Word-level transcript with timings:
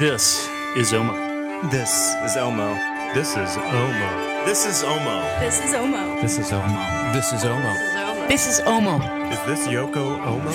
This 0.00 0.48
is 0.78 0.92
Omo. 0.94 1.70
This 1.70 2.14
is 2.24 2.34
Elmo. 2.34 2.72
This 3.12 3.36
is 3.36 3.54
Omo. 3.58 4.46
This 4.46 4.64
is 4.64 4.82
Omo. 4.82 5.20
This 5.42 5.60
is 5.60 5.74
Omo. 5.74 6.22
This 6.22 6.38
is 6.38 6.52
Omo. 6.52 7.12
This 7.12 7.32
is 7.34 7.42
Omo. 7.44 8.26
This 8.26 8.46
is 8.46 8.60
Omo. 8.62 8.98
This 8.98 9.04
is 9.10 9.10
Omo. 9.12 9.30
Is 9.30 9.40
this 9.44 9.68
Yoko 9.68 10.16
Omo? 10.24 10.52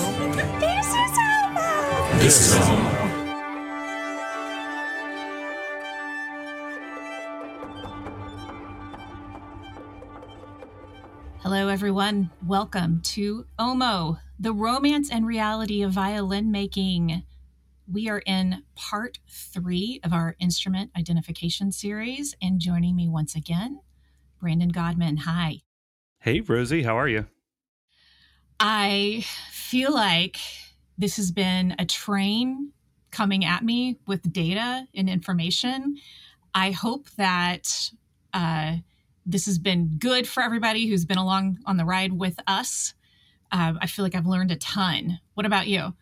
This 0.59 0.87
is 0.89 1.13
Omo. 1.21 2.17
This 2.17 2.41
is 2.41 2.55
Omo. 2.55 2.89
Hello, 11.43 11.67
everyone. 11.67 12.31
Welcome 12.43 13.01
to 13.13 13.45
OMO, 13.59 14.17
the 14.39 14.53
romance 14.53 15.11
and 15.11 15.27
reality 15.27 15.83
of 15.83 15.91
violin 15.91 16.49
making. 16.49 17.21
We 17.91 18.09
are 18.09 18.23
in 18.25 18.63
part 18.75 19.19
three 19.29 19.99
of 20.03 20.11
our 20.11 20.35
instrument 20.39 20.91
identification 20.97 21.71
series, 21.71 22.35
and 22.41 22.59
joining 22.59 22.95
me 22.95 23.07
once 23.07 23.35
again, 23.35 23.79
Brandon 24.39 24.69
Godman. 24.69 25.17
Hi. 25.17 25.61
Hey, 26.19 26.41
Rosie, 26.41 26.81
how 26.83 26.97
are 26.97 27.07
you? 27.07 27.27
I 28.59 29.23
feel 29.51 29.93
like 29.93 30.37
this 30.97 31.17
has 31.17 31.31
been 31.31 31.75
a 31.77 31.85
train 31.85 32.71
coming 33.11 33.45
at 33.45 33.63
me 33.63 33.99
with 34.07 34.33
data 34.33 34.87
and 34.95 35.09
information. 35.09 35.97
I 36.53 36.71
hope 36.71 37.09
that 37.17 37.91
uh, 38.33 38.77
this 39.25 39.45
has 39.45 39.59
been 39.59 39.97
good 39.99 40.27
for 40.27 40.41
everybody 40.41 40.87
who's 40.87 41.05
been 41.05 41.17
along 41.17 41.59
on 41.65 41.77
the 41.77 41.85
ride 41.85 42.13
with 42.13 42.39
us. 42.47 42.93
Uh, 43.51 43.73
I 43.79 43.87
feel 43.87 44.03
like 44.03 44.15
I've 44.15 44.25
learned 44.25 44.51
a 44.51 44.55
ton. 44.55 45.19
What 45.35 45.45
about 45.45 45.67
you? 45.67 45.93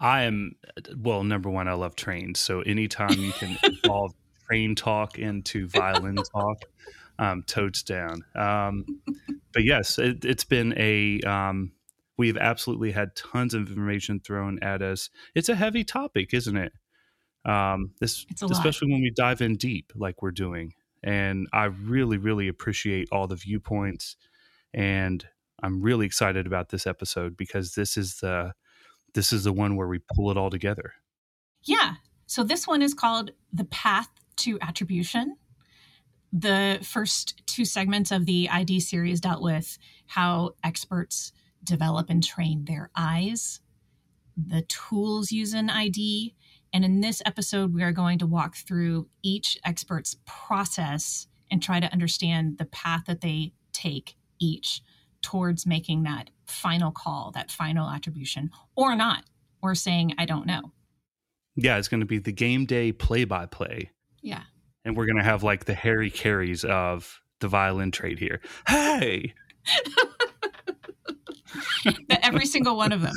I 0.00 0.22
am, 0.22 0.54
well, 0.96 1.24
number 1.24 1.50
one, 1.50 1.66
I 1.68 1.72
love 1.72 1.96
trains. 1.96 2.38
So 2.38 2.60
anytime 2.60 3.18
you 3.18 3.32
can 3.32 3.58
involve 3.64 4.12
train 4.46 4.74
talk 4.74 5.18
into 5.18 5.66
violin 5.68 6.16
talk, 6.16 6.62
um, 7.18 7.42
totes 7.46 7.82
down. 7.82 8.24
Um, 8.36 8.86
but 9.52 9.64
yes, 9.64 9.98
it, 9.98 10.24
it's 10.24 10.44
been 10.44 10.72
a, 10.76 11.20
um, 11.22 11.72
we've 12.16 12.36
absolutely 12.36 12.92
had 12.92 13.16
tons 13.16 13.54
of 13.54 13.68
information 13.68 14.20
thrown 14.20 14.60
at 14.62 14.82
us. 14.82 15.10
It's 15.34 15.48
a 15.48 15.56
heavy 15.56 15.82
topic, 15.82 16.32
isn't 16.32 16.56
it? 16.56 16.72
Um, 17.44 17.92
this, 18.00 18.24
a 18.40 18.44
lot. 18.44 18.52
especially 18.52 18.92
when 18.92 19.02
we 19.02 19.10
dive 19.10 19.40
in 19.40 19.56
deep 19.56 19.92
like 19.96 20.22
we're 20.22 20.30
doing. 20.30 20.74
And 21.02 21.48
I 21.52 21.64
really, 21.64 22.18
really 22.18 22.46
appreciate 22.46 23.08
all 23.10 23.26
the 23.26 23.36
viewpoints. 23.36 24.16
And 24.72 25.26
I'm 25.60 25.80
really 25.80 26.06
excited 26.06 26.46
about 26.46 26.68
this 26.68 26.86
episode 26.86 27.36
because 27.36 27.74
this 27.74 27.96
is 27.96 28.16
the, 28.16 28.52
this 29.14 29.32
is 29.32 29.44
the 29.44 29.52
one 29.52 29.76
where 29.76 29.88
we 29.88 30.00
pull 30.14 30.30
it 30.30 30.36
all 30.36 30.50
together. 30.50 30.94
Yeah. 31.64 31.94
So 32.26 32.44
this 32.44 32.66
one 32.66 32.82
is 32.82 32.94
called 32.94 33.30
The 33.52 33.64
Path 33.64 34.08
to 34.38 34.58
Attribution. 34.60 35.36
The 36.32 36.78
first 36.82 37.42
two 37.46 37.64
segments 37.64 38.10
of 38.10 38.26
the 38.26 38.48
ID 38.50 38.80
series 38.80 39.20
dealt 39.20 39.42
with 39.42 39.78
how 40.06 40.52
experts 40.62 41.32
develop 41.64 42.10
and 42.10 42.22
train 42.22 42.64
their 42.66 42.90
eyes, 42.94 43.60
the 44.36 44.62
tools 44.62 45.32
used 45.32 45.54
in 45.54 45.70
ID. 45.70 46.34
And 46.72 46.84
in 46.84 47.00
this 47.00 47.22
episode, 47.24 47.74
we 47.74 47.82
are 47.82 47.92
going 47.92 48.18
to 48.18 48.26
walk 48.26 48.56
through 48.56 49.08
each 49.22 49.58
expert's 49.64 50.16
process 50.26 51.26
and 51.50 51.62
try 51.62 51.80
to 51.80 51.92
understand 51.92 52.58
the 52.58 52.66
path 52.66 53.04
that 53.06 53.22
they 53.22 53.52
take 53.72 54.16
each 54.38 54.82
towards 55.22 55.66
making 55.66 56.04
that 56.04 56.30
final 56.46 56.90
call, 56.90 57.32
that 57.34 57.50
final 57.50 57.88
attribution, 57.88 58.50
or 58.76 58.96
not, 58.96 59.24
or 59.62 59.74
saying, 59.74 60.14
I 60.18 60.26
don't 60.26 60.46
know. 60.46 60.72
Yeah, 61.56 61.78
it's 61.78 61.88
going 61.88 62.00
to 62.00 62.06
be 62.06 62.18
the 62.18 62.32
game 62.32 62.66
day 62.66 62.92
play 62.92 63.24
by 63.24 63.46
play. 63.46 63.90
Yeah. 64.22 64.42
And 64.84 64.96
we're 64.96 65.06
going 65.06 65.18
to 65.18 65.24
have 65.24 65.42
like 65.42 65.64
the 65.64 65.74
Harry 65.74 66.10
Carays 66.10 66.64
of 66.64 67.20
the 67.40 67.48
violin 67.48 67.90
trade 67.90 68.18
here. 68.18 68.40
Hey, 68.68 69.34
every 72.22 72.46
single 72.46 72.76
one 72.76 72.92
of 72.92 73.02
them. 73.02 73.14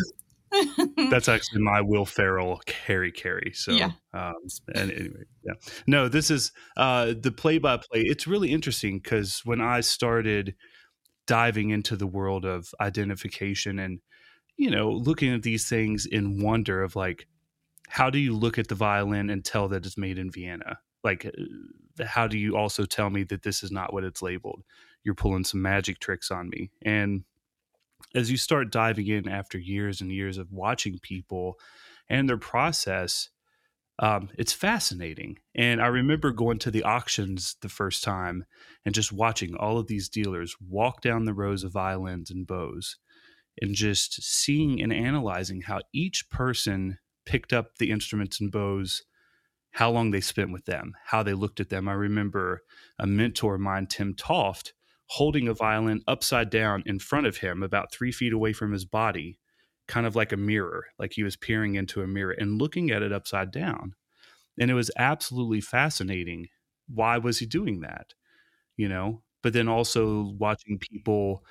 that's 1.09 1.29
actually 1.29 1.61
my 1.61 1.81
Will 1.81 2.06
Ferrell 2.06 2.61
Harry 2.85 3.11
Caray. 3.11 3.53
So, 3.53 3.72
Yeah. 3.72 3.91
um, 4.13 4.34
and 4.75 4.91
anyway, 4.91 5.23
yeah. 5.45 5.53
No, 5.88 6.09
this 6.09 6.29
is 6.29 6.51
uh, 6.75 7.13
the 7.17 7.31
play 7.31 7.57
by 7.57 7.78
play. 7.78 8.01
It's 8.01 8.28
really 8.28 8.51
interesting 8.51 9.00
because 9.00 9.41
when 9.45 9.61
I 9.61 9.79
started 9.79 10.56
diving 11.28 11.70
into 11.70 11.96
the 11.96 12.08
world 12.08 12.46
of 12.46 12.74
identification 12.80 13.80
and, 13.80 14.00
you 14.58 14.70
know, 14.70 14.92
looking 14.92 15.34
at 15.34 15.44
these 15.44 15.68
things 15.68 16.06
in 16.06 16.42
wonder 16.42 16.84
of 16.84 16.96
like, 16.96 17.28
how 17.90 18.09
do 18.09 18.20
you 18.20 18.36
look 18.36 18.58
at 18.58 18.68
the 18.68 18.76
violin 18.76 19.30
and 19.30 19.44
tell 19.44 19.68
that 19.68 19.86
it's 19.86 19.98
made 19.98 20.18
in 20.18 20.32
Vienna? 20.32 20.80
Like, 21.04 21.26
uh, 21.26 22.06
how 22.06 22.28
do 22.28 22.38
you 22.38 22.56
also 22.56 22.86
tell 22.86 23.09
me 23.09 23.24
that 23.24 23.44
this 23.44 23.64
is 23.64 23.72
not 23.72 23.92
what 23.92 24.04
it's 24.04 24.22
labeled? 24.22 24.64
You're 25.04 25.16
pulling 25.16 25.44
some 25.44 25.62
magic 25.62 26.00
tricks 26.00 26.32
on 26.32 26.50
me. 26.50 26.72
And 26.84 27.24
as 28.16 28.32
you 28.32 28.38
start 28.38 28.72
diving 28.72 29.08
in 29.08 29.28
after 29.28 29.58
years 29.58 30.00
and 30.00 30.12
years 30.12 30.38
of 30.38 30.52
watching 30.52 31.00
people 31.00 31.59
and 32.08 32.30
their 32.30 32.38
process, 32.38 33.30
um, 34.01 34.29
it's 34.35 34.51
fascinating. 34.51 35.38
And 35.53 35.79
I 35.79 35.85
remember 35.85 36.31
going 36.31 36.57
to 36.59 36.72
the 36.72 36.84
auctions 36.84 37.56
the 37.62 37.69
first 37.69 38.03
time 38.03 38.45
and 38.84 38.95
just 38.95 39.12
watching 39.12 39.56
all 39.56 39.78
of 39.78 39.85
these 39.88 40.09
dealers 40.09 40.56
walk 40.59 41.01
down 41.01 41.25
the 41.25 41.35
rows 41.35 41.63
of 41.63 41.72
violins 41.72 42.31
and 42.31 42.47
bows 42.47 42.97
and 43.61 43.75
just 43.75 44.23
seeing 44.23 44.81
and 44.81 44.91
analyzing 44.91 45.61
how 45.61 45.81
each 45.94 46.29
person 46.31 46.97
picked 47.28 47.53
up 47.53 47.75
the 47.78 47.91
instruments 47.91 48.41
and 48.41 48.51
bows, 48.51 49.03
how 49.73 49.91
long 49.91 50.09
they 50.09 50.22
spent 50.22 50.51
with 50.51 50.66
them, 50.66 50.94
how 51.06 51.22
they 51.22 51.34
looked 51.34 51.59
at 51.59 51.69
them. 51.69 51.88
I 51.88 51.94
remember 51.94 52.63
a 52.97 53.06
mentor 53.06 53.56
of 53.56 53.61
mine, 53.61 53.85
Tim 53.85 54.16
Toft, 54.16 54.73
holding 55.09 55.47
a 55.47 55.53
violin 55.53 56.01
upside 56.07 56.50
down 56.50 56.81
in 56.88 56.97
front 56.97 57.28
of 57.28 57.38
him, 57.38 57.61
about 57.61 57.91
three 57.91 58.11
feet 58.11 58.34
away 58.34 58.53
from 58.53 58.72
his 58.72 58.85
body, 58.85 59.38
kind 59.88 60.06
of 60.06 60.16
like 60.16 60.31
a 60.31 60.38
mirror, 60.38 60.88
like 61.00 61.14
he 61.14 61.24
was 61.24 61.36
peering 61.36 61.75
into 61.75 62.02
a 62.02 62.08
mirror 62.08 62.31
and 62.31 62.59
looking 62.62 62.92
at 62.92 63.03
it 63.03 63.12
upside 63.14 63.52
down. 63.52 63.96
And 64.59 64.72
it 64.72 64.75
was 64.75 64.92
absolutely 64.97 65.62
fascinating. 65.62 66.47
Why 66.88 67.18
was 67.18 67.40
he 67.40 67.46
doing 67.46 67.81
that? 67.81 68.14
You 68.78 68.90
know, 68.90 69.24
but 69.44 69.53
then 69.53 69.68
also 69.68 70.34
watching 70.40 70.80
people 70.80 71.46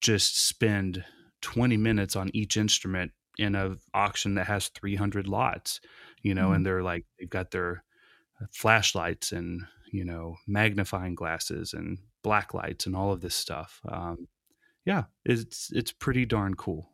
just 0.00 0.46
spend 0.48 1.04
20 1.42 1.76
minutes 1.76 2.16
on 2.16 2.30
each 2.34 2.56
instrument 2.56 3.12
in 3.38 3.54
an 3.56 3.78
auction 3.94 4.34
that 4.36 4.46
has 4.48 4.68
300 4.68 5.28
lots, 5.28 5.80
you 6.22 6.34
know, 6.34 6.50
Mhm. 6.50 6.56
and 6.56 6.66
they're 6.66 6.82
like, 6.82 7.06
they've 7.18 7.30
got 7.30 7.50
their 7.52 7.84
flashlights 8.52 9.32
and, 9.32 9.66
you 9.92 10.04
know, 10.04 10.36
magnifying 10.46 11.14
glasses 11.14 11.72
and 11.74 11.98
black 12.22 12.54
lights 12.54 12.86
and 12.86 12.96
all 12.96 13.12
of 13.12 13.20
this 13.20 13.34
stuff. 13.34 13.80
Um, 13.88 14.28
yeah, 14.86 15.04
it's 15.24 15.72
it's 15.72 15.92
pretty 15.92 16.26
darn 16.26 16.54
cool. 16.56 16.93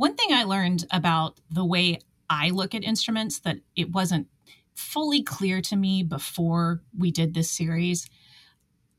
One 0.00 0.14
thing 0.14 0.32
I 0.32 0.44
learned 0.44 0.86
about 0.90 1.40
the 1.50 1.62
way 1.62 1.98
I 2.30 2.48
look 2.48 2.74
at 2.74 2.84
instruments 2.84 3.40
that 3.40 3.58
it 3.76 3.92
wasn't 3.92 4.28
fully 4.74 5.22
clear 5.22 5.60
to 5.60 5.76
me 5.76 6.02
before 6.02 6.80
we 6.96 7.10
did 7.10 7.34
this 7.34 7.50
series. 7.50 8.08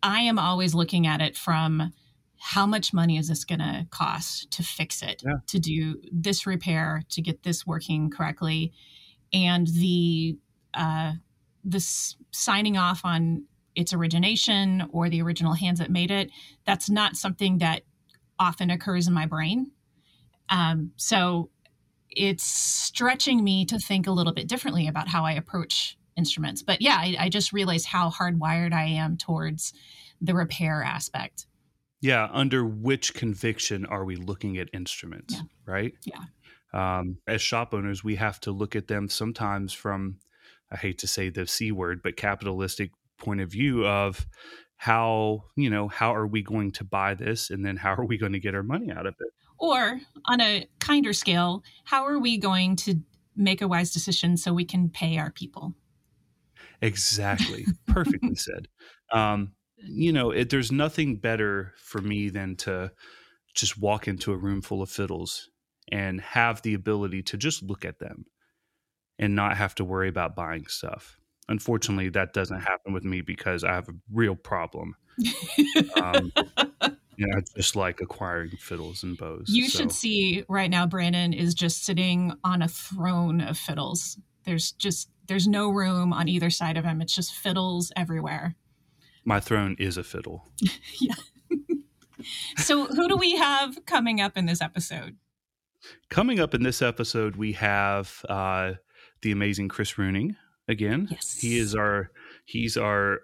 I 0.03 0.19
am 0.19 0.37
always 0.37 0.75
looking 0.75 1.07
at 1.07 1.19
it 1.19 1.35
from 1.35 1.91
how 2.37 2.67
much 2.67 2.93
money 2.93 3.17
is 3.17 3.29
this 3.29 3.45
going 3.45 3.61
to 3.61 3.87
cost 3.89 4.51
to 4.51 4.61
fix 4.61 5.01
it, 5.01 5.23
Yeah. 5.25 5.37
to 5.47 5.57
do 5.57 5.99
this 6.11 6.45
repair, 6.45 7.01
to 7.09 7.21
get 7.23 7.41
this 7.41 7.65
working 7.65 8.11
correctly, 8.11 8.71
and 9.33 9.65
the 9.65 10.37
uh, 10.75 11.13
this 11.63 12.15
signing 12.29 12.77
off 12.77 13.01
on 13.03 13.45
its 13.73 13.91
origination 13.91 14.87
or 14.91 15.09
the 15.09 15.23
original 15.23 15.53
hands 15.53 15.79
that 15.79 15.89
made 15.89 16.11
it. 16.11 16.29
That's 16.67 16.91
not 16.91 17.15
something 17.15 17.57
that 17.57 17.81
often 18.37 18.69
occurs 18.69 19.07
in 19.07 19.15
my 19.15 19.25
brain. 19.25 19.71
Um, 20.51 20.91
so 20.97 21.49
it's 22.09 22.43
stretching 22.43 23.43
me 23.43 23.65
to 23.65 23.79
think 23.79 24.05
a 24.05 24.11
little 24.11 24.33
bit 24.33 24.47
differently 24.47 24.87
about 24.87 25.07
how 25.07 25.23
I 25.25 25.31
approach 25.31 25.97
instruments. 26.17 26.61
But 26.61 26.81
yeah, 26.81 26.97
I, 26.99 27.15
I 27.17 27.29
just 27.29 27.53
realized 27.53 27.87
how 27.87 28.11
hardwired 28.11 28.73
I 28.73 28.83
am 28.83 29.17
towards 29.17 29.73
the 30.19 30.35
repair 30.35 30.83
aspect. 30.83 31.47
Yeah, 32.01 32.27
under 32.31 32.65
which 32.65 33.13
conviction 33.13 33.85
are 33.85 34.03
we 34.03 34.15
looking 34.15 34.57
at 34.57 34.69
instruments, 34.73 35.35
Yeah. 35.35 35.41
right? 35.65 35.93
Yeah. 36.03 36.23
Um, 36.73 37.17
as 37.27 37.41
shop 37.41 37.73
owners, 37.73 38.03
we 38.03 38.15
have 38.15 38.39
to 38.41 38.51
look 38.51 38.75
at 38.75 38.87
them 38.87 39.07
sometimes 39.09 39.73
from, 39.73 40.17
I 40.71 40.77
hate 40.77 40.97
to 40.99 41.07
say 41.07 41.29
the 41.29 41.47
C 41.47 41.71
word, 41.71 42.01
but 42.03 42.17
capitalistic 42.17 42.91
point 43.17 43.41
of 43.41 43.51
view 43.51 43.85
of 43.85 44.25
how, 44.77 45.43
you 45.55 45.69
know, 45.69 45.87
how 45.87 46.15
are 46.15 46.25
we 46.27 46.41
going 46.41 46.71
to 46.71 46.83
buy 46.83 47.13
this 47.13 47.51
and 47.51 47.63
then 47.65 47.77
how 47.77 47.93
are 47.93 48.05
we 48.05 48.17
going 48.17 48.33
to 48.33 48.39
get 48.39 48.55
our 48.55 48.63
money 48.63 48.91
out 48.91 49.05
of 49.05 49.13
it? 49.19 49.33
Or 49.61 50.01
on 50.25 50.41
a 50.41 50.67
kinder 50.79 51.13
scale, 51.13 51.63
how 51.83 52.05
are 52.07 52.17
we 52.17 52.39
going 52.39 52.75
to 52.77 52.95
make 53.35 53.61
a 53.61 53.67
wise 53.67 53.93
decision 53.93 54.35
so 54.35 54.53
we 54.53 54.65
can 54.65 54.89
pay 54.89 55.19
our 55.19 55.29
people? 55.29 55.75
Exactly. 56.81 57.65
Perfectly 57.87 58.33
said. 58.35 58.67
Um, 59.13 59.53
you 59.77 60.11
know, 60.11 60.31
it, 60.31 60.49
there's 60.49 60.71
nothing 60.71 61.17
better 61.17 61.73
for 61.77 62.01
me 62.01 62.29
than 62.29 62.55
to 62.57 62.91
just 63.53 63.77
walk 63.77 64.07
into 64.07 64.31
a 64.31 64.37
room 64.37 64.63
full 64.63 64.81
of 64.81 64.89
fiddles 64.89 65.51
and 65.91 66.21
have 66.21 66.63
the 66.63 66.73
ability 66.73 67.21
to 67.21 67.37
just 67.37 67.61
look 67.61 67.85
at 67.85 67.99
them 67.99 68.25
and 69.19 69.35
not 69.35 69.57
have 69.57 69.75
to 69.75 69.85
worry 69.85 70.09
about 70.09 70.35
buying 70.35 70.65
stuff. 70.65 71.19
Unfortunately, 71.47 72.09
that 72.09 72.33
doesn't 72.33 72.61
happen 72.61 72.93
with 72.93 73.03
me 73.03 73.21
because 73.21 73.63
I 73.63 73.73
have 73.73 73.89
a 73.89 73.93
real 74.11 74.35
problem. 74.35 74.95
um, 76.01 76.31
I 77.35 77.41
just 77.55 77.75
like 77.75 78.01
acquiring 78.01 78.51
fiddles 78.59 79.03
and 79.03 79.17
bows. 79.17 79.45
You 79.47 79.69
so. 79.69 79.79
should 79.79 79.91
see 79.91 80.43
right 80.47 80.69
now, 80.69 80.85
Brandon 80.85 81.33
is 81.33 81.53
just 81.53 81.85
sitting 81.85 82.33
on 82.43 82.61
a 82.61 82.67
throne 82.67 83.41
of 83.41 83.57
fiddles. 83.57 84.17
There's 84.45 84.71
just 84.73 85.09
there's 85.27 85.47
no 85.47 85.69
room 85.69 86.13
on 86.13 86.27
either 86.27 86.49
side 86.49 86.77
of 86.77 86.85
him. 86.85 87.01
It's 87.01 87.15
just 87.15 87.33
fiddles 87.33 87.91
everywhere. 87.95 88.55
My 89.23 89.39
throne 89.39 89.75
is 89.79 89.97
a 89.97 90.03
fiddle. 90.03 90.49
yeah. 90.99 91.15
so 92.57 92.85
who 92.85 93.07
do 93.07 93.17
we 93.17 93.35
have 93.35 93.85
coming 93.85 94.19
up 94.19 94.37
in 94.37 94.45
this 94.45 94.61
episode? 94.61 95.15
Coming 96.09 96.39
up 96.39 96.53
in 96.53 96.63
this 96.63 96.81
episode, 96.81 97.35
we 97.35 97.53
have 97.53 98.23
uh, 98.29 98.73
the 99.21 99.31
amazing 99.31 99.69
Chris 99.69 99.93
Reuning 99.93 100.35
again. 100.67 101.07
Yes. 101.11 101.37
He 101.39 101.57
is 101.57 101.75
our 101.75 102.11
he's 102.45 102.77
our 102.77 103.21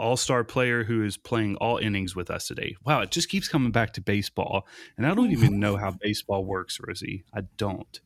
all-star 0.00 0.44
player 0.44 0.84
who 0.84 1.04
is 1.04 1.16
playing 1.16 1.56
all 1.56 1.76
innings 1.76 2.16
with 2.16 2.30
us 2.30 2.46
today. 2.46 2.76
Wow, 2.84 3.02
it 3.02 3.10
just 3.10 3.28
keeps 3.28 3.48
coming 3.48 3.70
back 3.70 3.92
to 3.94 4.00
baseball, 4.00 4.66
and 4.96 5.06
I 5.06 5.14
don't 5.14 5.30
even 5.30 5.60
know 5.60 5.76
how 5.76 5.92
baseball 6.00 6.44
works, 6.44 6.78
Rosie. 6.84 7.24
I 7.34 7.42
don't. 7.56 8.00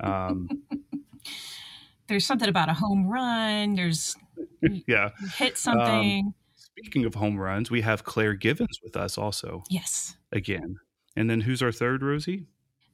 Um, 0.00 0.48
there's 2.08 2.26
something 2.26 2.48
about 2.48 2.68
a 2.68 2.74
home 2.74 3.06
run. 3.06 3.74
There's 3.74 4.16
yeah, 4.86 5.10
hit 5.36 5.58
something. 5.58 6.26
Um, 6.26 6.34
speaking 6.54 7.04
of 7.04 7.14
home 7.14 7.38
runs, 7.38 7.70
we 7.70 7.82
have 7.82 8.04
Claire 8.04 8.34
Givens 8.34 8.80
with 8.82 8.96
us 8.96 9.18
also. 9.18 9.62
Yes, 9.68 10.16
again. 10.32 10.76
And 11.16 11.30
then 11.30 11.40
who's 11.40 11.62
our 11.62 11.72
third, 11.72 12.02
Rosie? 12.02 12.46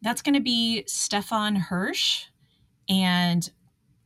That's 0.03 0.23
going 0.23 0.35
to 0.35 0.41
be 0.41 0.85
Stefan 0.87 1.56
Hersh, 1.56 2.25
and 2.88 3.49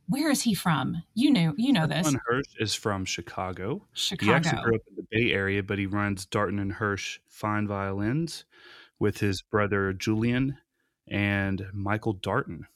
where 0.07 0.29
is 0.29 0.41
he 0.41 0.53
from? 0.53 1.03
You 1.13 1.31
know, 1.31 1.53
you 1.57 1.73
know 1.73 1.85
Stefan 1.85 2.13
this. 2.13 2.21
Hersh 2.31 2.61
is 2.61 2.75
from 2.75 3.05
Chicago. 3.05 3.85
Chicago. 3.93 4.31
He 4.31 4.35
actually 4.35 4.63
grew 4.63 4.75
up 4.75 4.81
in 4.87 4.95
the 4.95 5.07
Bay 5.09 5.31
Area, 5.31 5.63
but 5.63 5.79
he 5.79 5.85
runs 5.85 6.25
Darnton 6.25 6.59
and 6.59 6.73
Hersh 6.73 7.19
Fine 7.27 7.67
Violins 7.67 8.45
with 8.99 9.19
his 9.19 9.41
brother 9.41 9.93
Julian 9.93 10.57
and 11.07 11.65
Michael 11.73 12.15
Darnton. 12.15 12.67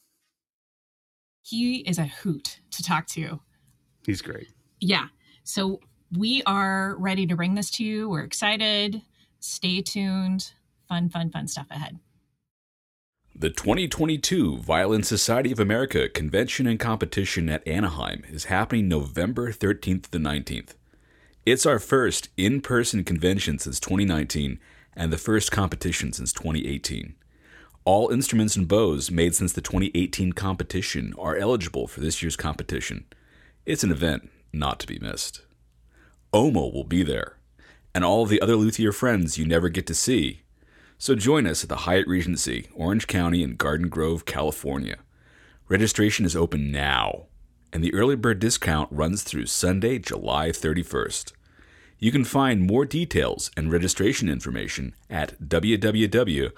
He 1.41 1.77
is 1.77 1.97
a 1.97 2.05
hoot 2.05 2.59
to 2.71 2.83
talk 2.83 3.07
to. 3.07 3.39
He's 4.05 4.21
great. 4.21 4.47
Yeah. 4.79 5.07
So 5.43 5.79
we 6.17 6.43
are 6.45 6.95
ready 6.97 7.25
to 7.27 7.35
bring 7.35 7.55
this 7.55 7.71
to 7.71 7.83
you. 7.83 8.09
We're 8.09 8.23
excited. 8.23 9.01
Stay 9.39 9.81
tuned. 9.81 10.51
Fun, 10.87 11.09
fun, 11.09 11.29
fun 11.31 11.47
stuff 11.47 11.67
ahead. 11.69 11.99
The 13.41 13.50
2022 13.50 14.57
Violin 14.57 15.03
Society 15.03 15.53
of 15.53 15.62
America 15.62 16.09
Convention 16.09 16.68
and 16.68 16.77
Competition 16.77 17.47
at 17.47 17.65
Anaheim 17.65 18.25
is 18.27 18.51
happening 18.51 18.89
November 18.89 19.53
13th 19.53 20.09
to 20.09 20.18
19th. 20.18 20.74
It's 21.45 21.65
our 21.65 21.80
first 21.80 22.27
in 22.36 22.59
person 22.59 23.06
convention 23.06 23.57
since 23.57 23.80
2019 23.80 24.59
and 24.94 25.13
the 25.13 25.18
first 25.18 25.53
competition 25.53 26.12
since 26.12 26.33
2018. 26.33 27.15
All 27.86 28.09
instruments 28.09 28.57
and 28.57 28.68
bows 28.68 29.09
made 29.09 29.33
since 29.33 29.53
the 29.53 29.62
2018 29.62 30.33
competition 30.33 31.13
are 31.18 31.38
eligible 31.38 31.88
for 31.88 32.01
this 32.01 32.21
year's 32.21 32.36
competition. 32.36 33.06
It's 33.65 33.86
an 33.86 33.91
event 33.91 34.30
not 34.51 34.81
to 34.81 34.88
be 34.88 35.00
missed. 35.00 35.44
OMO 36.33 36.74
will 36.74 36.83
be 36.83 37.03
there, 37.03 37.38
and 37.95 38.03
all 38.03 38.25
the 38.25 38.41
other 38.41 38.57
luthier 38.57 38.91
friends 38.91 39.38
you 39.38 39.45
never 39.45 39.69
get 39.69 39.88
to 39.88 39.95
see 39.95 40.41
so 41.00 41.16
join 41.16 41.48
us 41.48 41.63
at 41.63 41.69
the 41.69 41.78
Hyatt 41.78 42.07
Regency, 42.07 42.68
Orange 42.75 43.07
County 43.07 43.42
in 43.42 43.56
Garden 43.56 43.88
Grove, 43.88 44.25
California. 44.25 44.98
Registration 45.69 46.25
is 46.25 46.36
open 46.36 46.74
now, 46.74 47.28
and 47.72 47.81
the 47.81 47.94
early 47.94 48.18
bird 48.18 48.40
discount 48.40 48.92
runs 48.92 49.24
through 49.24 49.46
Sunday, 49.46 49.98
July 49.98 50.50
31st. 50.50 51.31
You 52.00 52.12
can 52.12 52.25
find 52.25 52.68
more 52.68 52.84
details 52.86 53.50
and 53.56 53.72
registration 53.72 54.28
information 54.28 54.94
at 55.10 55.40
www.vsaweb.org. 55.42 56.54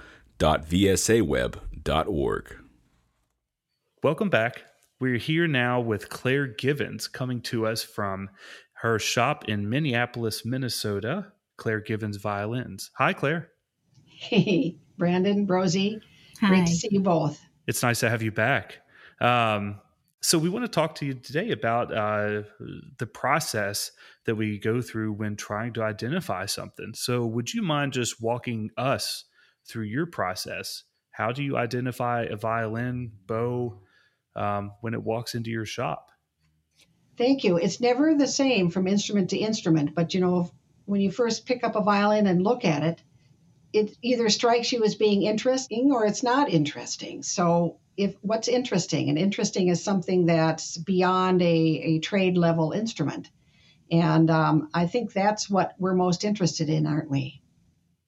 Welcome 4.04 4.30
back. 4.32 4.64
We're 5.00 5.18
here 5.18 5.48
now 5.48 5.80
with 5.80 6.10
Claire 6.10 6.48
Givens 6.48 7.08
coming 7.08 7.42
to 7.42 7.68
us 7.68 7.84
from 7.84 8.32
her 8.74 8.98
shop 8.98 9.48
in 9.48 9.70
Minneapolis, 9.70 10.44
Minnesota. 10.44 11.34
Claire 11.58 11.82
Givens 11.82 12.18
Violins. 12.18 12.90
Hi, 12.98 13.14
Claire. 13.14 13.52
Hey, 14.21 14.77
Brandon, 15.00 15.47
Rosie, 15.47 16.00
Hi. 16.41 16.47
great 16.47 16.68
to 16.68 16.75
see 16.75 16.89
you 16.91 17.00
both. 17.00 17.44
It's 17.65 17.81
nice 17.81 18.01
to 18.01 18.09
have 18.09 18.21
you 18.21 18.31
back. 18.31 18.77
Um, 19.19 19.81
so 20.21 20.38
we 20.38 20.47
want 20.47 20.63
to 20.63 20.69
talk 20.69 20.94
to 20.95 21.07
you 21.07 21.15
today 21.15 21.50
about 21.50 21.91
uh, 21.91 22.44
the 23.00 23.07
process 23.07 23.91
that 24.25 24.35
we 24.35 24.59
go 24.59 24.79
through 24.79 25.13
when 25.13 25.35
trying 25.35 25.73
to 25.73 25.81
identify 25.81 26.45
something. 26.45 26.94
So 26.94 27.25
would 27.25 27.51
you 27.51 27.63
mind 27.63 27.94
just 27.94 28.21
walking 28.21 28.69
us 28.77 29.25
through 29.68 29.85
your 29.85 30.06
process? 30.06 30.83
How 31.09 31.31
do 31.31 31.41
you 31.41 31.57
identify 31.57 32.25
a 32.25 32.35
violin 32.35 33.12
bow 33.25 33.81
um, 34.35 34.73
when 34.81 34.94
it 34.94 35.01
walks 35.01 35.33
into 35.33 35.50
your 35.50 35.65
shop? 35.65 36.09
Thank 37.18 37.44
you. 37.44 37.57
It's 37.57 37.81
never 37.81 38.13
the 38.13 38.27
same 38.27 38.69
from 38.69 38.85
instrument 38.85 39.31
to 39.31 39.38
instrument, 39.38 39.95
but 39.95 40.13
you 40.13 40.21
know, 40.21 40.51
when 40.85 41.01
you 41.01 41.09
first 41.09 41.47
pick 41.47 41.63
up 41.63 41.75
a 41.75 41.81
violin 41.81 42.27
and 42.27 42.44
look 42.44 42.65
at 42.65 42.83
it, 42.83 43.01
it 43.73 43.95
either 44.01 44.29
strikes 44.29 44.71
you 44.71 44.83
as 44.83 44.95
being 44.95 45.23
interesting 45.23 45.91
or 45.91 46.06
it's 46.06 46.23
not 46.23 46.50
interesting. 46.50 47.23
So 47.23 47.77
if 47.97 48.15
what's 48.21 48.47
interesting 48.47 49.09
and 49.09 49.18
interesting 49.18 49.68
is 49.68 49.83
something 49.83 50.25
that's 50.25 50.77
beyond 50.77 51.41
a, 51.41 51.45
a 51.45 52.00
trade 52.00 52.38
level 52.38 52.71
instrument. 52.71 53.29
And 53.91 54.29
um, 54.29 54.69
I 54.73 54.88
think 54.88 55.13
that's 55.13 55.50
what 55.50 55.75
we're 55.77 55.94
most 55.94 56.23
interested 56.23 56.69
in, 56.69 56.88
aren't 56.88 57.09
we? 57.09 57.41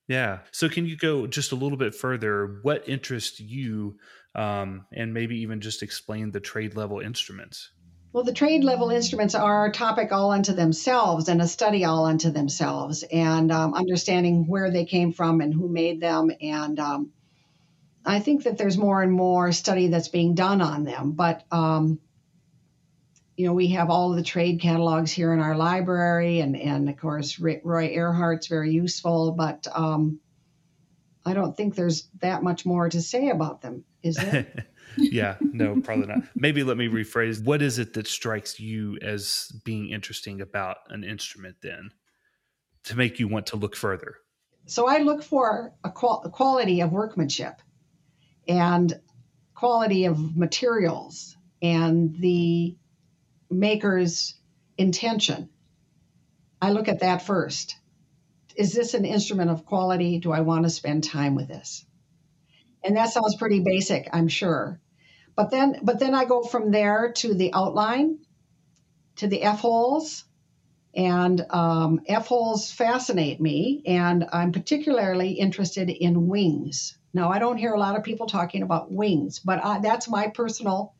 Yeah. 0.07 0.39
So 0.51 0.69
can 0.69 0.85
you 0.85 0.97
go 0.97 1.27
just 1.27 1.51
a 1.51 1.55
little 1.55 1.77
bit 1.77 1.95
further? 1.95 2.59
What 2.61 2.87
interests 2.87 3.39
you, 3.39 3.97
um, 4.35 4.85
and 4.91 5.13
maybe 5.13 5.41
even 5.41 5.61
just 5.61 5.83
explain 5.83 6.31
the 6.31 6.39
trade 6.39 6.75
level 6.75 6.99
instruments? 6.99 7.71
Well, 8.13 8.23
the 8.23 8.31
trade 8.31 8.63
level 8.63 8.91
instruments 8.91 9.33
are 9.33 9.65
a 9.65 9.71
topic 9.71 10.11
all 10.11 10.31
unto 10.31 10.53
themselves 10.53 11.29
and 11.29 11.41
a 11.41 11.47
study 11.47 11.83
all 11.83 12.05
unto 12.05 12.29
themselves, 12.29 13.01
and 13.01 13.51
um, 13.51 13.73
understanding 13.73 14.45
where 14.45 14.69
they 14.69 14.85
came 14.85 15.11
from 15.11 15.41
and 15.41 15.51
who 15.51 15.67
made 15.67 15.99
them. 15.99 16.29
And 16.39 16.79
um, 16.79 17.11
I 18.05 18.19
think 18.19 18.43
that 18.43 18.59
there's 18.59 18.77
more 18.77 19.01
and 19.01 19.11
more 19.11 19.51
study 19.51 19.87
that's 19.87 20.09
being 20.09 20.35
done 20.35 20.61
on 20.61 20.83
them. 20.83 21.13
But, 21.13 21.43
um, 21.51 21.99
you 23.35 23.47
know, 23.47 23.53
we 23.53 23.69
have 23.69 23.89
all 23.89 24.11
of 24.11 24.17
the 24.17 24.23
trade 24.23 24.61
catalogs 24.61 25.11
here 25.11 25.33
in 25.33 25.39
our 25.39 25.57
library, 25.57 26.39
and, 26.39 26.55
and 26.55 26.87
of 26.89 26.97
course, 26.97 27.39
Roy 27.39 27.95
Ehrhardt's 27.95 28.45
very 28.45 28.71
useful, 28.71 29.31
but 29.31 29.65
um, 29.73 30.19
I 31.25 31.33
don't 31.33 31.57
think 31.57 31.73
there's 31.73 32.07
that 32.21 32.43
much 32.43 32.63
more 32.63 32.87
to 32.89 33.01
say 33.01 33.29
about 33.29 33.63
them, 33.63 33.85
is 34.03 34.17
there? 34.17 34.67
yeah, 34.97 35.37
no, 35.41 35.79
probably 35.81 36.07
not. 36.07 36.23
Maybe 36.35 36.63
let 36.63 36.77
me 36.77 36.87
rephrase. 36.87 37.43
What 37.43 37.61
is 37.61 37.79
it 37.79 37.93
that 37.93 38.07
strikes 38.07 38.59
you 38.59 38.97
as 39.01 39.51
being 39.63 39.89
interesting 39.89 40.41
about 40.41 40.77
an 40.89 41.03
instrument 41.03 41.57
then 41.61 41.91
to 42.85 42.97
make 42.97 43.19
you 43.19 43.27
want 43.27 43.47
to 43.47 43.55
look 43.55 43.75
further? 43.75 44.17
So 44.65 44.87
I 44.87 44.99
look 44.99 45.23
for 45.23 45.73
a, 45.83 45.91
qual- 45.91 46.29
quality 46.31 46.81
of 46.81 46.91
workmanship 46.91 47.61
and 48.47 48.93
quality 49.53 50.05
of 50.05 50.35
materials 50.35 51.37
and 51.61 52.15
the 52.19 52.77
maker's 53.49 54.35
intention. 54.77 55.49
I 56.61 56.71
look 56.71 56.87
at 56.87 57.01
that 57.01 57.25
first. 57.25 57.75
Is 58.55 58.73
this 58.73 58.93
an 58.93 59.05
instrument 59.05 59.49
of 59.49 59.65
quality? 59.65 60.19
Do 60.19 60.31
I 60.31 60.41
want 60.41 60.63
to 60.63 60.69
spend 60.69 61.03
time 61.03 61.35
with 61.35 61.47
this? 61.47 61.85
And 62.83 62.97
that 62.97 63.09
sounds 63.09 63.35
pretty 63.35 63.61
basic, 63.61 64.09
I'm 64.11 64.27
sure. 64.27 64.79
But 65.35 65.49
then, 65.51 65.79
but 65.81 65.99
then 65.99 66.13
I 66.13 66.25
go 66.25 66.43
from 66.43 66.71
there 66.71 67.11
to 67.17 67.33
the 67.33 67.53
outline, 67.53 68.19
to 69.17 69.27
the 69.27 69.41
F 69.41 69.61
holes, 69.61 70.25
and 70.95 71.43
um, 71.49 72.01
F 72.07 72.27
holes 72.27 72.71
fascinate 72.71 73.41
me, 73.41 73.81
and 73.85 74.25
I'm 74.31 74.51
particularly 74.51 75.31
interested 75.31 75.89
in 75.89 76.27
wings. 76.27 76.97
Now, 77.13 77.31
I 77.31 77.39
don't 77.39 77.57
hear 77.57 77.73
a 77.73 77.79
lot 77.79 77.95
of 77.95 78.03
people 78.03 78.27
talking 78.27 78.61
about 78.63 78.91
wings, 78.91 79.39
but 79.39 79.63
I, 79.63 79.79
that's 79.79 80.07
my 80.09 80.27
personal 80.27 80.93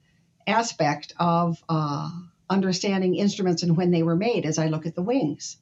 aspect 0.48 1.14
of 1.20 1.64
uh, 1.70 2.10
understanding 2.50 3.16
instruments 3.16 3.64
and 3.64 3.78
when 3.78 3.92
they 3.92 4.04
were 4.04 4.16
made 4.16 4.46
as 4.46 4.58
I 4.58 4.68
look 4.68 4.86
at 4.86 4.96
the 4.96 5.02
wings. 5.02 5.58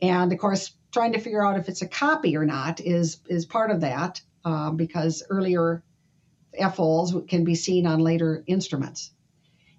And 0.00 0.32
of 0.32 0.38
course, 0.38 0.72
trying 0.92 1.12
to 1.12 1.20
figure 1.20 1.44
out 1.44 1.58
if 1.58 1.68
it's 1.68 1.82
a 1.82 1.88
copy 1.88 2.36
or 2.36 2.44
not 2.44 2.80
is 2.80 3.18
is 3.28 3.46
part 3.46 3.70
of 3.70 3.80
that 3.80 4.20
uh, 4.44 4.70
because 4.70 5.22
earlier 5.28 5.82
F-holes 6.58 7.14
can 7.28 7.44
be 7.44 7.54
seen 7.54 7.86
on 7.86 8.00
later 8.00 8.42
instruments. 8.46 9.12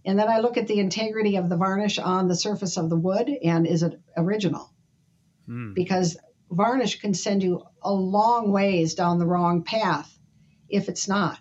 And 0.05 0.17
then 0.17 0.29
I 0.29 0.39
look 0.39 0.57
at 0.57 0.67
the 0.67 0.79
integrity 0.79 1.36
of 1.36 1.50
the 1.50 1.57
varnish 1.57 2.00
on 2.00 2.27
the 2.27 2.36
surface 2.36 2.77
of 2.77 2.89
the 2.89 2.96
wood 2.98 3.29
and 3.29 3.67
is 3.67 3.84
it 3.84 4.00
original? 4.15 4.72
Mm. 5.50 5.74
Because 5.74 6.17
varnish 6.50 7.00
can 7.00 7.13
send 7.13 7.43
you 7.43 7.63
a 7.81 7.93
long 7.93 8.51
ways 8.51 8.96
down 8.96 9.19
the 9.19 9.25
wrong 9.25 9.63
path 9.63 10.17
if 10.69 10.88
it's 10.89 11.07
not. 11.07 11.39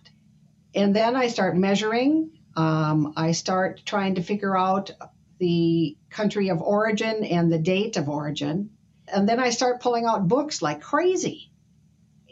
And 0.75 0.95
then 0.95 1.17
I 1.17 1.29
start 1.29 1.57
measuring 1.57 2.33
Um, 2.57 3.13
I 3.17 3.33
start 3.33 3.83
trying 3.85 4.15
to 4.15 4.23
figure 4.23 4.57
out 4.57 4.91
the 5.39 5.99
country 6.09 6.49
of 6.49 6.63
origin 6.63 7.23
and 7.25 7.53
the 7.53 7.59
date 7.59 7.99
of 7.99 8.09
origin. 8.09 8.71
And 9.07 9.29
then 9.29 9.39
I 9.39 9.51
start 9.51 9.83
pulling 9.83 10.07
out 10.07 10.27
books 10.27 10.63
like 10.63 10.81
crazy 10.81 11.53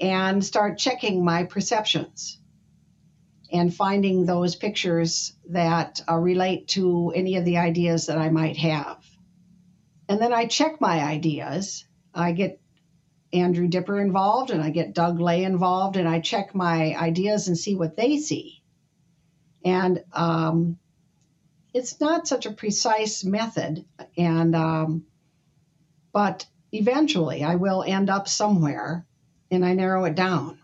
and 0.00 0.42
start 0.42 0.78
checking 0.78 1.23
my 1.23 1.44
perceptions 1.44 2.40
and 3.54 3.73
finding 3.73 4.26
those 4.26 4.56
pictures 4.56 5.32
that 5.49 6.00
uh, 6.11 6.16
relate 6.16 6.66
to 6.66 7.12
any 7.14 7.37
of 7.37 7.44
the 7.44 7.58
ideas 7.58 8.06
that 8.06 8.18
I 8.18 8.28
might 8.28 8.56
have. 8.56 8.99
And 10.08 10.20
then 10.20 10.32
I 10.32 10.46
check 10.46 10.80
my 10.80 11.00
ideas. 11.00 11.84
I 12.12 12.32
get 12.32 12.61
Andrew 13.32 13.68
Dipper 13.68 14.00
involved 14.00 14.50
and 14.50 14.61
I 14.61 14.70
get 14.70 14.92
Doug 14.92 15.20
Lay 15.20 15.44
involved 15.44 15.96
and 15.96 16.08
I 16.08 16.18
check 16.18 16.52
my 16.52 16.96
ideas 16.96 17.46
and 17.46 17.56
see 17.56 17.76
what 17.76 17.96
they 17.96 18.18
see. 18.18 18.61
And 19.64 20.02
um, 20.12 20.78
it's 21.73 22.00
not 22.00 22.26
such 22.26 22.46
a 22.46 22.52
precise 22.52 23.25
method, 23.25 23.84
and 24.16 24.54
um, 24.54 25.06
but 26.12 26.44
eventually 26.73 27.42
I 27.42 27.54
will 27.54 27.82
end 27.82 28.11
up 28.11 28.28
somewhere, 28.28 29.06
and 29.50 29.64
I 29.64 29.73
narrow 29.73 30.04
it 30.04 30.14
down. 30.14 30.58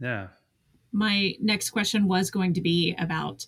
Yeah. 0.00 0.28
My 0.94 1.34
next 1.40 1.70
question 1.70 2.06
was 2.06 2.30
going 2.30 2.54
to 2.54 2.60
be 2.60 2.94
about 2.96 3.46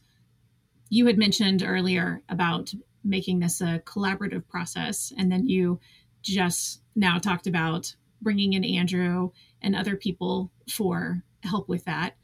you 0.88 1.06
had 1.06 1.16
mentioned 1.16 1.62
earlier 1.64 2.20
about 2.28 2.74
making 3.04 3.38
this 3.38 3.60
a 3.60 3.80
collaborative 3.86 4.48
process, 4.48 5.12
and 5.16 5.30
then 5.30 5.46
you 5.46 5.78
just 6.22 6.82
now 6.96 7.18
talked 7.18 7.46
about 7.46 7.94
bringing 8.20 8.54
in 8.54 8.64
Andrew 8.64 9.30
and 9.62 9.76
other 9.76 9.94
people 9.94 10.50
for 10.68 11.22
help 11.44 11.68
with 11.68 11.84
that. 11.84 12.16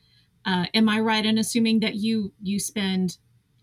Uh, 0.45 0.67
am 0.75 0.89
I 0.89 0.99
right 0.99 1.25
in 1.25 1.39
assuming 1.39 1.81
that 1.81 1.95
you 1.95 2.33
you 2.43 2.59
spend 2.59 3.17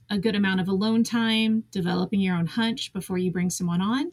a 0.09 0.17
good 0.17 0.35
amount 0.35 0.61
of 0.61 0.69
alone 0.69 1.03
time 1.03 1.65
developing 1.71 2.21
your 2.21 2.37
own 2.37 2.47
hunch 2.47 2.93
before 2.93 3.17
you 3.17 3.31
bring 3.33 3.49
someone 3.49 3.81
on? 3.81 4.11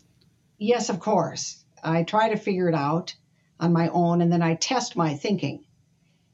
Yes, 0.59 0.89
of 0.89 0.99
course. 0.99 1.65
I 1.81 2.03
try 2.03 2.31
to 2.31 2.37
figure 2.37 2.69
it 2.69 2.75
out 2.75 3.15
on 3.61 3.73
my 3.73 3.89
own 3.91 4.21
and 4.21 4.33
then 4.33 4.43
I 4.43 4.57
test 4.57 4.97
my 4.97 5.15
thinking 5.15 5.66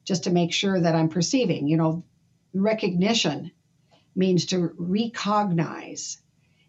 just 0.05 0.25
to 0.25 0.31
make 0.31 0.53
sure 0.53 0.81
that 0.81 0.95
I'm 0.95 1.09
perceiving. 1.09 1.69
You 1.69 1.77
know, 1.77 2.05
recognition 2.55 3.53
means 4.15 4.47
to 4.47 4.73
recognize, 4.77 6.21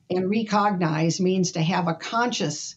and 0.10 0.30
recognize 0.30 1.20
means 1.20 1.54
to 1.54 1.62
have 1.62 1.88
a 1.88 1.96
conscious 1.96 2.76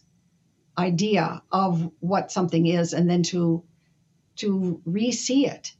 idea 0.77 1.41
of 1.51 1.91
what 1.99 2.31
something 2.31 2.65
is 2.67 2.93
and 2.93 3.09
then 3.09 3.23
to 3.23 3.63
to 4.35 4.81
re-see 4.85 5.47
it 5.47 5.73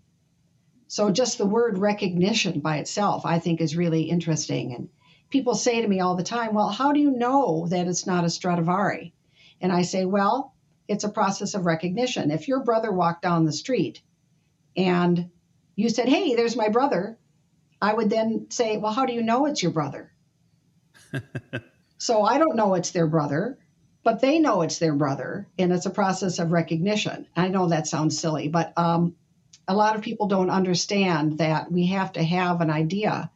so 0.90 1.12
just 1.12 1.38
the 1.38 1.46
word 1.46 1.78
recognition 1.78 2.62
by 2.62 2.78
itself, 2.78 3.26
I 3.26 3.40
think, 3.40 3.60
is 3.60 3.76
really 3.76 4.04
interesting. 4.04 4.74
And 4.74 4.90
people 5.30 5.54
say 5.54 5.82
to 5.82 5.88
me 5.88 6.00
all 6.00 6.16
the 6.16 6.24
time, 6.24 6.54
well, 6.54 6.70
how 6.70 6.94
do 6.94 7.00
you 7.02 7.12
know 7.12 7.68
that 7.70 7.88
it's 7.88 8.08
not 8.08 8.24
a 8.24 8.30
Stradivari? 8.30 9.14
And 9.60 9.72
I 9.72 9.82
say, 9.82 10.06
well, 10.06 10.56
it's 10.88 11.04
a 11.04 11.10
process 11.10 11.56
of 11.56 11.66
recognition. 11.66 12.32
If 12.32 12.48
your 12.48 12.64
brother 12.64 12.92
walked 12.92 13.22
down 13.22 13.44
the 13.44 13.52
street 13.52 14.02
and 14.78 15.30
you 15.76 15.90
said, 15.90 16.08
hey, 16.08 16.36
there's 16.36 16.56
my 16.56 16.70
brother, 16.70 17.18
I 17.82 17.94
would 17.94 18.10
then 18.10 18.48
say, 18.50 18.78
well, 18.78 18.94
how 18.94 19.06
do 19.06 19.14
you 19.14 19.22
know 19.22 19.46
it's 19.46 19.62
your 19.62 19.72
brother? 19.72 20.12
so 21.98 22.24
I 22.24 22.38
don't 22.38 22.56
know 22.56 22.76
it's 22.76 22.92
their 22.92 23.08
brother, 23.08 23.58
but 24.04 24.22
they 24.22 24.40
know 24.40 24.62
it's 24.62 24.80
their 24.80 24.96
brother. 24.96 25.48
And 25.60 25.72
it's 25.72 25.86
a 25.86 25.92
process 25.92 26.40
of 26.40 26.52
recognition. 26.52 27.28
I 27.36 27.50
know 27.50 27.68
that 27.68 27.88
sounds 27.88 28.20
silly, 28.20 28.48
but 28.48 28.74
um, 28.78 29.16
a 29.68 29.76
lot 29.76 29.96
of 29.96 30.02
people 30.02 30.28
don't 30.28 30.50
understand 30.50 31.40
that 31.40 31.72
we 31.72 31.88
have 31.88 32.14
to 32.14 32.24
have 32.24 32.62
an 32.62 32.70
idea 32.70 33.30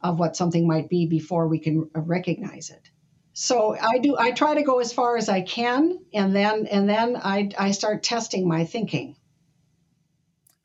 of 0.00 0.18
what 0.18 0.36
something 0.36 0.66
might 0.66 0.88
be 0.88 1.06
before 1.06 1.48
we 1.48 1.58
can 1.58 1.90
recognize 1.94 2.70
it. 2.70 2.90
So 3.32 3.76
I 3.78 3.98
do 3.98 4.16
I 4.18 4.30
try 4.30 4.54
to 4.54 4.62
go 4.62 4.78
as 4.80 4.94
far 4.94 5.18
as 5.18 5.28
I 5.28 5.42
can 5.42 5.98
and 6.14 6.34
then 6.34 6.66
and 6.66 6.88
then 6.88 7.16
I 7.16 7.50
I 7.58 7.72
start 7.72 8.02
testing 8.02 8.48
my 8.48 8.64
thinking. 8.64 9.16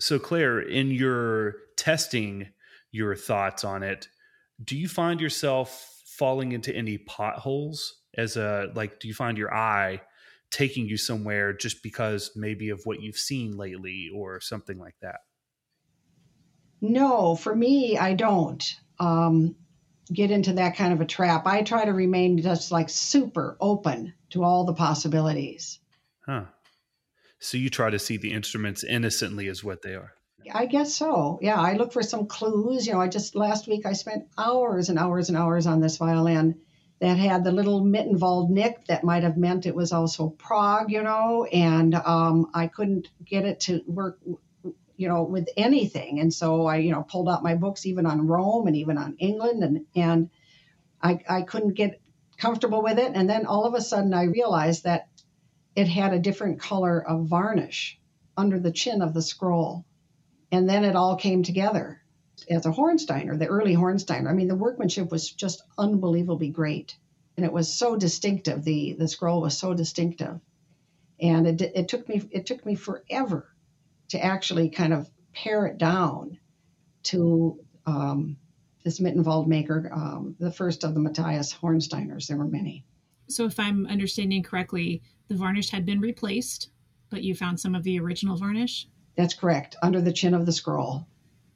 So 0.02 0.18
Claire, 0.18 0.60
in 0.60 0.90
your 0.90 1.58
testing 1.78 2.50
your 2.92 3.16
thoughts 3.16 3.64
on 3.64 3.84
it, 3.84 4.08
do 4.64 4.76
you 4.76 4.88
find 4.88 5.22
yourself 5.22 6.02
falling 6.18 6.54
into 6.54 6.76
any 6.76 6.98
potholes 6.98 8.02
as 8.18 8.36
a 8.36 8.72
like 8.76 9.00
do 9.00 9.08
you 9.08 9.14
find 9.14 9.38
your 9.38 9.54
eye 9.54 10.02
taking 10.50 10.88
you 10.88 10.98
somewhere 10.98 11.54
just 11.54 11.84
because 11.84 12.32
maybe 12.36 12.70
of 12.70 12.82
what 12.84 13.02
you've 13.02 13.16
seen 13.16 13.56
lately 13.56 14.10
or 14.14 14.42
something 14.42 14.80
like 14.80 14.96
that? 15.02 15.20
No, 16.82 17.36
for 17.36 17.56
me, 17.56 17.96
I 17.98 18.14
don't 18.14 18.64
um, 19.00 19.56
get 20.12 20.32
into 20.32 20.54
that 20.54 20.76
kind 20.76 20.94
of 20.94 21.02
a 21.02 21.06
trap. 21.06 21.46
I 21.46 21.62
try 21.62 21.86
to 21.86 21.94
remain 21.94 22.42
just 22.42 22.72
like 22.72 22.90
super 22.90 23.56
open 23.60 24.16
to 24.32 24.44
all 24.44 24.66
the 24.66 24.74
possibilities. 24.74 25.80
Huh. 26.26 26.46
So 27.42 27.58
you 27.58 27.72
try 27.72 27.90
to 27.90 28.00
see 28.00 28.18
the 28.18 28.32
instruments 28.32 28.84
innocently 28.84 29.48
as 29.48 29.64
what 29.64 29.82
they 29.82 29.96
are. 29.96 30.14
I 30.54 30.68
guess 30.68 30.94
so. 30.96 31.40
Yeah, 31.42 31.60
I 31.60 31.74
look 31.74 31.92
for 31.92 32.04
some 32.04 32.28
clues. 32.28 32.86
You 32.86 32.94
know, 32.94 33.02
I 33.02 33.08
just 33.08 33.36
last 33.36 33.68
week 33.68 33.86
I 33.86 33.94
spent 33.94 34.28
hours 34.38 34.90
and 34.90 35.00
hours 35.00 35.30
and 35.30 35.38
hours 35.38 35.66
on 35.66 35.82
this 35.82 35.98
violin 35.98 36.62
that 37.00 37.18
had 37.18 37.44
the 37.44 37.52
little 37.52 37.82
Mittenwald 37.82 38.50
nick 38.50 38.86
that 38.86 39.04
might 39.04 39.24
have 39.24 39.38
meant 39.38 39.66
it 39.66 39.76
was 39.76 39.92
also 39.92 40.30
Prague, 40.30 40.92
you 40.92 41.02
know, 41.02 41.46
and 41.46 41.96
um, 41.96 42.52
I 42.54 42.68
couldn't 42.68 43.08
get 43.26 43.44
it 43.44 43.62
to 43.62 43.82
work, 43.88 44.20
you 44.96 45.08
know, 45.08 45.24
with 45.24 45.48
anything. 45.58 46.20
And 46.20 46.32
so 46.32 46.68
I, 46.68 46.78
you 46.78 46.92
know, 46.92 47.02
pulled 47.02 47.28
out 47.28 47.44
my 47.44 47.56
books 47.56 47.88
even 47.88 48.06
on 48.06 48.28
Rome 48.28 48.68
and 48.68 48.76
even 48.76 49.00
on 49.00 49.16
England, 49.18 49.64
and 49.64 49.86
and 49.96 50.30
I, 51.02 51.20
I 51.28 51.42
couldn't 51.42 51.74
get 51.74 52.02
comfortable 52.38 52.84
with 52.84 53.00
it. 53.00 53.12
And 53.16 53.30
then 53.30 53.46
all 53.46 53.66
of 53.66 53.74
a 53.74 53.82
sudden 53.82 54.14
I 54.14 54.24
realized 54.24 54.84
that 54.84 55.08
it 55.76 55.88
had 55.88 56.14
a 56.14 56.20
different 56.20 56.60
color 56.60 57.02
of 57.06 57.28
varnish 57.28 58.00
under 58.38 58.60
the 58.60 58.72
chin 58.72 59.02
of 59.02 59.14
the 59.14 59.22
scroll. 59.22 59.86
And 60.52 60.70
then 60.70 60.84
it 60.84 60.96
all 60.96 61.16
came 61.16 61.44
together 61.44 62.02
as 62.50 62.66
a 62.66 62.72
Hornsteiner, 62.72 63.38
the 63.38 63.48
early 63.48 63.76
Hornsteiner. 63.76 64.30
I 64.30 64.34
mean, 64.34 64.48
the 64.48 64.56
workmanship 64.56 65.12
was 65.12 65.30
just 65.30 65.64
unbelievably 65.78 66.50
great, 66.50 66.98
and 67.38 67.46
it 67.46 67.54
was 67.54 67.74
so 67.74 67.96
distinctive. 67.96 68.64
the 68.64 68.94
The 68.94 69.08
scroll 69.08 69.42
was 69.42 69.58
so 69.58 69.74
distinctive, 69.74 70.40
and 71.20 71.48
it 71.48 71.62
it 71.62 71.88
took 71.88 72.10
me 72.10 72.22
it 72.32 72.46
took 72.46 72.66
me 72.66 72.76
forever 72.76 73.48
to 74.10 74.24
actually 74.24 74.70
kind 74.70 74.94
of 74.94 75.10
pare 75.34 75.66
it 75.68 75.78
down 75.78 76.38
to 77.04 77.60
um, 77.86 78.38
this 78.84 79.00
Mittenwald 79.00 79.48
maker, 79.48 79.90
um, 79.94 80.36
the 80.40 80.52
first 80.52 80.84
of 80.84 80.94
the 80.94 81.00
Matthias 81.00 81.54
Hornsteiners. 81.54 82.28
There 82.28 82.38
were 82.38 82.46
many. 82.46 82.86
So, 83.28 83.46
if 83.46 83.60
I'm 83.60 83.86
understanding 83.86 84.44
correctly, 84.44 85.02
the 85.32 85.38
varnish 85.38 85.70
had 85.70 85.86
been 85.86 86.02
replaced, 86.02 86.70
but 87.10 87.24
you 87.24 87.34
found 87.34 87.58
some 87.58 87.74
of 87.74 87.84
the 87.84 87.98
original 88.02 88.36
varnish. 88.36 88.90
That's 89.16 89.34
correct, 89.34 89.78
under 89.82 90.02
the 90.02 90.12
chin 90.12 90.34
of 90.34 90.46
the 90.46 90.52
scroll. 90.52 91.08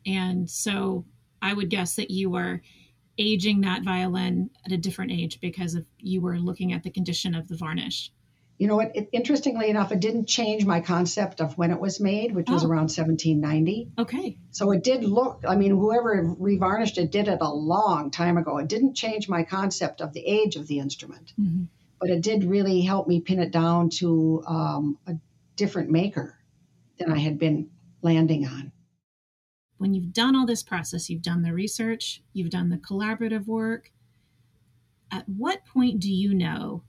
And 0.05 0.49
so 0.49 1.03
I 1.41 1.53
would 1.53 1.69
guess 1.69 1.97
that 1.97 2.09
you 2.09 2.29
were 2.29 2.61
aging 3.17 3.61
that 3.61 3.83
violin 3.83 4.49
at 4.65 4.71
a 4.71 4.77
different 4.77 5.11
age 5.11 5.41
because 5.41 5.75
of 5.75 5.85
you 5.99 6.21
were 6.21 6.39
looking 6.39 6.71
at 6.71 6.83
the 6.83 6.89
condition 6.89 7.35
of 7.35 7.49
the 7.49 7.57
varnish. 7.57 8.13
You 8.57 8.69
know 8.69 8.77
what? 8.77 8.95
It, 8.95 9.09
interestingly 9.11 9.69
enough, 9.69 9.91
it 9.91 9.99
didn't 9.99 10.27
change 10.27 10.65
my 10.65 10.79
concept 10.79 11.41
of 11.41 11.57
when 11.57 11.71
it 11.71 11.79
was 11.81 11.99
made, 11.99 12.33
which 12.33 12.49
was 12.49 12.63
oh. 12.63 12.67
around 12.67 12.87
1790. 12.93 13.91
Okay. 13.99 14.37
So 14.51 14.71
it 14.71 14.85
did 14.85 15.03
look, 15.03 15.43
I 15.45 15.57
mean, 15.57 15.71
whoever 15.71 16.33
revarnished 16.39 16.97
it 16.97 17.11
did 17.11 17.27
it 17.27 17.39
a 17.41 17.53
long 17.53 18.09
time 18.09 18.37
ago. 18.37 18.57
It 18.57 18.69
didn't 18.69 18.93
change 18.93 19.27
my 19.27 19.43
concept 19.43 19.99
of 19.99 20.13
the 20.13 20.25
age 20.25 20.55
of 20.55 20.67
the 20.67 20.79
instrument, 20.79 21.33
mm-hmm. 21.37 21.65
But 21.99 22.09
it 22.09 22.21
did 22.21 22.43
really 22.43 22.81
help 22.81 23.07
me 23.07 23.21
pin 23.21 23.39
it 23.39 23.51
down 23.51 23.89
to 23.89 24.43
um, 24.47 24.97
a 25.07 25.15
different 25.55 25.89
maker 25.89 26.37
than 26.97 27.11
I 27.11 27.19
had 27.19 27.39
been 27.39 27.69
landing 28.01 28.45
on 28.45 28.71
when 29.77 29.93
you've 29.93 30.13
done 30.13 30.35
all 30.35 30.45
this 30.45 30.63
process, 30.63 31.09
you've 31.09 31.21
done 31.21 31.41
the 31.41 31.53
research, 31.53 32.21
you've 32.33 32.49
done 32.49 32.69
the 32.69 32.77
collaborative 32.77 33.45
work, 33.45 33.91
at 35.11 35.27
what 35.27 35.65
point 35.65 35.99
do 35.99 36.11
you 36.11 36.33
know, 36.33 36.83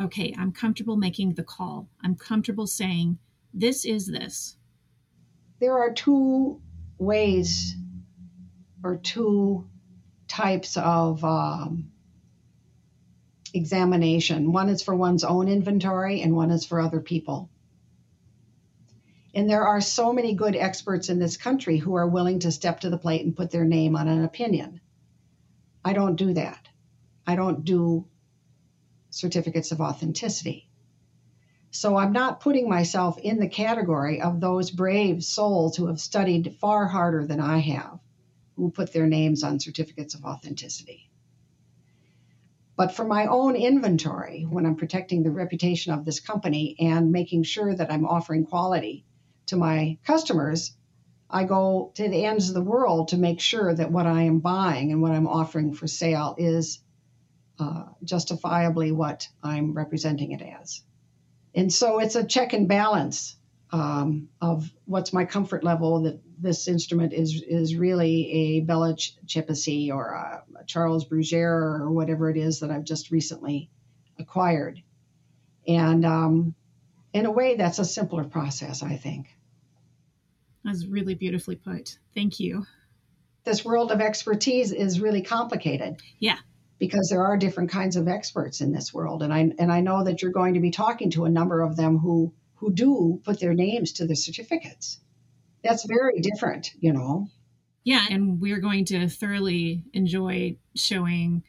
okay, 0.00 0.34
I'm 0.36 0.52
comfortable 0.52 0.96
making 0.96 1.34
the 1.34 1.44
call? 1.44 1.88
I'm 2.02 2.14
comfortable 2.14 2.66
saying, 2.66 3.18
this 3.54 3.84
is 3.84 4.06
this? 4.06 4.56
There 5.60 5.78
are 5.78 5.92
two 5.92 6.60
ways 6.98 7.74
or 8.84 8.96
two 8.96 9.68
types 10.28 10.76
of 10.76 11.24
um, 11.24 11.90
examination. 13.58 14.52
One 14.52 14.70
is 14.70 14.82
for 14.82 14.94
one's 14.94 15.24
own 15.24 15.48
inventory, 15.48 16.22
and 16.22 16.34
one 16.34 16.50
is 16.50 16.64
for 16.64 16.80
other 16.80 17.00
people. 17.00 17.50
And 19.34 19.50
there 19.50 19.66
are 19.66 19.80
so 19.80 20.12
many 20.12 20.34
good 20.34 20.56
experts 20.56 21.10
in 21.10 21.18
this 21.18 21.36
country 21.36 21.76
who 21.76 21.94
are 21.96 22.08
willing 22.08 22.38
to 22.40 22.50
step 22.50 22.80
to 22.80 22.90
the 22.90 22.98
plate 22.98 23.24
and 23.24 23.36
put 23.36 23.50
their 23.50 23.64
name 23.64 23.94
on 23.94 24.08
an 24.08 24.24
opinion. 24.24 24.80
I 25.84 25.92
don't 25.92 26.16
do 26.16 26.32
that. 26.34 26.66
I 27.26 27.36
don't 27.36 27.64
do 27.64 28.06
certificates 29.10 29.70
of 29.70 29.80
authenticity. 29.80 30.68
So 31.70 31.96
I'm 31.96 32.12
not 32.12 32.40
putting 32.40 32.68
myself 32.68 33.18
in 33.18 33.38
the 33.38 33.48
category 33.48 34.22
of 34.22 34.40
those 34.40 34.70
brave 34.70 35.22
souls 35.22 35.76
who 35.76 35.86
have 35.86 36.00
studied 36.00 36.56
far 36.60 36.86
harder 36.86 37.26
than 37.26 37.40
I 37.40 37.58
have, 37.58 38.00
who 38.56 38.70
put 38.70 38.92
their 38.92 39.06
names 39.06 39.44
on 39.44 39.60
certificates 39.60 40.14
of 40.14 40.24
authenticity. 40.24 41.07
But 42.78 42.92
for 42.92 43.04
my 43.04 43.26
own 43.26 43.56
inventory, 43.56 44.46
when 44.48 44.64
I'm 44.64 44.76
protecting 44.76 45.24
the 45.24 45.32
reputation 45.32 45.92
of 45.92 46.04
this 46.04 46.20
company 46.20 46.76
and 46.78 47.10
making 47.10 47.42
sure 47.42 47.74
that 47.74 47.90
I'm 47.92 48.06
offering 48.06 48.46
quality 48.46 49.04
to 49.46 49.56
my 49.56 49.98
customers, 50.06 50.76
I 51.28 51.42
go 51.42 51.90
to 51.96 52.08
the 52.08 52.24
ends 52.24 52.48
of 52.48 52.54
the 52.54 52.62
world 52.62 53.08
to 53.08 53.16
make 53.16 53.40
sure 53.40 53.74
that 53.74 53.90
what 53.90 54.06
I 54.06 54.22
am 54.22 54.38
buying 54.38 54.92
and 54.92 55.02
what 55.02 55.10
I'm 55.10 55.26
offering 55.26 55.74
for 55.74 55.88
sale 55.88 56.36
is 56.38 56.78
uh, 57.58 57.86
justifiably 58.04 58.92
what 58.92 59.28
I'm 59.42 59.72
representing 59.72 60.30
it 60.30 60.42
as. 60.42 60.80
And 61.56 61.72
so 61.72 61.98
it's 61.98 62.14
a 62.14 62.22
check 62.22 62.52
and 62.52 62.68
balance 62.68 63.34
um, 63.70 64.28
of 64.40 64.70
what's 64.86 65.12
my 65.12 65.24
comfort 65.24 65.62
level 65.62 66.02
that 66.02 66.20
this 66.38 66.68
instrument 66.68 67.12
is 67.12 67.42
is 67.42 67.76
really 67.76 68.30
a 68.32 68.60
Bella 68.60 68.94
Chipsey 68.94 69.92
or 69.92 70.12
a, 70.12 70.44
Charles 70.66 71.06
Brugère 71.06 71.80
or 71.80 71.90
whatever 71.90 72.30
it 72.30 72.36
is 72.36 72.60
that 72.60 72.70
I've 72.70 72.84
just 72.84 73.10
recently 73.10 73.70
acquired. 74.18 74.82
And 75.66 76.04
um, 76.04 76.54
in 77.12 77.26
a 77.26 77.30
way, 77.30 77.56
that's 77.56 77.78
a 77.78 77.84
simpler 77.84 78.24
process, 78.24 78.82
I 78.82 78.96
think. 78.96 79.28
That's 80.64 80.86
really 80.86 81.14
beautifully 81.14 81.56
put. 81.56 81.98
Thank 82.14 82.40
you. 82.40 82.66
This 83.44 83.64
world 83.64 83.92
of 83.92 84.00
expertise 84.00 84.72
is 84.72 85.00
really 85.00 85.22
complicated. 85.22 86.00
Yeah. 86.18 86.36
Because 86.78 87.08
there 87.08 87.24
are 87.24 87.36
different 87.36 87.70
kinds 87.70 87.96
of 87.96 88.08
experts 88.08 88.60
in 88.60 88.72
this 88.72 88.94
world, 88.94 89.22
and 89.24 89.34
I 89.34 89.50
and 89.58 89.72
I 89.72 89.80
know 89.80 90.04
that 90.04 90.22
you're 90.22 90.30
going 90.30 90.54
to 90.54 90.60
be 90.60 90.70
talking 90.70 91.10
to 91.10 91.24
a 91.24 91.28
number 91.28 91.60
of 91.60 91.76
them 91.76 91.98
who 91.98 92.32
who 92.58 92.72
do 92.72 93.20
put 93.24 93.40
their 93.40 93.54
names 93.54 93.92
to 93.92 94.06
the 94.06 94.16
certificates. 94.16 95.00
That's 95.62 95.84
very 95.84 96.20
different, 96.20 96.72
you 96.78 96.92
know. 96.92 97.28
Yeah, 97.84 98.04
and 98.10 98.40
we're 98.40 98.60
going 98.60 98.84
to 98.86 99.08
thoroughly 99.08 99.84
enjoy 99.92 100.56
showing 100.74 101.42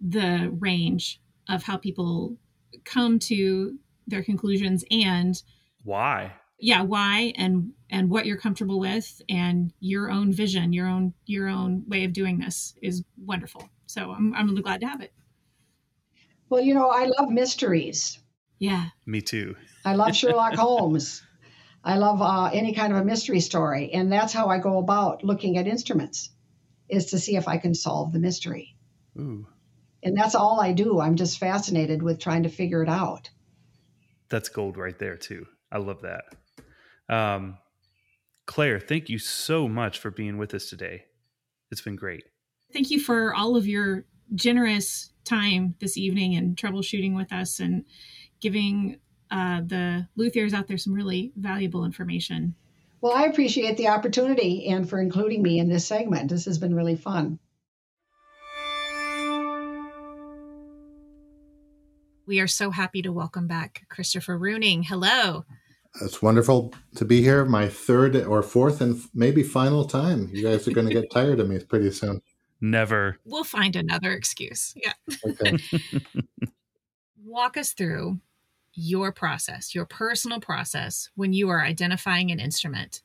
the 0.00 0.52
range 0.58 1.20
of 1.48 1.62
how 1.62 1.76
people 1.76 2.36
come 2.84 3.18
to 3.18 3.78
their 4.06 4.22
conclusions 4.22 4.84
and 4.90 5.40
why. 5.84 6.32
Yeah, 6.58 6.82
why 6.82 7.32
and 7.36 7.72
and 7.90 8.08
what 8.08 8.24
you're 8.24 8.38
comfortable 8.38 8.78
with 8.78 9.20
and 9.28 9.72
your 9.80 10.10
own 10.10 10.32
vision, 10.32 10.72
your 10.72 10.86
own 10.86 11.12
your 11.26 11.48
own 11.48 11.84
way 11.88 12.04
of 12.04 12.12
doing 12.12 12.38
this 12.38 12.74
is 12.80 13.02
wonderful. 13.16 13.68
So 13.86 14.10
I'm 14.12 14.32
I'm 14.34 14.48
really 14.48 14.62
glad 14.62 14.80
to 14.80 14.86
have 14.86 15.00
it. 15.00 15.12
Well, 16.48 16.60
you 16.60 16.74
know, 16.74 16.88
I 16.88 17.06
love 17.06 17.30
mysteries. 17.30 18.18
Yeah. 18.58 18.86
Me 19.06 19.20
too. 19.20 19.56
I 19.84 19.94
love 19.94 20.14
Sherlock 20.14 20.54
Holmes. 20.56 21.22
I 21.84 21.96
love 21.96 22.22
uh, 22.22 22.50
any 22.52 22.74
kind 22.74 22.92
of 22.92 23.00
a 23.00 23.04
mystery 23.04 23.40
story, 23.40 23.90
and 23.92 24.10
that's 24.10 24.32
how 24.32 24.48
I 24.48 24.58
go 24.58 24.78
about 24.78 25.24
looking 25.24 25.58
at 25.58 25.66
instruments, 25.66 26.30
is 26.88 27.06
to 27.06 27.18
see 27.18 27.36
if 27.36 27.48
I 27.48 27.58
can 27.58 27.74
solve 27.74 28.12
the 28.12 28.20
mystery. 28.20 28.76
Ooh. 29.18 29.46
And 30.02 30.16
that's 30.16 30.34
all 30.34 30.60
I 30.60 30.72
do. 30.72 31.00
I'm 31.00 31.16
just 31.16 31.38
fascinated 31.38 32.02
with 32.02 32.20
trying 32.20 32.44
to 32.44 32.48
figure 32.48 32.82
it 32.82 32.88
out. 32.88 33.30
That's 34.28 34.48
gold 34.48 34.76
right 34.76 34.98
there 34.98 35.16
too. 35.16 35.46
I 35.70 35.78
love 35.78 36.02
that. 36.02 36.24
Um, 37.08 37.58
Claire, 38.46 38.80
thank 38.80 39.08
you 39.08 39.18
so 39.18 39.68
much 39.68 39.98
for 39.98 40.10
being 40.10 40.38
with 40.38 40.54
us 40.54 40.68
today. 40.68 41.04
It's 41.70 41.80
been 41.80 41.96
great. 41.96 42.24
Thank 42.72 42.90
you 42.90 43.00
for 43.00 43.34
all 43.34 43.56
of 43.56 43.66
your 43.66 44.04
generous 44.34 45.10
time 45.24 45.74
this 45.80 45.96
evening 45.96 46.36
and 46.36 46.56
troubleshooting 46.56 47.14
with 47.14 47.32
us 47.32 47.60
and 47.60 47.84
giving 48.40 48.98
uh, 49.32 49.62
the 49.66 50.06
luthiers 50.16 50.52
out 50.52 50.68
there 50.68 50.76
some 50.76 50.92
really 50.92 51.32
valuable 51.36 51.86
information. 51.86 52.54
Well, 53.00 53.14
I 53.14 53.24
appreciate 53.24 53.78
the 53.78 53.88
opportunity 53.88 54.68
and 54.68 54.88
for 54.88 55.00
including 55.00 55.42
me 55.42 55.58
in 55.58 55.68
this 55.68 55.86
segment. 55.86 56.28
This 56.28 56.44
has 56.44 56.58
been 56.58 56.74
really 56.74 56.96
fun. 56.96 57.38
We 62.26 62.40
are 62.40 62.46
so 62.46 62.70
happy 62.70 63.02
to 63.02 63.12
welcome 63.12 63.48
back 63.48 63.86
Christopher 63.88 64.38
Reuning. 64.38 64.84
Hello. 64.84 65.44
It's 66.02 66.22
wonderful 66.22 66.72
to 66.96 67.04
be 67.04 67.22
here. 67.22 67.44
My 67.44 67.68
third 67.68 68.14
or 68.16 68.42
fourth 68.42 68.80
and 68.80 69.00
maybe 69.12 69.42
final 69.42 69.84
time. 69.84 70.28
You 70.32 70.42
guys 70.44 70.68
are 70.68 70.72
going 70.72 70.86
to 70.88 70.94
get 70.94 71.10
tired 71.12 71.40
of 71.40 71.48
me 71.48 71.58
pretty 71.58 71.90
soon. 71.90 72.20
Never. 72.60 73.18
We'll 73.24 73.44
find 73.44 73.74
another 73.74 74.12
excuse. 74.12 74.74
Yeah. 74.76 74.92
Okay. 75.26 75.58
Walk 77.24 77.56
us 77.56 77.72
through 77.72 78.20
your 78.74 79.12
process, 79.12 79.74
your 79.74 79.84
personal 79.84 80.40
process 80.40 81.10
when 81.14 81.32
you 81.32 81.48
are 81.48 81.62
identifying 81.62 82.30
an 82.30 82.40
instrument. 82.40 83.02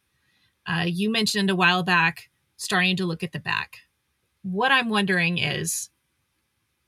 Uh, 0.65 0.85
you 0.85 1.09
mentioned 1.09 1.49
a 1.49 1.55
while 1.55 1.83
back 1.83 2.29
starting 2.57 2.95
to 2.97 3.05
look 3.05 3.23
at 3.23 3.31
the 3.31 3.39
back. 3.39 3.79
What 4.43 4.71
I'm 4.71 4.89
wondering 4.89 5.37
is 5.37 5.89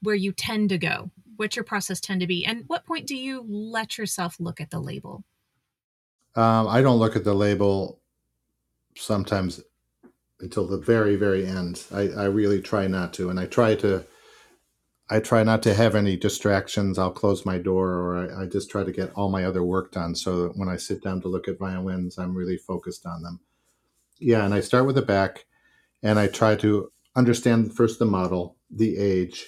where 0.02 0.16
you 0.16 0.32
tend 0.32 0.70
to 0.70 0.78
go. 0.78 1.12
What's 1.36 1.56
your 1.56 1.66
process 1.66 2.00
tend 2.00 2.22
to 2.22 2.28
be? 2.28 2.46
And 2.46 2.64
what 2.68 2.86
point 2.86 3.08
do 3.08 3.16
you 3.16 3.46
let 3.48 3.98
yourself 3.98 4.38
look 4.40 4.60
at 4.60 4.72
the 4.72 4.80
label? 4.80 5.24
Um, 6.36 6.68
I 6.68 6.82
don't 6.82 7.00
look 7.00 7.16
at 7.16 7.24
the 7.24 7.34
label 7.34 8.00
sometimes 8.96 9.62
until 10.42 10.68
the 10.68 10.78
very, 10.78 11.16
very 11.16 11.46
end. 11.46 11.84
I, 11.94 12.10
I 12.10 12.26
really 12.26 12.62
try 12.62 12.88
not 12.88 13.14
to. 13.14 13.30
And 13.30 13.40
I 13.40 13.46
try 13.46 13.76
to 13.76 14.06
I 15.12 15.20
try 15.20 15.44
not 15.44 15.64
to 15.64 15.74
have 15.74 15.96
any 15.96 16.16
distractions. 16.16 17.00
I'll 17.00 17.12
close 17.12 17.46
my 17.46 17.58
door 17.58 17.90
or 17.90 18.18
I, 18.18 18.44
I, 18.44 18.46
just 18.46 18.70
try 18.70 18.84
to 18.84 18.92
get 18.92 19.12
all 19.16 19.30
my 19.30 19.44
other 19.44 19.64
work 19.64 19.92
done 19.92 20.14
so 20.14 20.44
that 20.44 20.58
when 20.58 20.70
I 20.70 20.78
sit 20.78 21.02
down 21.02 21.22
to 21.22 21.28
look 21.28 21.48
at 21.48 21.58
violins, 21.58 22.20
I'm 22.20 22.36
really 22.36 22.58
focused 22.58 23.08
on 23.08 23.24
them. 23.24 23.40
Yeah, 24.20 24.46
and 24.46 24.54
I 24.54 24.60
start 24.60 24.86
with 24.86 24.96
the 24.96 25.02
back 25.02 25.46
and 26.04 26.20
I 26.20 26.28
try 26.28 26.56
to 26.58 26.92
understand 27.16 27.76
first 27.76 27.98
the 27.98 28.06
model, 28.06 28.58
the 28.70 28.98
age, 28.98 29.46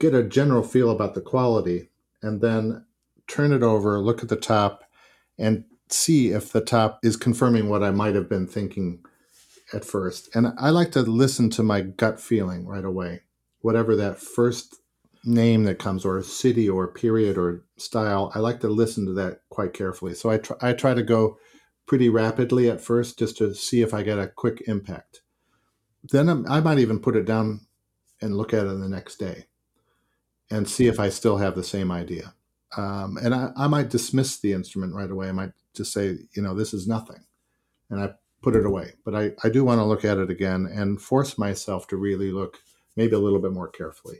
get 0.00 0.14
a 0.14 0.22
general 0.22 0.62
feel 0.62 0.90
about 0.90 1.14
the 1.14 1.20
quality, 1.20 1.90
and 2.22 2.40
then 2.40 2.86
turn 3.28 3.52
it 3.52 3.62
over, 3.62 4.00
look 4.00 4.22
at 4.22 4.28
the 4.28 4.36
top, 4.36 4.84
and 5.38 5.64
see 5.88 6.30
if 6.30 6.52
the 6.52 6.60
top 6.60 7.00
is 7.02 7.16
confirming 7.16 7.68
what 7.68 7.82
I 7.82 7.90
might 7.90 8.14
have 8.14 8.28
been 8.28 8.46
thinking 8.46 9.04
at 9.74 9.84
first. 9.84 10.34
And 10.34 10.54
I 10.58 10.70
like 10.70 10.92
to 10.92 11.02
listen 11.02 11.50
to 11.50 11.62
my 11.62 11.82
gut 11.82 12.18
feeling 12.18 12.66
right 12.66 12.84
away 12.84 13.22
whatever 13.62 13.96
that 13.96 14.20
first 14.20 14.76
name 15.24 15.64
that 15.64 15.78
comes 15.78 16.04
or 16.04 16.18
a 16.18 16.22
city 16.22 16.68
or 16.68 16.88
period 16.88 17.38
or 17.38 17.64
style 17.76 18.32
i 18.34 18.38
like 18.40 18.60
to 18.60 18.68
listen 18.68 19.06
to 19.06 19.12
that 19.12 19.40
quite 19.50 19.72
carefully. 19.72 20.14
So 20.14 20.30
i 20.30 20.38
try, 20.38 20.56
I 20.60 20.72
try 20.72 20.94
to 20.94 21.02
go 21.02 21.38
pretty 21.86 22.08
rapidly 22.08 22.68
at 22.68 22.80
first 22.80 23.18
just 23.18 23.36
to 23.38 23.54
see 23.54 23.82
if 23.82 23.94
i 23.94 24.02
get 24.02 24.18
a 24.18 24.28
quick 24.28 24.62
impact. 24.66 25.22
Then 26.02 26.28
I'm, 26.28 26.46
i 26.50 26.60
might 26.60 26.78
even 26.78 26.98
put 26.98 27.16
it 27.16 27.24
down 27.24 27.60
and 28.20 28.36
look 28.36 28.52
at 28.52 28.66
it 28.66 28.78
the 28.78 28.88
next 28.88 29.16
day 29.16 29.46
and 30.50 30.68
see 30.68 30.86
if 30.88 30.98
i 30.98 31.08
still 31.08 31.38
have 31.38 31.54
the 31.54 31.64
same 31.64 31.90
idea. 31.90 32.34
Um, 32.76 33.18
and 33.22 33.34
I, 33.34 33.50
I 33.56 33.66
might 33.68 33.90
dismiss 33.90 34.40
the 34.40 34.52
instrument 34.52 34.94
right 34.94 35.10
away. 35.10 35.28
I 35.28 35.32
might 35.32 35.52
just 35.74 35.92
say 35.92 36.18
you 36.34 36.42
know 36.42 36.54
this 36.54 36.74
is 36.74 36.88
nothing 36.88 37.24
and 37.90 38.00
i 38.00 38.10
put 38.42 38.56
it 38.56 38.66
away. 38.66 38.94
But 39.04 39.14
i, 39.14 39.30
I 39.44 39.50
do 39.50 39.62
want 39.62 39.78
to 39.78 39.84
look 39.84 40.04
at 40.04 40.18
it 40.18 40.30
again 40.30 40.66
and 40.66 41.00
force 41.00 41.38
myself 41.38 41.86
to 41.88 41.96
really 41.96 42.32
look 42.32 42.58
maybe 42.96 43.14
a 43.14 43.18
little 43.18 43.40
bit 43.40 43.52
more 43.52 43.68
carefully. 43.68 44.18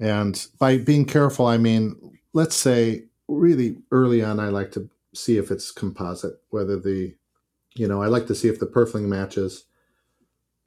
And 0.00 0.46
by 0.58 0.78
being 0.78 1.04
careful, 1.04 1.46
I 1.46 1.58
mean, 1.58 2.18
let's 2.32 2.56
say 2.56 3.04
really 3.28 3.76
early 3.90 4.22
on, 4.22 4.40
I 4.40 4.48
like 4.48 4.72
to 4.72 4.88
see 5.14 5.36
if 5.38 5.50
it's 5.50 5.70
composite, 5.70 6.34
whether 6.50 6.78
the, 6.78 7.14
you 7.74 7.86
know, 7.86 8.02
I 8.02 8.06
like 8.06 8.26
to 8.26 8.34
see 8.34 8.48
if 8.48 8.58
the 8.58 8.66
purfling 8.66 9.04
matches. 9.04 9.64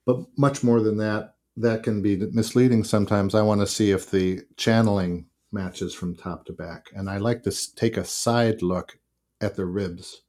But 0.06 0.20
much 0.38 0.64
more 0.64 0.82
than 0.82 0.98
that, 0.98 1.36
that 1.58 1.84
can 1.84 2.02
be 2.02 2.18
misleading 2.18 2.84
sometimes. 2.84 3.34
I 3.34 3.42
want 3.42 3.62
to 3.62 3.68
see 3.68 3.92
if 3.92 4.12
the 4.12 4.42
channeling 4.58 5.26
matches 5.52 5.94
from 5.94 6.16
top 6.16 6.46
to 6.46 6.54
back. 6.54 6.88
And 6.94 7.10
I 7.10 7.18
like 7.18 7.44
to 7.44 7.76
take 7.76 7.98
a 7.98 8.06
side 8.06 8.62
look 8.62 9.00
at 9.42 9.56
the 9.56 9.66
ribs 9.66 10.22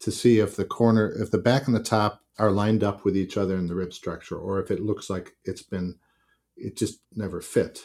to 0.00 0.10
see 0.10 0.40
if 0.40 0.56
the 0.56 0.64
corner, 0.64 1.10
if 1.20 1.30
the 1.30 1.38
back 1.38 1.66
and 1.66 1.76
the 1.76 1.82
top 1.82 2.22
are 2.38 2.50
lined 2.50 2.84
up 2.84 3.04
with 3.04 3.16
each 3.16 3.36
other 3.36 3.56
in 3.56 3.66
the 3.66 3.74
rib 3.74 3.92
structure, 3.92 4.36
or 4.36 4.60
if 4.60 4.70
it 4.70 4.80
looks 4.80 5.08
like 5.08 5.36
it's 5.44 5.62
been 5.62 5.94
it 6.56 6.76
just 6.76 7.00
never 7.14 7.40
fit. 7.40 7.84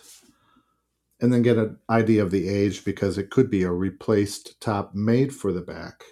And 1.20 1.32
then 1.32 1.44
get 1.44 1.58
an 1.58 1.78
idea 1.90 2.24
of 2.24 2.32
the 2.32 2.50
age 2.50 2.84
because 2.84 3.18
it 3.18 3.30
could 3.30 3.50
be 3.50 3.64
a 3.64 3.72
replaced 3.72 4.60
top 4.60 4.96
made 4.96 5.34
for 5.34 5.52
the 5.52 5.62
back, 5.62 6.04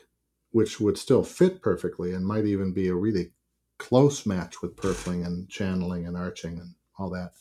which 0.51 0.79
would 0.79 0.97
still 0.97 1.23
fit 1.23 1.61
perfectly 1.61 2.13
and 2.13 2.25
might 2.25 2.45
even 2.45 2.73
be 2.73 2.89
a 2.89 2.95
really 2.95 3.31
close 3.79 4.25
match 4.25 4.61
with 4.61 4.75
purfling 4.75 5.25
and 5.25 5.49
channeling 5.49 6.05
and 6.05 6.15
arching 6.15 6.59
and 6.59 6.75
all 6.99 7.09
that. 7.09 7.31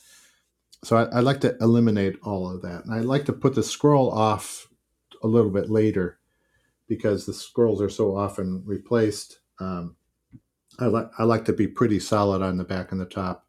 So 0.85 0.96
I, 0.96 1.16
I 1.16 1.20
like 1.20 1.40
to 1.40 1.57
eliminate 1.61 2.16
all 2.22 2.48
of 2.50 2.62
that. 2.62 2.85
And 2.85 2.94
I 2.94 3.00
like 3.00 3.24
to 3.26 3.33
put 3.33 3.54
the 3.54 3.62
scroll 3.62 4.11
off 4.11 4.68
a 5.22 5.26
little 5.26 5.50
bit 5.50 5.68
later 5.68 6.18
because 6.87 7.26
the 7.26 7.35
scrolls 7.35 7.83
are 7.83 7.90
so 7.90 8.16
often 8.16 8.62
replaced. 8.64 9.40
Um, 9.59 9.96
I, 10.78 10.87
like 10.87 11.11
I 11.18 11.24
like 11.24 11.44
to 11.46 11.52
be 11.52 11.66
pretty 11.66 11.98
solid 11.98 12.40
on 12.40 12.57
the 12.57 12.64
back 12.64 12.92
and 12.92 13.00
the 13.00 13.04
top 13.04 13.47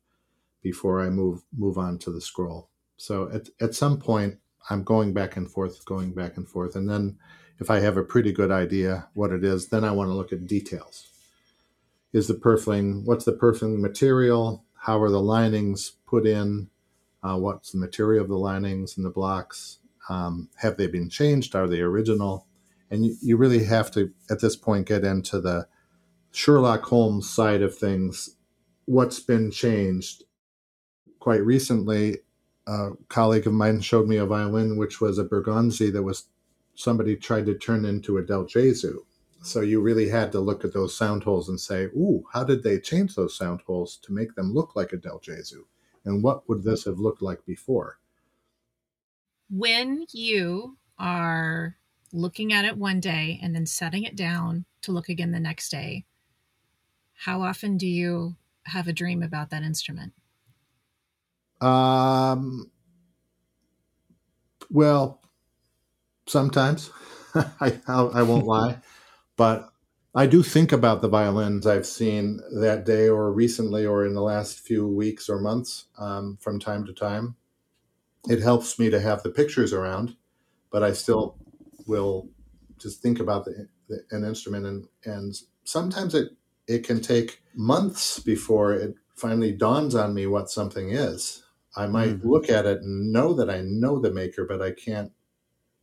before 0.62 1.02
I 1.02 1.10
move 1.10 1.44
move 1.58 1.78
on 1.78 1.98
to 2.00 2.12
the 2.12 2.22
scroll. 2.22 2.70
So 2.98 3.30
at 3.34 3.50
at 3.62 3.76
some 3.76 4.00
point 4.00 4.40
I'm 4.70 4.84
going 4.84 5.14
back 5.14 5.38
and 5.38 5.50
forth, 5.50 5.84
going 5.86 6.14
back 6.14 6.38
and 6.38 6.48
forth, 6.48 6.76
and 6.76 6.90
then 6.90 7.18
if 7.60 7.70
I 7.70 7.80
have 7.80 7.98
a 7.98 8.04
pretty 8.04 8.32
good 8.32 8.52
idea 8.52 9.10
what 9.14 9.32
it 9.32 9.44
is, 9.44 9.68
then 9.70 9.84
I 9.84 9.92
want 9.92 10.10
to 10.10 10.14
look 10.14 10.32
at 10.32 10.48
details. 10.48 11.08
is 12.14 12.28
the 12.28 12.34
purfling, 12.34 13.06
what's 13.06 13.26
the 13.26 13.34
purfling 13.34 13.80
material? 13.80 14.66
How 14.76 15.02
are 15.02 15.10
the 15.10 15.22
linings 15.22 15.94
put 16.08 16.26
in? 16.26 16.70
Uh, 17.22 17.38
what's 17.38 17.72
the 17.72 17.78
material 17.78 18.24
of 18.24 18.30
the 18.30 18.38
linings 18.38 18.98
and 18.98 19.06
the 19.06 19.10
blocks? 19.10 19.80
Um, 20.10 20.50
have 20.58 20.78
they 20.78 20.88
been 20.88 21.10
changed? 21.10 21.56
Are 21.56 21.68
they 21.68 21.82
original? 21.82 22.48
And 22.90 23.06
you, 23.06 23.16
you 23.22 23.38
really 23.38 23.66
have 23.66 23.92
to, 23.92 24.12
at 24.30 24.42
this 24.42 24.56
point, 24.56 24.88
get 24.88 25.04
into 25.04 25.40
the 25.40 25.68
Sherlock 26.32 26.84
Holmes 26.84 27.30
side 27.30 27.62
of 27.62 27.78
things. 27.78 28.32
What's 28.86 29.20
been 29.20 29.52
changed? 29.52 30.24
Quite 31.20 31.44
recently, 31.44 32.20
a 32.66 32.92
colleague 33.10 33.48
of 33.48 33.54
mine 33.54 33.82
showed 33.82 34.08
me 34.08 34.18
a 34.18 34.26
violin, 34.26 34.78
which 34.78 35.02
was 35.02 35.18
a 35.18 35.26
Bergonzi 35.26 35.92
that 35.92 36.04
was 36.04 36.26
somebody 36.76 37.16
tried 37.16 37.46
to 37.48 37.58
turn 37.58 37.86
into 37.86 38.18
a 38.18 38.24
Del 38.24 38.46
Gesù. 38.46 39.00
So 39.42 39.62
you 39.62 39.82
really 39.82 40.10
had 40.10 40.32
to 40.34 40.40
look 40.40 40.66
at 40.66 40.74
those 40.74 40.96
sound 40.96 41.24
holes 41.24 41.50
and 41.50 41.60
say, 41.60 41.86
ooh, 41.86 42.26
how 42.34 42.44
did 42.44 42.64
they 42.64 42.80
change 42.80 43.16
those 43.16 43.36
sound 43.36 43.62
holes 43.62 43.98
to 44.04 44.14
make 44.14 44.36
them 44.36 44.54
look 44.54 44.76
like 44.76 44.94
a 44.94 44.98
Del 44.98 45.20
Gesù? 45.20 45.64
And 46.06 46.24
what 46.24 46.48
would 46.48 46.64
this 46.64 46.86
have 46.86 47.00
looked 47.00 47.22
like 47.22 47.46
before? 47.46 48.00
When 49.50 50.06
you 50.12 50.78
are 50.98 51.78
looking 52.12 52.54
at 52.54 52.66
it 52.66 52.78
one 52.78 53.00
day 53.00 53.40
and 53.42 53.56
then 53.56 53.66
setting 53.66 54.04
it 54.04 54.16
down 54.16 54.66
to 54.82 54.92
look 54.92 55.10
again 55.10 55.32
the 55.32 55.40
next 55.40 55.70
day, 55.70 56.06
how 57.14 57.42
often 57.42 57.78
do 57.78 57.88
you 57.88 58.36
have 58.64 58.88
a 58.88 58.94
dream 58.94 59.24
about 59.24 59.50
that 59.50 59.64
instrument? 59.64 60.14
Um, 61.62 62.72
well, 64.70 65.22
sometimes 66.28 66.92
I, 67.36 67.80
I 67.88 68.22
won't 68.24 68.46
lie, 68.46 68.78
but 69.36 69.70
I 70.16 70.26
do 70.26 70.42
think 70.42 70.72
about 70.72 71.02
the 71.02 71.08
violins 71.08 71.68
I've 71.68 71.86
seen 71.86 72.40
that 72.60 72.86
day 72.86 73.08
or 73.08 73.32
recently 73.32 73.86
or 73.86 74.06
in 74.06 74.14
the 74.14 74.22
last 74.22 74.60
few 74.60 74.88
weeks 74.88 75.30
or 75.30 75.40
months 75.40 75.86
um, 75.98 76.38
from 76.42 76.60
time 76.60 76.86
to 76.86 76.94
time. 76.94 77.36
It 78.28 78.42
helps 78.42 78.80
me 78.80 78.90
to 78.90 79.00
have 79.00 79.24
the 79.24 79.30
pictures 79.30 79.72
around, 79.72 80.16
but 80.72 80.84
I 80.84 80.94
still 80.94 81.38
will 81.88 82.30
just 82.80 83.02
think 83.02 83.20
about 83.20 83.46
the, 83.46 83.68
the, 83.88 84.04
an 84.12 84.24
instrument 84.24 84.66
and, 84.66 84.88
and 85.06 85.36
sometimes 85.64 86.16
it, 86.16 86.32
it 86.68 86.84
can 86.84 87.02
take 87.02 87.42
months 87.56 88.20
before 88.20 88.74
it 88.74 88.96
finally 89.16 89.52
dawns 89.52 89.96
on 89.96 90.14
me 90.14 90.28
what 90.28 90.50
something 90.50 90.90
is. 90.90 91.44
I 91.76 91.88
might 91.88 92.18
mm-hmm. 92.18 92.30
look 92.30 92.50
at 92.50 92.66
it 92.66 92.82
and 92.82 93.12
know 93.12 93.34
that 93.34 93.50
I 93.50 93.62
know 93.62 94.00
the 94.00 94.12
maker, 94.12 94.46
but 94.46 94.62
I 94.62 94.72
can't 94.72 95.12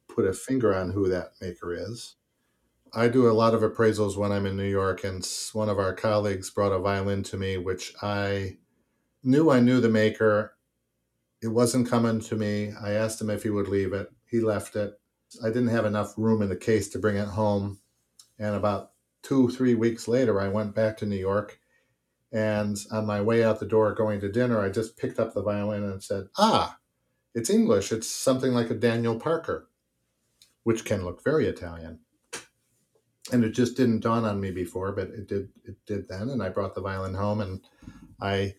put 0.09 0.27
a 0.27 0.33
finger 0.33 0.75
on 0.75 0.91
who 0.91 1.09
that 1.09 1.33
maker 1.41 1.73
is. 1.75 2.17
I 2.95 3.09
do 3.09 3.31
a 3.31 3.33
lot 3.33 3.55
of 3.55 3.61
appraisals 3.61 4.17
when 4.17 4.33
I'm 4.33 4.47
in 4.47 4.57
New 4.57 4.69
York, 4.69 5.05
and 5.05 5.27
one 5.53 5.69
of 5.69 5.79
our 5.79 5.93
colleagues 5.93 6.51
brought 6.51 6.73
a 6.73 6.79
violin 6.79 7.23
to 7.25 7.37
me, 7.37 7.59
which 7.59 7.95
I 8.03 8.57
knew 9.23 9.51
I 9.51 9.61
knew 9.61 9.81
the 9.81 9.89
maker. 9.89 10.57
It 11.43 11.49
wasn't 11.49 11.91
coming 11.91 12.21
to 12.21 12.37
me. 12.37 12.73
I 12.81 12.93
asked 12.93 13.21
him 13.21 13.29
if 13.29 13.43
he 13.43 13.51
would 13.51 13.69
leave 13.69 13.93
it. 13.93 14.09
He 14.25 14.41
left 14.41 14.77
it. 14.77 14.99
I 15.45 15.49
didn't 15.49 15.69
have 15.69 15.85
enough 15.85 16.15
room 16.17 16.41
in 16.43 16.49
the 16.49 16.57
case 16.57 16.89
to 16.91 16.99
bring 16.99 17.17
it 17.17 17.29
home. 17.29 17.81
And 18.39 18.55
about 18.55 18.93
two, 19.23 19.49
three 19.51 19.75
weeks 19.75 20.09
later, 20.09 20.41
I 20.41 20.49
went 20.49 20.75
back 20.75 20.97
to 20.99 21.07
New 21.07 21.17
York. 21.17 21.59
And 22.33 22.77
on 22.91 23.07
my 23.07 23.21
way 23.21 23.45
out 23.45 23.61
the 23.61 23.67
door 23.67 23.95
going 23.95 24.21
to 24.21 24.33
dinner, 24.33 24.61
I 24.61 24.69
just 24.69 24.97
picked 24.97 25.19
up 25.19 25.33
the 25.33 25.43
violin 25.43 25.85
and 25.85 26.03
said, 26.03 26.25
Ah, 26.37 26.79
it's 27.35 27.51
English. 27.51 27.93
It's 27.93 28.09
something 28.09 28.53
like 28.53 28.71
a 28.71 28.75
Daniel 28.75 29.19
Parker, 29.19 29.69
which 30.65 30.85
can 30.85 31.05
look 31.05 31.23
very 31.23 31.47
Italian 31.47 32.01
and 33.33 33.45
it 33.45 33.51
just 33.51 33.77
didn't 33.77 34.01
dawn 34.01 34.25
on 34.25 34.41
me 34.41 34.51
before, 34.51 34.93
but 34.93 35.09
it 35.09 35.27
did. 35.27 35.49
It 35.65 35.77
did 35.87 36.09
then, 36.09 36.31
and 36.31 36.43
I 36.43 36.49
brought 36.49 36.75
the 36.75 36.81
violin 36.81 37.15
home 37.15 37.41
and 37.41 37.61
I 38.21 38.55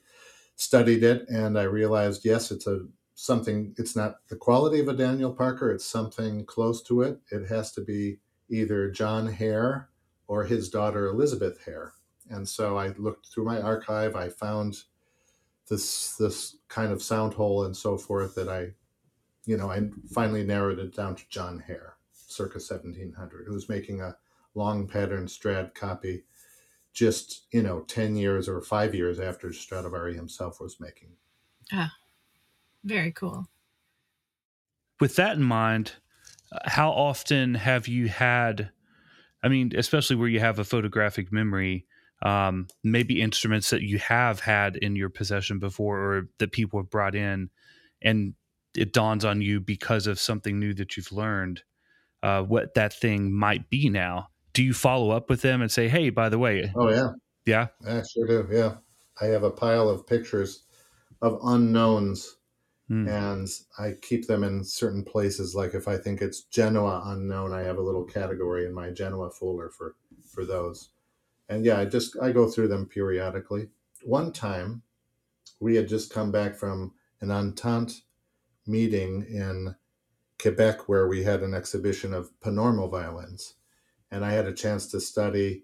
studied 0.56 1.04
it, 1.04 1.28
and 1.30 1.58
I 1.58 1.64
realized 1.64 2.26
yes, 2.26 2.52
it's 2.52 2.68
a 2.68 2.86
something. 3.16 3.74
It's 3.78 3.96
not 3.96 4.18
the 4.30 4.36
quality 4.36 4.80
of 4.80 4.88
a 4.88 4.94
Daniel 4.94 5.34
Parker. 5.34 5.72
It's 5.72 5.86
something 5.86 6.46
close 6.46 6.82
to 6.84 7.02
it. 7.02 7.20
It 7.32 7.48
has 7.48 7.72
to 7.74 7.82
be 7.82 8.20
either 8.50 8.90
John 8.92 9.28
Hare 9.28 9.90
or 10.28 10.44
his 10.44 10.70
daughter 10.70 11.08
Elizabeth 11.08 11.64
Hare. 11.66 11.94
And 12.30 12.48
so 12.48 12.78
I 12.78 12.90
looked 12.98 13.28
through 13.28 13.46
my 13.46 13.62
archive. 13.62 14.16
I 14.16 14.30
found 14.30 14.84
this 15.70 16.16
this 16.16 16.58
kind 16.68 16.92
of 16.92 17.04
sound 17.04 17.34
hole 17.34 17.66
and 17.66 17.76
so 17.76 17.98
forth 17.98 18.36
that 18.36 18.50
I, 18.50 18.72
you 19.46 19.58
know, 19.58 19.70
I 19.70 19.90
finally 20.14 20.44
narrowed 20.44 20.80
it 20.80 20.96
down 20.96 21.16
to 21.16 21.24
John 21.30 21.60
Hare, 21.60 21.96
circa 22.12 22.60
1700, 22.60 23.46
who 23.48 23.54
was 23.54 23.70
making 23.70 24.02
a 24.02 24.16
long 24.56 24.88
pattern 24.88 25.28
Strad 25.28 25.76
copy 25.76 26.24
just, 26.98 27.46
you 27.52 27.62
know, 27.62 27.82
10 27.82 28.16
years 28.16 28.50
or 28.50 28.60
five 28.60 28.96
years 28.96 29.20
after 29.20 29.54
Stradivari 29.54 30.16
himself 30.16 30.60
was 30.60 30.80
making. 30.80 31.10
Ah, 31.72 31.94
very 32.84 33.12
cool. 33.12 33.48
With 35.00 35.16
that 35.18 35.38
in 35.38 35.44
mind, 35.44 35.94
uh, 36.52 36.58
how 36.66 36.90
often 36.90 37.54
have 37.54 37.88
you 37.88 38.08
had, 38.08 38.72
I 39.44 39.48
mean, 39.48 39.74
especially 39.76 40.16
where 40.16 40.28
you 40.28 40.40
have 40.40 40.58
a 40.58 40.64
photographic 40.64 41.32
memory, 41.32 41.86
um, 42.22 42.68
maybe 42.84 43.22
instruments 43.22 43.70
that 43.70 43.82
you 43.82 44.00
have 44.00 44.40
had 44.40 44.76
in 44.76 44.96
your 44.96 45.10
possession 45.10 45.60
before 45.60 46.00
or 46.00 46.30
that 46.40 46.52
people 46.52 46.80
have 46.80 46.90
brought 46.90 47.16
in, 47.16 47.50
and 48.02 48.34
it 48.76 48.94
dawns 48.94 49.26
on 49.26 49.42
you 49.42 49.60
because 49.60 50.08
of 50.08 50.20
something 50.20 50.60
new 50.60 50.74
that 50.74 50.98
you've 50.98 51.12
learned 51.12 51.64
uh, 52.24 52.42
what 52.42 52.74
that 52.74 52.94
thing 52.94 53.32
might 53.32 53.70
be 53.70 53.90
now 53.90 54.28
do 54.58 54.64
you 54.64 54.74
follow 54.74 55.12
up 55.12 55.30
with 55.30 55.44
them 55.44 55.62
and 55.62 55.72
say, 55.72 55.88
"Hey, 55.88 56.10
by 56.10 56.30
the 56.30 56.40
way"? 56.40 56.74
Oh 56.76 56.90
yeah, 56.90 57.12
yeah, 57.46 57.68
I 57.88 58.02
sure 58.12 58.26
do. 58.26 58.48
Yeah, 58.52 58.78
I 59.22 59.26
have 59.26 59.44
a 59.44 59.52
pile 59.52 59.88
of 59.88 60.08
pictures 60.08 60.64
of 61.22 61.38
unknowns, 61.44 62.38
mm. 62.90 63.08
and 63.08 63.48
I 63.78 63.94
keep 64.02 64.26
them 64.26 64.44
in 64.44 64.64
certain 64.64 65.04
places. 65.04 65.54
Like 65.54 65.76
if 65.76 65.88
I 65.88 65.96
think 65.96 66.24
it's 66.24 66.42
Genoa 66.42 67.04
unknown, 67.06 67.54
I 67.54 67.62
have 67.62 67.78
a 67.78 67.84
little 67.84 68.04
category 68.04 68.66
in 68.66 68.74
my 68.74 68.90
Genoa 68.90 69.30
folder 69.30 69.70
for 69.70 69.96
for 70.28 70.44
those. 70.44 70.90
And 71.50 71.66
yeah, 71.66 71.80
I 71.80 71.86
just 71.86 72.18
I 72.22 72.32
go 72.32 72.50
through 72.50 72.68
them 72.68 72.86
periodically. 72.86 73.70
One 74.04 74.32
time, 74.32 74.82
we 75.60 75.76
had 75.76 75.88
just 75.88 76.14
come 76.14 76.32
back 76.32 76.56
from 76.56 76.94
an 77.22 77.32
Entente 77.32 78.02
meeting 78.66 79.26
in 79.30 79.76
Quebec 80.42 80.88
where 80.88 81.08
we 81.08 81.24
had 81.24 81.42
an 81.42 81.54
exhibition 81.54 82.14
of 82.14 82.30
Panormo 82.42 82.90
violins 82.92 83.56
and 84.12 84.24
I 84.24 84.32
had 84.32 84.48
a 84.48 84.54
chance 84.54 84.88
to 84.88 85.00
study 85.00 85.64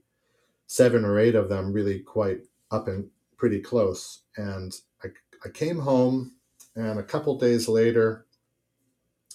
seven 0.67 1.05
or 1.05 1.19
eight 1.19 1.35
of 1.35 1.49
them 1.49 1.71
really 1.71 1.99
quite 1.99 2.41
up 2.71 2.87
and 2.87 3.09
pretty 3.37 3.59
close. 3.59 4.23
And 4.37 4.73
I, 5.03 5.09
I 5.45 5.49
came 5.49 5.79
home, 5.79 6.35
and 6.75 6.99
a 6.99 7.03
couple 7.03 7.37
days 7.37 7.67
later, 7.67 8.25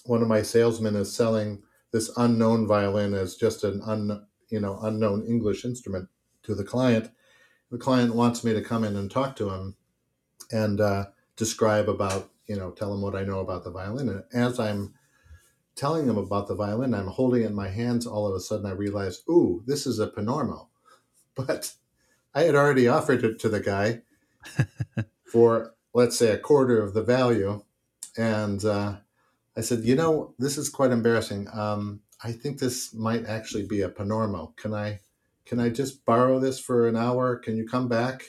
one 0.05 0.21
of 0.21 0.27
my 0.27 0.41
salesmen 0.41 0.95
is 0.95 1.13
selling 1.13 1.61
this 1.91 2.11
unknown 2.17 2.67
violin 2.67 3.13
as 3.13 3.35
just 3.35 3.63
an 3.63 3.81
un, 3.85 4.25
you 4.49 4.59
know 4.59 4.79
unknown 4.83 5.25
English 5.25 5.65
instrument 5.65 6.07
to 6.49 6.55
the 6.55 6.63
client. 6.63 7.09
The 7.71 7.77
client 7.77 8.15
wants 8.15 8.43
me 8.43 8.53
to 8.53 8.61
come 8.61 8.83
in 8.83 8.95
and 8.95 9.09
talk 9.09 9.35
to 9.37 9.49
him 9.49 9.75
and 10.51 10.81
uh, 10.81 11.05
describe 11.35 11.87
about 11.87 12.29
you 12.47 12.55
know 12.55 12.71
tell 12.71 12.93
him 12.93 13.01
what 13.01 13.15
I 13.15 13.23
know 13.23 13.39
about 13.39 13.63
the 13.63 13.71
violin. 13.71 14.09
And 14.09 14.23
as 14.33 14.59
I'm 14.59 14.93
telling 15.79 16.07
him 16.07 16.17
about 16.17 16.47
the 16.49 16.55
violin. 16.55 16.93
I'm 16.93 17.07
holding 17.07 17.43
it 17.43 17.47
in 17.47 17.55
my 17.55 17.69
hands. 17.69 18.05
All 18.05 18.27
of 18.27 18.35
a 18.35 18.39
sudden, 18.41 18.65
I 18.65 18.71
realized, 18.71 19.23
ooh, 19.29 19.63
this 19.65 19.87
is 19.87 19.99
a 19.99 20.07
Panormo. 20.07 20.67
But 21.35 21.73
I 22.35 22.41
had 22.41 22.55
already 22.55 22.89
offered 22.89 23.23
it 23.23 23.39
to 23.39 23.49
the 23.49 23.61
guy 23.61 24.01
for, 25.23 25.73
let's 25.93 26.17
say, 26.17 26.31
a 26.31 26.37
quarter 26.37 26.81
of 26.81 26.93
the 26.93 27.01
value. 27.01 27.63
And 28.17 28.63
uh, 28.65 28.97
I 29.55 29.61
said, 29.61 29.85
you 29.85 29.95
know, 29.95 30.33
this 30.37 30.57
is 30.57 30.67
quite 30.67 30.91
embarrassing. 30.91 31.47
Um, 31.53 32.01
I 32.21 32.33
think 32.33 32.59
this 32.59 32.93
might 32.93 33.25
actually 33.25 33.65
be 33.65 33.81
a 33.81 33.89
Panormo. 33.89 34.57
Can 34.57 34.73
I, 34.73 34.99
can 35.49 35.59
I 35.59 35.69
just 35.69 36.05
borrow 36.05 36.39
this 36.39 36.59
for 36.59 36.87
an 36.87 36.95
hour? 36.95 37.35
Can 37.35 37.57
you 37.57 37.67
come 37.67 37.89
back? 37.89 38.23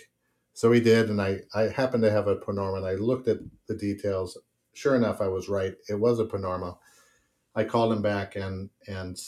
So 0.55 0.73
he 0.73 0.81
did, 0.81 1.09
and 1.09 1.23
I, 1.23 1.41
I 1.55 1.69
happened 1.69 2.03
to 2.03 2.11
have 2.11 2.27
a 2.27 2.37
Panormo, 2.37 2.79
and 2.79 2.87
I 2.87 2.95
looked 2.95 3.29
at 3.29 3.39
the 3.69 3.77
details. 3.77 4.37
Sure 4.73 4.97
enough, 4.97 5.21
I 5.21 5.29
was 5.29 5.49
right. 5.49 5.75
It 5.89 6.01
was 6.01 6.19
a 6.19 6.25
Panormo 6.25 6.79
I 7.55 7.65
called 7.65 7.93
him 7.93 8.03
back 8.03 8.37
and 8.37 8.71
and 8.87 9.19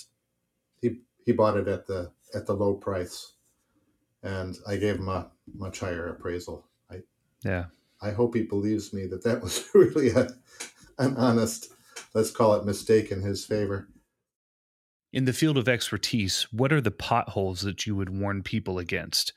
he 0.81 1.01
he 1.25 1.33
bought 1.33 1.57
it 1.57 1.69
at 1.69 1.87
the 1.87 2.13
at 2.35 2.47
the 2.47 2.55
low 2.55 2.75
price, 2.75 3.35
and 4.23 4.57
I 4.67 4.77
gave 4.77 4.97
him 4.97 5.09
a 5.09 5.31
much 5.55 5.81
higher 5.81 6.09
appraisal. 6.09 6.67
I 6.91 7.03
yeah. 7.45 7.67
I 8.01 8.11
hope 8.11 8.35
he 8.35 8.43
believes 8.43 8.93
me 8.93 9.07
that 9.07 9.23
that 9.25 9.43
was 9.45 9.65
really 9.75 10.11
a, 10.11 10.29
an 10.99 11.17
honest, 11.17 11.73
let's 12.15 12.31
call 12.31 12.55
it 12.55 12.65
mistake 12.65 13.11
in 13.13 13.23
his 13.23 13.45
favor. 13.45 13.89
In 15.13 15.27
the 15.27 15.33
field 15.33 15.59
of 15.59 15.69
expertise, 15.69 16.47
what 16.53 16.73
are 16.73 16.81
the 16.81 16.91
potholes 16.91 17.61
that 17.63 17.87
you 17.87 17.95
would 17.95 18.11
warn 18.11 18.43
people 18.43 18.79
against? 18.79 19.33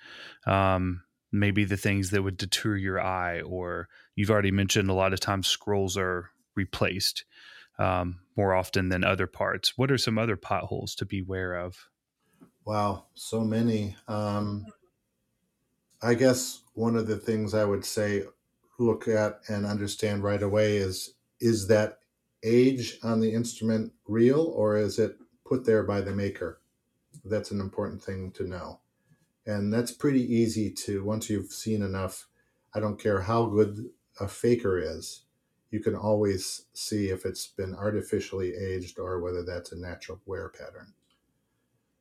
Um, 0.48 1.04
maybe 1.32 1.66
the 1.66 1.78
things 1.78 2.12
that 2.12 2.24
would 2.24 2.38
deter 2.38 2.78
your 2.78 3.02
eye, 3.02 3.42
or 3.42 3.90
you've 4.16 4.32
already 4.32 4.52
mentioned 4.52 4.90
a 4.90 4.94
lot 4.94 5.12
of 5.12 5.20
times 5.20 5.48
scrolls 5.48 5.98
are 5.98 6.32
replaced 6.56 7.26
um, 7.78 8.20
more 8.38 8.54
often 8.54 8.88
than 8.88 9.04
other 9.04 9.28
parts. 9.28 9.78
What 9.78 9.92
are 9.92 9.98
some 9.98 10.18
other 10.18 10.38
potholes 10.38 10.96
to 10.96 11.06
be 11.06 11.20
aware 11.20 11.56
of? 11.56 11.90
Wow, 12.64 13.06
so 13.14 13.42
many. 13.42 13.96
Um, 14.08 14.66
I 16.02 16.14
guess 16.14 16.62
one 16.74 16.96
of 16.96 17.08
the 17.08 17.18
things 17.18 17.54
I 17.54 17.66
would 17.66 17.84
say 17.84 18.24
look 18.80 19.08
at 19.08 19.42
and 19.50 19.66
understand 19.66 20.24
right 20.24 20.42
away 20.42 20.78
is 20.78 21.16
is 21.40 21.68
that 21.68 22.00
age 22.44 22.98
on 23.04 23.20
the 23.20 23.34
instrument 23.34 23.92
real 24.08 24.54
or 24.56 24.78
is 24.78 25.00
it 25.00 25.18
put 25.46 25.66
there 25.66 25.84
by 25.84 26.02
the 26.02 26.12
maker? 26.12 26.62
That's 27.24 27.52
an 27.52 27.60
important 27.60 28.04
thing 28.04 28.32
to 28.32 28.48
know. 28.48 28.80
And 29.46 29.72
that's 29.72 29.92
pretty 29.92 30.22
easy 30.22 30.72
to, 30.72 31.04
once 31.04 31.30
you've 31.30 31.52
seen 31.52 31.82
enough, 31.82 32.28
I 32.74 32.80
don't 32.80 33.00
care 33.00 33.22
how 33.22 33.46
good 33.46 33.90
a 34.20 34.28
faker 34.28 34.80
is, 34.80 35.24
you 35.72 35.80
can 35.80 35.96
always 35.96 36.66
see 36.74 37.10
if 37.10 37.26
it's 37.26 37.48
been 37.48 37.76
artificially 37.76 38.54
aged 38.56 38.98
or 39.00 39.20
whether 39.20 39.44
that's 39.44 39.72
a 39.72 39.80
natural 39.80 40.20
wear 40.26 40.50
pattern. 40.50 40.94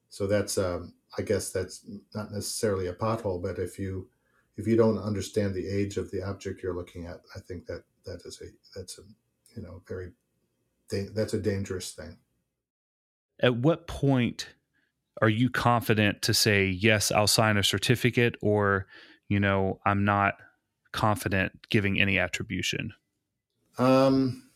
So 0.09 0.26
that's, 0.26 0.57
um, 0.59 0.94
I 1.18 1.22
guess 1.22 1.50
that's 1.50 1.85
not 2.14 2.33
necessarily 2.33 2.87
a 2.87 2.94
pothole, 2.94 3.42
but 3.42 3.59
if 3.59 3.78
you 3.78 4.09
if 4.57 4.66
you 4.68 4.76
don't 4.76 4.98
understand 4.98 5.54
the 5.54 5.68
age 5.68 5.96
of 5.96 6.11
the 6.11 6.22
object 6.22 6.62
you're 6.62 6.76
looking 6.76 7.07
at, 7.07 7.20
I 7.35 7.40
think 7.40 7.66
that 7.66 7.83
that 8.04 8.20
is 8.24 8.40
a 8.40 8.78
that's 8.78 8.98
a 8.98 9.02
you 9.57 9.62
know 9.62 9.83
very 9.87 10.12
that's 11.14 11.35
a 11.35 11.40
dangerous 11.40 11.92
thing. 11.92 12.18
At 13.40 13.57
what 13.57 13.87
point 13.87 14.49
are 15.23 15.29
you 15.29 15.49
confident 15.49 16.23
to 16.23 16.35
say 16.35 16.66
yes 16.66 17.12
i'll 17.12 17.27
sign 17.27 17.57
a 17.57 17.62
certificate 17.62 18.37
or 18.42 18.87
you 19.29 19.38
know 19.38 19.79
i'm 19.87 20.05
not 20.05 20.35
confident 20.92 21.53
giving 21.70 22.01
any 22.01 22.18
attribution 22.18 22.92
um 23.79 24.49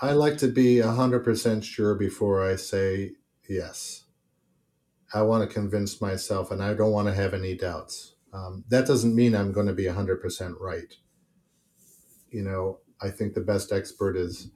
i 0.00 0.12
like 0.12 0.38
to 0.38 0.48
be 0.48 0.76
100% 0.76 1.62
sure 1.62 1.94
before 1.94 2.48
i 2.48 2.56
say 2.56 3.12
yes. 3.48 4.04
I 5.14 5.20
want 5.22 5.46
to 5.46 5.52
convince 5.52 6.00
myself 6.00 6.50
and 6.50 6.62
i 6.62 6.72
don't 6.72 6.92
want 6.92 7.08
to 7.08 7.14
have 7.14 7.34
any 7.34 7.54
doubts. 7.54 8.14
Um, 8.32 8.64
that 8.68 8.86
doesn't 8.86 9.14
mean 9.14 9.34
i'm 9.34 9.52
going 9.52 9.66
to 9.66 9.74
be 9.74 9.84
100% 9.84 10.54
right. 10.60 10.94
You 12.30 12.42
know 12.42 12.78
i 13.00 13.10
think 13.10 13.34
the 13.34 13.40
best 13.40 13.72
expert 13.72 14.16
is 14.16 14.50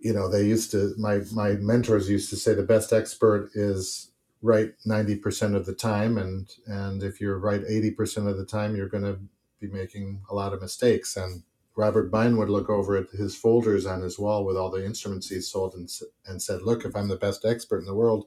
you 0.00 0.12
know 0.12 0.28
they 0.28 0.44
used 0.44 0.70
to 0.70 0.94
my 0.98 1.20
my 1.32 1.52
mentors 1.52 2.08
used 2.08 2.30
to 2.30 2.36
say 2.36 2.54
the 2.54 2.62
best 2.62 2.92
expert 2.92 3.50
is 3.54 4.10
right 4.40 4.74
90% 4.86 5.56
of 5.56 5.66
the 5.66 5.74
time 5.74 6.16
and 6.16 6.48
and 6.66 7.02
if 7.02 7.20
you're 7.20 7.38
right 7.38 7.62
80% 7.62 8.28
of 8.28 8.36
the 8.36 8.44
time 8.44 8.76
you're 8.76 8.88
going 8.88 9.04
to 9.04 9.18
be 9.60 9.66
making 9.66 10.22
a 10.30 10.34
lot 10.34 10.52
of 10.52 10.62
mistakes. 10.62 11.16
And 11.16 11.42
robert 11.74 12.10
bein 12.10 12.36
would 12.36 12.50
look 12.50 12.68
over 12.68 12.96
at 12.96 13.10
his 13.10 13.36
folders 13.36 13.86
on 13.86 14.02
his 14.02 14.18
wall 14.18 14.44
with 14.44 14.56
all 14.56 14.70
the 14.70 14.84
instruments 14.84 15.28
he 15.28 15.40
sold 15.40 15.74
and, 15.74 15.88
and 16.26 16.42
said 16.42 16.62
look 16.62 16.84
if 16.84 16.96
i'm 16.96 17.06
the 17.06 17.16
best 17.16 17.44
expert 17.44 17.78
in 17.78 17.84
the 17.84 17.94
world 17.94 18.26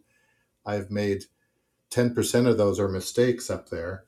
i've 0.65 0.89
made 0.89 1.25
10% 1.91 2.47
of 2.47 2.57
those 2.57 2.79
are 2.79 2.88
mistakes 2.88 3.49
up 3.49 3.67
there. 3.67 4.05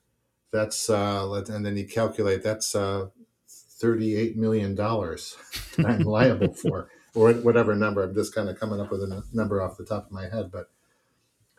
That's 0.51 0.89
uh 0.89 1.43
and 1.49 1.65
then 1.65 1.75
you 1.75 1.87
calculate 1.87 2.43
that's 2.43 2.75
uh 2.75 3.07
38 3.47 4.37
million 4.37 4.75
dollars 4.75 5.35
i'm 5.79 6.03
liable 6.03 6.53
for 6.53 6.89
or 7.15 7.33
whatever 7.33 7.75
number. 7.75 8.03
I'm 8.03 8.15
just 8.15 8.33
kind 8.33 8.49
of 8.49 8.59
coming 8.59 8.79
up 8.81 8.91
with 8.91 9.03
a 9.03 9.23
number 9.33 9.61
off 9.61 9.77
the 9.77 9.85
top 9.85 10.05
of 10.07 10.11
my 10.11 10.29
head, 10.29 10.51
but 10.51 10.69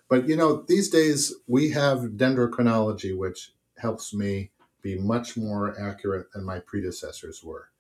but 0.09 0.29
you 0.29 0.37
know 0.37 0.65
these 0.69 0.91
days 0.91 1.35
we 1.47 1.71
have 1.71 2.01
dendrochronology, 2.17 3.17
which 3.17 3.53
helps 3.79 4.15
me 4.15 4.51
be 4.83 4.99
much 4.99 5.37
more 5.37 5.79
accurate 5.81 6.33
than 6.33 6.45
my 6.45 6.59
predecessors 6.61 7.43
were. 7.43 7.71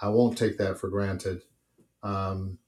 I 0.00 0.08
won't 0.08 0.38
take 0.38 0.58
that 0.58 0.78
for 0.78 0.88
granted. 0.88 1.42
Um, 2.02 2.58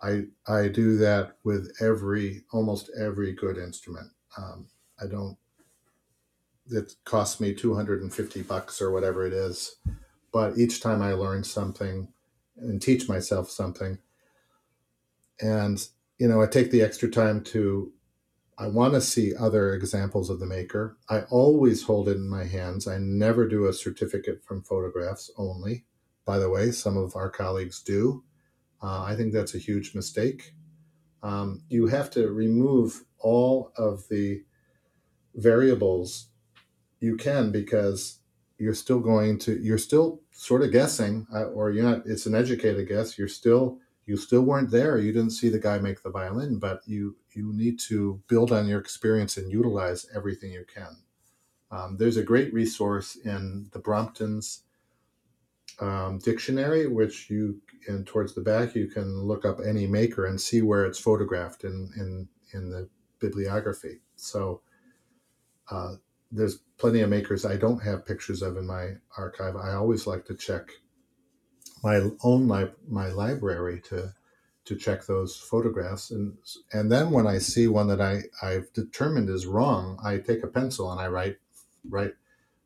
I 0.00 0.26
I 0.46 0.68
do 0.68 0.96
that 0.98 1.36
with 1.44 1.72
every 1.80 2.44
almost 2.52 2.90
every 2.98 3.32
good 3.32 3.58
instrument. 3.58 4.10
Um, 4.36 4.66
I 5.02 5.06
don't. 5.06 5.36
It 6.70 6.94
costs 7.04 7.40
me 7.40 7.54
250 7.54 8.42
bucks 8.42 8.82
or 8.82 8.90
whatever 8.90 9.26
it 9.26 9.32
is, 9.32 9.76
but 10.32 10.58
each 10.58 10.82
time 10.82 11.00
I 11.00 11.14
learn 11.14 11.42
something 11.42 12.08
and 12.60 12.80
teach 12.80 13.08
myself 13.08 13.50
something. 13.50 13.98
And, 15.40 15.86
you 16.18 16.28
know, 16.28 16.42
I 16.42 16.46
take 16.46 16.70
the 16.70 16.82
extra 16.82 17.10
time 17.10 17.42
to, 17.44 17.92
I 18.58 18.66
want 18.66 18.94
to 18.94 19.00
see 19.00 19.34
other 19.36 19.74
examples 19.74 20.30
of 20.30 20.40
the 20.40 20.46
maker. 20.46 20.98
I 21.08 21.20
always 21.30 21.82
hold 21.82 22.08
it 22.08 22.16
in 22.16 22.28
my 22.28 22.44
hands. 22.44 22.88
I 22.88 22.98
never 22.98 23.46
do 23.46 23.66
a 23.66 23.72
certificate 23.72 24.44
from 24.44 24.62
photographs 24.62 25.30
only. 25.36 25.84
By 26.24 26.38
the 26.38 26.50
way, 26.50 26.72
some 26.72 26.96
of 26.96 27.14
our 27.14 27.30
colleagues 27.30 27.82
do. 27.82 28.24
Uh, 28.82 29.02
I 29.02 29.16
think 29.16 29.32
that's 29.32 29.54
a 29.54 29.58
huge 29.58 29.94
mistake. 29.94 30.54
Um, 31.22 31.62
you 31.68 31.86
have 31.86 32.10
to 32.12 32.30
remove 32.30 33.04
all 33.18 33.72
of 33.76 34.08
the 34.08 34.42
variables 35.34 36.28
you 37.00 37.16
can 37.16 37.50
because 37.50 38.17
you're 38.58 38.74
still 38.74 39.00
going 39.00 39.38
to 39.38 39.58
you're 39.62 39.78
still 39.78 40.20
sort 40.32 40.62
of 40.62 40.72
guessing 40.72 41.26
uh, 41.34 41.44
or 41.44 41.70
you're 41.70 41.84
not 41.84 42.02
it's 42.06 42.26
an 42.26 42.34
educated 42.34 42.88
guess. 42.88 43.18
You're 43.18 43.28
still 43.28 43.78
you 44.06 44.16
still 44.16 44.42
weren't 44.42 44.70
there. 44.70 44.98
You 44.98 45.12
didn't 45.12 45.30
see 45.30 45.48
the 45.48 45.58
guy 45.58 45.78
make 45.78 46.02
the 46.02 46.10
violin 46.10 46.58
but 46.58 46.80
you 46.86 47.16
you 47.32 47.52
need 47.52 47.78
to 47.80 48.20
build 48.28 48.52
on 48.52 48.66
your 48.66 48.80
experience 48.80 49.36
and 49.36 49.50
utilize 49.50 50.06
everything 50.14 50.52
you 50.52 50.64
can. 50.72 50.96
Um, 51.70 51.96
there's 51.98 52.16
a 52.16 52.22
great 52.22 52.52
resource 52.52 53.16
in 53.16 53.68
the 53.72 53.78
brompton's 53.78 54.62
um, 55.80 56.18
dictionary 56.18 56.88
which 56.88 57.30
you 57.30 57.60
and 57.86 58.06
towards 58.06 58.34
the 58.34 58.40
back 58.40 58.74
you 58.74 58.88
can 58.88 59.22
look 59.22 59.44
up 59.44 59.58
any 59.64 59.86
maker 59.86 60.26
and 60.26 60.40
see 60.40 60.62
where 60.62 60.84
it's 60.84 60.98
photographed 60.98 61.62
in 61.62 61.90
in 61.96 62.28
in 62.52 62.70
the 62.70 62.88
bibliography. 63.20 64.00
So 64.16 64.62
uh, 65.70 65.94
there's 66.30 66.58
plenty 66.78 67.00
of 67.00 67.10
makers 67.10 67.44
I 67.44 67.56
don't 67.56 67.82
have 67.82 68.06
pictures 68.06 68.42
of 68.42 68.56
in 68.56 68.66
my 68.66 68.94
archive. 69.16 69.56
I 69.56 69.72
always 69.72 70.06
like 70.06 70.24
to 70.26 70.34
check 70.34 70.70
my 71.82 72.10
own 72.22 72.48
li- 72.48 72.72
my 72.88 73.08
library 73.08 73.80
to 73.88 74.14
to 74.66 74.76
check 74.76 75.06
those 75.06 75.36
photographs. 75.36 76.10
And 76.10 76.36
and 76.72 76.90
then 76.92 77.10
when 77.10 77.26
I 77.26 77.38
see 77.38 77.68
one 77.68 77.88
that 77.88 78.00
I 78.00 78.22
I've 78.42 78.72
determined 78.72 79.30
is 79.30 79.46
wrong, 79.46 79.98
I 80.04 80.18
take 80.18 80.42
a 80.42 80.48
pencil 80.48 80.92
and 80.92 81.00
I 81.00 81.08
write 81.08 81.38
write 81.88 82.14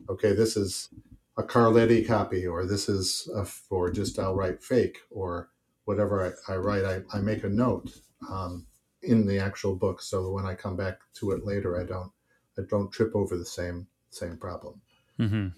okay, 0.08 0.32
this 0.32 0.56
is 0.56 0.88
a 1.36 1.42
Carletti 1.42 2.06
copy 2.06 2.46
or 2.46 2.66
this 2.66 2.88
is 2.88 3.28
a, 3.34 3.46
or 3.70 3.90
just 3.90 4.18
I'll 4.18 4.34
write 4.34 4.62
fake 4.62 4.98
or 5.10 5.50
whatever 5.84 6.34
I, 6.48 6.52
I 6.52 6.56
write, 6.56 6.84
I, 6.84 7.02
I 7.12 7.20
make 7.20 7.44
a 7.44 7.48
note 7.48 7.90
um, 8.28 8.66
in 9.02 9.26
the 9.26 9.38
actual 9.38 9.74
book. 9.74 10.02
So 10.02 10.30
when 10.30 10.46
I 10.46 10.54
come 10.54 10.76
back 10.76 10.98
to 11.14 11.32
it 11.32 11.44
later, 11.44 11.80
I 11.80 11.84
don't 11.84 12.12
I 12.58 12.62
don't 12.68 12.92
trip 12.92 13.14
over 13.14 13.36
the 13.36 13.44
same 13.44 13.86
same 14.10 14.36
problem. 14.36 14.80
Mm-hmm. 15.18 15.48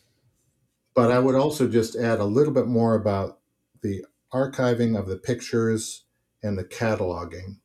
But 0.95 1.11
I 1.11 1.19
would 1.19 1.35
also 1.35 1.69
just 1.69 1.97
add 1.97 2.21
a 2.21 2.25
little 2.25 2.53
bit 2.53 2.67
more 2.67 2.95
about 2.95 3.41
the 3.83 4.05
archiving 4.33 4.99
of 4.99 5.07
the 5.07 5.17
pictures 5.17 6.05
and 6.43 6.57
the 6.57 6.65
cataloging. 6.65 7.59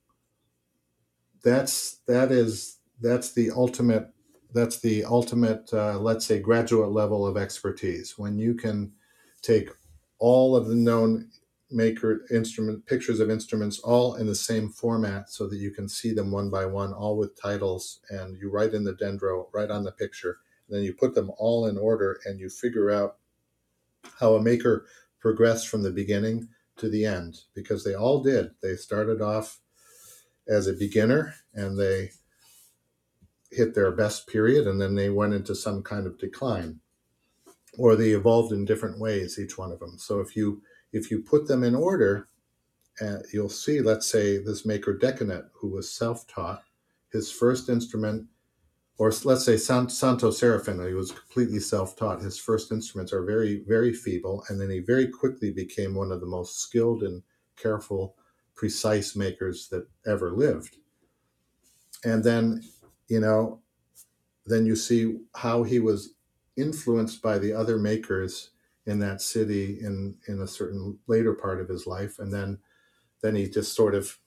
That's 1.44 2.00
that 2.08 2.32
is 2.32 2.78
that's 3.02 3.34
the 3.34 3.52
ultimate 3.52 4.08
that's 4.54 4.80
the 4.80 5.06
ultimate 5.06 5.72
uh, 5.74 6.00
let's 6.00 6.26
say 6.26 6.39
graduate 6.39 6.92
level 6.92 7.26
of 7.26 7.38
expertise 7.38 8.18
when 8.18 8.38
you 8.38 8.56
can 8.56 8.94
take 9.42 9.70
all 10.18 10.56
of 10.56 10.68
the 10.68 10.76
known 10.76 11.30
maker 11.72 12.26
instrument 12.32 12.86
pictures 12.86 13.20
of 13.20 13.30
instruments 13.30 13.80
all 13.80 14.16
in 14.16 14.26
the 14.26 14.36
same 14.36 14.70
format 14.70 15.30
so 15.30 15.48
that 15.48 15.58
you 15.58 15.72
can 15.72 15.88
see 15.88 16.14
them 16.14 16.32
one 16.32 16.50
by 16.50 16.66
one 16.66 16.94
all 16.94 17.18
with 17.18 17.40
titles 17.40 18.00
and 18.10 18.38
you 18.38 18.50
write 18.50 18.74
in 18.74 18.84
the 18.84 18.96
dendro 18.96 19.46
right 19.54 19.70
on 19.70 19.84
the 19.84 19.92
picture. 19.92 20.40
And 20.68 20.78
then 20.78 20.84
you 20.84 20.94
put 20.94 21.14
them 21.14 21.32
all 21.38 21.68
in 21.68 21.78
order 21.78 22.20
and 22.26 22.40
you 22.40 22.50
figure 22.50 22.90
out 22.90 23.18
how 24.20 24.36
a 24.36 24.42
maker 24.42 24.88
progressed 25.20 25.68
from 25.68 25.84
the 25.84 25.92
beginning 25.92 26.48
to 26.78 26.90
the 26.90 27.06
end 27.06 27.42
because 27.54 27.84
they 27.84 27.94
all 27.94 28.24
did. 28.24 28.52
They 28.62 28.76
started 28.76 29.22
off 29.22 29.60
as 30.48 30.68
a 30.68 30.74
beginner 30.74 31.36
and 31.54 31.78
they 31.78 32.12
hit 33.52 33.76
their 33.76 33.92
best 33.92 34.28
period 34.28 34.68
and 34.68 34.82
then 34.82 34.96
they 34.96 35.10
went 35.10 35.34
into 35.34 35.54
some 35.54 35.84
kind 35.84 36.08
of 36.08 36.18
decline 36.18 36.80
or 37.78 37.96
they 37.96 38.10
evolved 38.10 38.52
in 38.52 38.66
different 38.66 39.00
ways 39.00 39.38
each 39.38 39.58
one 39.58 39.72
of 39.72 39.80
them. 39.80 39.98
So 39.98 40.20
if 40.20 40.36
you 40.36 40.62
if 40.91 41.12
you 41.12 41.21
put 41.21 41.47
them 41.47 41.63
in 41.63 41.75
order, 41.75 42.28
uh, 43.02 43.17
you'll 43.32 43.49
see, 43.49 43.82
let's 43.82 44.10
say, 44.10 44.38
this 44.38 44.65
maker 44.65 44.93
Deconet, 44.93 45.45
who 45.54 45.69
was 45.69 45.91
self 45.91 46.28
taught, 46.28 46.63
his 47.12 47.32
first 47.32 47.69
instrument, 47.69 48.28
or 48.97 49.12
let's 49.23 49.45
say 49.45 49.56
Santo 49.56 50.30
Serafin, 50.30 50.86
he 50.86 50.93
was 50.93 51.12
completely 51.12 51.60
self 51.60 51.95
taught. 51.95 52.21
His 52.21 52.38
first 52.38 52.71
instruments 52.71 53.13
are 53.13 53.23
very, 53.23 53.63
very 53.67 53.93
feeble, 53.93 54.43
and 54.49 54.60
then 54.60 54.69
he 54.69 54.80
very 54.80 55.08
quickly 55.08 55.52
became 55.52 55.95
one 55.95 56.12
of 56.12 56.19
the 56.19 56.28
most 56.28 56.60
skilled 56.60 57.04
and 57.04 57.23
careful, 57.56 58.15
precise 58.56 59.15
makers 59.15 59.69
that 59.69 59.88
ever 60.06 60.32
lived. 60.32 60.78
And 62.04 62.23
then, 62.23 62.63
you 63.08 63.19
know, 63.19 63.62
then 64.45 64.65
you 64.65 64.75
see 64.75 65.17
how 65.36 65.63
he 65.63 65.80
was 65.80 66.15
influenced 66.58 67.21
by 67.21 67.38
the 67.38 67.54
other 67.54 67.78
makers 67.78 68.52
in 68.89 68.99
that 68.99 69.21
city 69.21 69.80
in 69.82 70.15
in 70.28 70.41
a 70.41 70.47
certain 70.47 70.97
later 71.08 71.34
part 71.34 71.62
of 71.62 71.69
his 71.69 71.86
life, 71.86 72.19
and 72.19 72.34
then 72.34 72.60
then 73.21 73.36
he 73.36 73.49
just 73.49 73.75
sort 73.75 73.95
of 73.95 74.17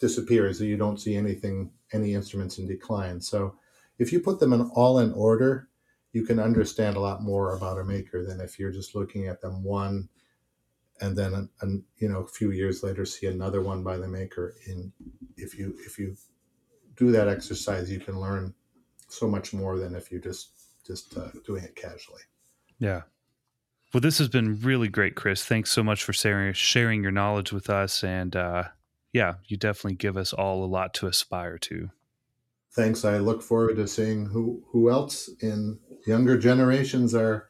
disappears. 0.00 0.60
You 0.60 0.76
don't 0.76 1.00
see 1.00 1.16
anything, 1.16 1.70
any 1.92 2.14
instruments 2.14 2.58
in 2.58 2.66
decline. 2.66 3.20
So 3.20 3.56
if 3.98 4.12
you 4.12 4.20
put 4.20 4.40
them 4.40 4.52
in 4.52 4.70
all 4.74 4.98
in 4.98 5.12
order, 5.12 5.68
you 6.12 6.24
can 6.24 6.38
understand 6.38 6.96
a 6.96 7.00
lot 7.00 7.22
more 7.22 7.56
about 7.56 7.78
a 7.78 7.84
maker 7.84 8.24
than 8.24 8.40
if 8.40 8.58
you're 8.58 8.72
just 8.72 8.94
looking 8.94 9.26
at 9.28 9.40
them 9.40 9.62
one 9.62 10.08
and 11.00 11.16
then 11.16 11.48
a, 11.60 11.66
you 11.98 12.08
know 12.08 12.20
a 12.20 12.28
few 12.28 12.52
years 12.52 12.82
later 12.82 13.04
see 13.04 13.26
another 13.26 13.62
one 13.62 13.82
by 13.82 13.96
the 13.96 14.06
maker 14.06 14.54
in 14.66 14.92
if 15.36 15.58
you 15.58 15.74
if 15.84 15.98
you 15.98 16.16
do 16.96 17.10
that 17.10 17.28
exercise 17.28 17.90
you 17.90 17.98
can 17.98 18.20
learn 18.20 18.54
so 19.08 19.28
much 19.28 19.52
more 19.52 19.78
than 19.78 19.94
if 19.94 20.12
you 20.12 20.20
just 20.20 20.50
just 20.86 21.16
uh, 21.18 21.28
doing 21.44 21.64
it 21.64 21.74
casually 21.74 22.22
yeah 22.78 23.02
well 23.94 24.00
this 24.00 24.18
has 24.18 24.28
been 24.28 24.60
really 24.60 24.88
great 24.88 25.14
chris. 25.14 25.44
Thanks 25.44 25.70
so 25.70 25.84
much 25.84 26.02
for 26.02 26.12
sharing 26.12 27.02
your 27.02 27.12
knowledge 27.12 27.52
with 27.52 27.70
us 27.70 28.02
and 28.02 28.34
uh, 28.34 28.64
yeah 29.12 29.34
you 29.46 29.56
definitely 29.56 29.94
give 29.94 30.16
us 30.16 30.32
all 30.32 30.64
a 30.64 30.66
lot 30.66 30.92
to 30.94 31.06
aspire 31.06 31.56
to. 31.58 31.90
Thanks. 32.72 33.04
I 33.04 33.18
look 33.18 33.40
forward 33.40 33.76
to 33.76 33.86
seeing 33.86 34.26
who 34.26 34.64
who 34.72 34.90
else 34.90 35.30
in 35.40 35.78
younger 36.06 36.36
generations 36.36 37.14
are 37.14 37.48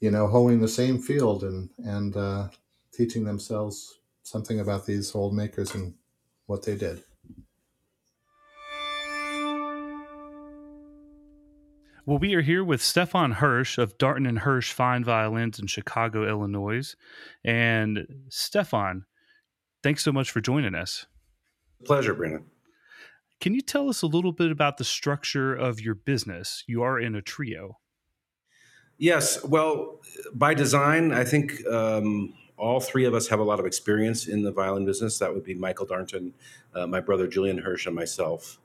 you 0.00 0.10
know 0.10 0.28
hoeing 0.28 0.60
the 0.60 0.68
same 0.68 0.98
field 1.00 1.42
and 1.42 1.68
and 1.78 2.16
uh, 2.16 2.48
teaching 2.92 3.24
themselves 3.24 3.98
something 4.22 4.60
about 4.60 4.86
these 4.86 5.14
old 5.14 5.34
makers 5.34 5.74
and 5.74 5.94
what 6.46 6.62
they 6.62 6.76
did 6.76 7.02
Well, 12.04 12.18
we 12.18 12.34
are 12.34 12.40
here 12.40 12.64
with 12.64 12.82
Stefan 12.82 13.34
Hersh 13.34 13.78
of 13.78 13.96
Darnton 13.96 14.26
and 14.28 14.40
Hersh 14.40 14.72
Fine 14.72 15.04
Violins 15.04 15.60
in 15.60 15.68
Chicago, 15.68 16.28
Illinois. 16.28 16.96
And 17.44 18.24
Stefan, 18.28 19.04
thanks 19.84 20.02
so 20.02 20.10
much 20.10 20.32
for 20.32 20.40
joining 20.40 20.74
us. 20.74 21.06
Pleasure, 21.84 22.12
Brandon. 22.12 22.46
Can 23.40 23.54
you 23.54 23.60
tell 23.60 23.88
us 23.88 24.02
a 24.02 24.08
little 24.08 24.32
bit 24.32 24.50
about 24.50 24.78
the 24.78 24.84
structure 24.84 25.54
of 25.54 25.80
your 25.80 25.94
business? 25.94 26.64
You 26.66 26.82
are 26.82 26.98
in 26.98 27.14
a 27.14 27.22
trio. 27.22 27.78
Yes. 28.98 29.44
Well, 29.44 30.00
by 30.34 30.54
design, 30.54 31.12
I 31.12 31.22
think 31.22 31.64
um, 31.68 32.34
all 32.56 32.80
three 32.80 33.04
of 33.04 33.14
us 33.14 33.28
have 33.28 33.40
a 33.40 33.44
lot 33.44 33.58
of 33.58 33.66
experience 33.66 34.28
in 34.28 34.42
the 34.42 34.52
violin 34.52 34.84
business. 34.84 35.18
That 35.18 35.34
would 35.34 35.44
be 35.44 35.54
Michael 35.54 35.86
Darnton, 35.86 36.32
uh, 36.74 36.86
my 36.86 37.00
brother 37.00 37.26
Julian 37.26 37.60
Hersh, 37.60 37.86
and 37.86 37.94
myself. 37.94 38.60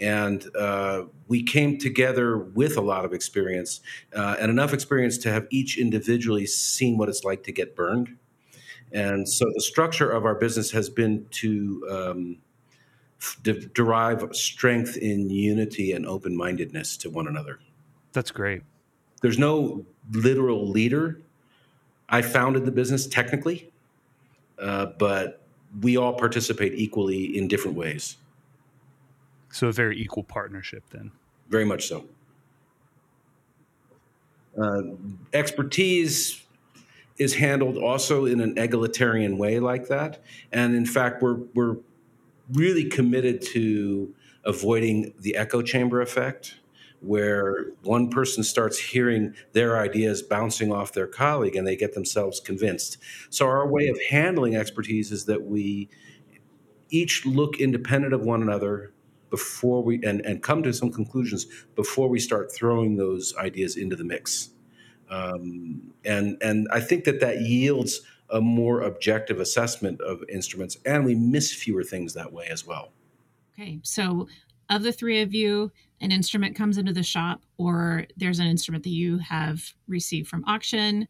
And 0.00 0.44
uh, 0.56 1.04
we 1.26 1.42
came 1.42 1.78
together 1.78 2.38
with 2.38 2.76
a 2.76 2.80
lot 2.80 3.04
of 3.04 3.12
experience 3.12 3.80
uh, 4.14 4.36
and 4.38 4.50
enough 4.50 4.72
experience 4.72 5.18
to 5.18 5.32
have 5.32 5.46
each 5.50 5.78
individually 5.78 6.46
seen 6.46 6.98
what 6.98 7.08
it's 7.08 7.24
like 7.24 7.42
to 7.44 7.52
get 7.52 7.74
burned. 7.74 8.16
And 8.92 9.28
so 9.28 9.44
the 9.54 9.60
structure 9.60 10.10
of 10.10 10.24
our 10.24 10.34
business 10.34 10.70
has 10.70 10.88
been 10.88 11.26
to 11.30 11.86
um, 11.90 12.36
de- 13.42 13.66
derive 13.66 14.24
strength 14.32 14.96
in 14.96 15.30
unity 15.30 15.92
and 15.92 16.06
open-mindedness 16.06 16.96
to 16.98 17.10
one 17.10 17.26
another. 17.26 17.58
That's 18.12 18.30
great. 18.30 18.62
There's 19.20 19.38
no 19.38 19.84
literal 20.12 20.68
leader 20.68 21.20
i 22.08 22.22
founded 22.22 22.64
the 22.64 22.72
business 22.72 23.06
technically 23.06 23.70
uh, 24.60 24.86
but 24.98 25.42
we 25.82 25.96
all 25.96 26.14
participate 26.14 26.74
equally 26.74 27.36
in 27.36 27.46
different 27.46 27.76
ways 27.76 28.16
so 29.50 29.68
a 29.68 29.72
very 29.72 30.00
equal 30.00 30.24
partnership 30.24 30.84
then. 30.90 31.10
Very 31.48 31.64
much 31.64 31.88
so. 31.88 32.04
Uh, 34.60 34.82
expertise 35.32 36.44
is 37.18 37.34
handled 37.34 37.78
also 37.78 38.26
in 38.26 38.40
an 38.40 38.58
egalitarian 38.58 39.38
way 39.38 39.60
like 39.60 39.88
that, 39.88 40.20
and 40.52 40.74
in 40.74 40.86
fact, 40.86 41.22
we're 41.22 41.38
we're 41.54 41.76
really 42.52 42.84
committed 42.84 43.42
to 43.42 44.12
avoiding 44.44 45.12
the 45.20 45.36
echo 45.36 45.62
chamber 45.62 46.00
effect 46.00 46.56
where 47.00 47.66
one 47.82 48.10
person 48.10 48.42
starts 48.42 48.78
hearing 48.78 49.34
their 49.52 49.78
ideas 49.78 50.22
bouncing 50.22 50.72
off 50.72 50.92
their 50.92 51.06
colleague 51.06 51.54
and 51.54 51.66
they 51.66 51.76
get 51.76 51.94
themselves 51.94 52.40
convinced. 52.40 52.98
So, 53.30 53.46
our 53.46 53.66
way 53.66 53.88
of 53.88 53.98
handling 54.10 54.56
expertise 54.56 55.12
is 55.12 55.26
that 55.26 55.44
we 55.44 55.88
each 56.90 57.26
look 57.26 57.60
independent 57.60 58.14
of 58.14 58.22
one 58.22 58.42
another 58.42 58.92
before 59.30 59.82
we 59.82 60.02
and, 60.04 60.24
and 60.24 60.42
come 60.42 60.62
to 60.62 60.72
some 60.72 60.90
conclusions 60.90 61.46
before 61.76 62.08
we 62.08 62.18
start 62.18 62.52
throwing 62.52 62.96
those 62.96 63.34
ideas 63.36 63.76
into 63.76 63.94
the 63.94 64.04
mix. 64.04 64.50
Um, 65.10 65.92
and 66.04 66.36
and 66.42 66.68
I 66.72 66.80
think 66.80 67.04
that 67.04 67.20
that 67.20 67.40
yields 67.40 68.00
a 68.30 68.40
more 68.40 68.82
objective 68.82 69.40
assessment 69.40 70.00
of 70.00 70.22
instruments, 70.28 70.76
and 70.84 71.04
we 71.04 71.14
miss 71.14 71.52
fewer 71.52 71.82
things 71.82 72.14
that 72.14 72.32
way 72.32 72.46
as 72.48 72.66
well. 72.66 72.92
Okay, 73.54 73.80
so 73.82 74.28
of 74.68 74.82
the 74.82 74.92
three 74.92 75.22
of 75.22 75.34
you, 75.34 75.72
an 76.00 76.12
instrument 76.12 76.56
comes 76.56 76.78
into 76.78 76.92
the 76.92 77.02
shop, 77.02 77.42
or 77.56 78.06
there's 78.16 78.38
an 78.38 78.46
instrument 78.46 78.84
that 78.84 78.90
you 78.90 79.18
have 79.18 79.74
received 79.86 80.28
from 80.28 80.44
auction. 80.44 81.08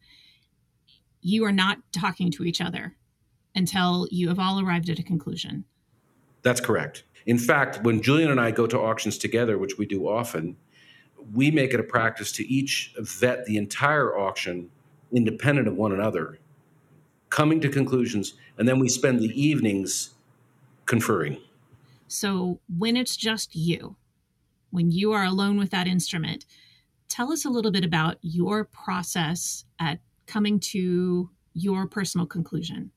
You 1.21 1.45
are 1.45 1.53
not 1.53 1.79
talking 1.93 2.31
to 2.33 2.45
each 2.45 2.61
other 2.61 2.95
until 3.55 4.09
you 4.11 4.29
have 4.29 4.39
all 4.39 4.61
arrived 4.61 4.89
at 4.89 4.99
a 4.99 5.03
conclusion. 5.03 5.65
That's 6.43 6.61
correct. 6.61 7.05
In 7.27 7.39
fact, 7.39 7.83
when 7.83 8.01
Julian 8.01 8.31
and 8.31 8.41
I 8.41 8.51
go 8.51 8.67
to 8.67 8.79
auctions 8.79 9.19
together, 9.19 9.59
which 9.59 9.77
we 9.77 9.85
do 9.85 10.09
often, 10.09 10.57
we 11.35 11.51
make 11.51 11.75
it 11.75 11.81
a 11.81 11.85
practice 11.85 12.33
to 12.33 12.47
each 12.47 12.95
vet 12.99 13.45
the 13.45 13.57
entire 13.57 14.17
auction 14.17 14.71
independent 15.13 15.69
of 15.69 15.77
one 15.77 15.93
another, 15.93 16.39
coming 17.29 17.61
to 17.61 17.69
conclusions, 17.69 18.35
and 18.57 18.69
then 18.69 18.79
we 18.79 18.89
spend 18.89 19.21
the 19.21 19.41
evenings 19.41 20.15
conferring. 20.87 21.39
So, 22.07 22.61
when 22.79 22.97
it's 22.97 23.17
just 23.17 23.55
you, 23.55 23.97
when 24.71 24.91
you 24.91 25.13
are 25.13 25.25
alone 25.25 25.59
with 25.59 25.71
that 25.71 25.87
instrument, 25.87 26.45
tell 27.09 27.33
us 27.33 27.45
a 27.45 27.51
little 27.51 27.71
bit 27.71 27.85
about 27.85 28.17
your 28.21 28.65
process 28.65 29.65
at 29.79 30.01
coming 30.27 30.61
to 30.61 31.31
your 31.55 31.87
personal 31.87 32.27
conclusion. 32.27 32.91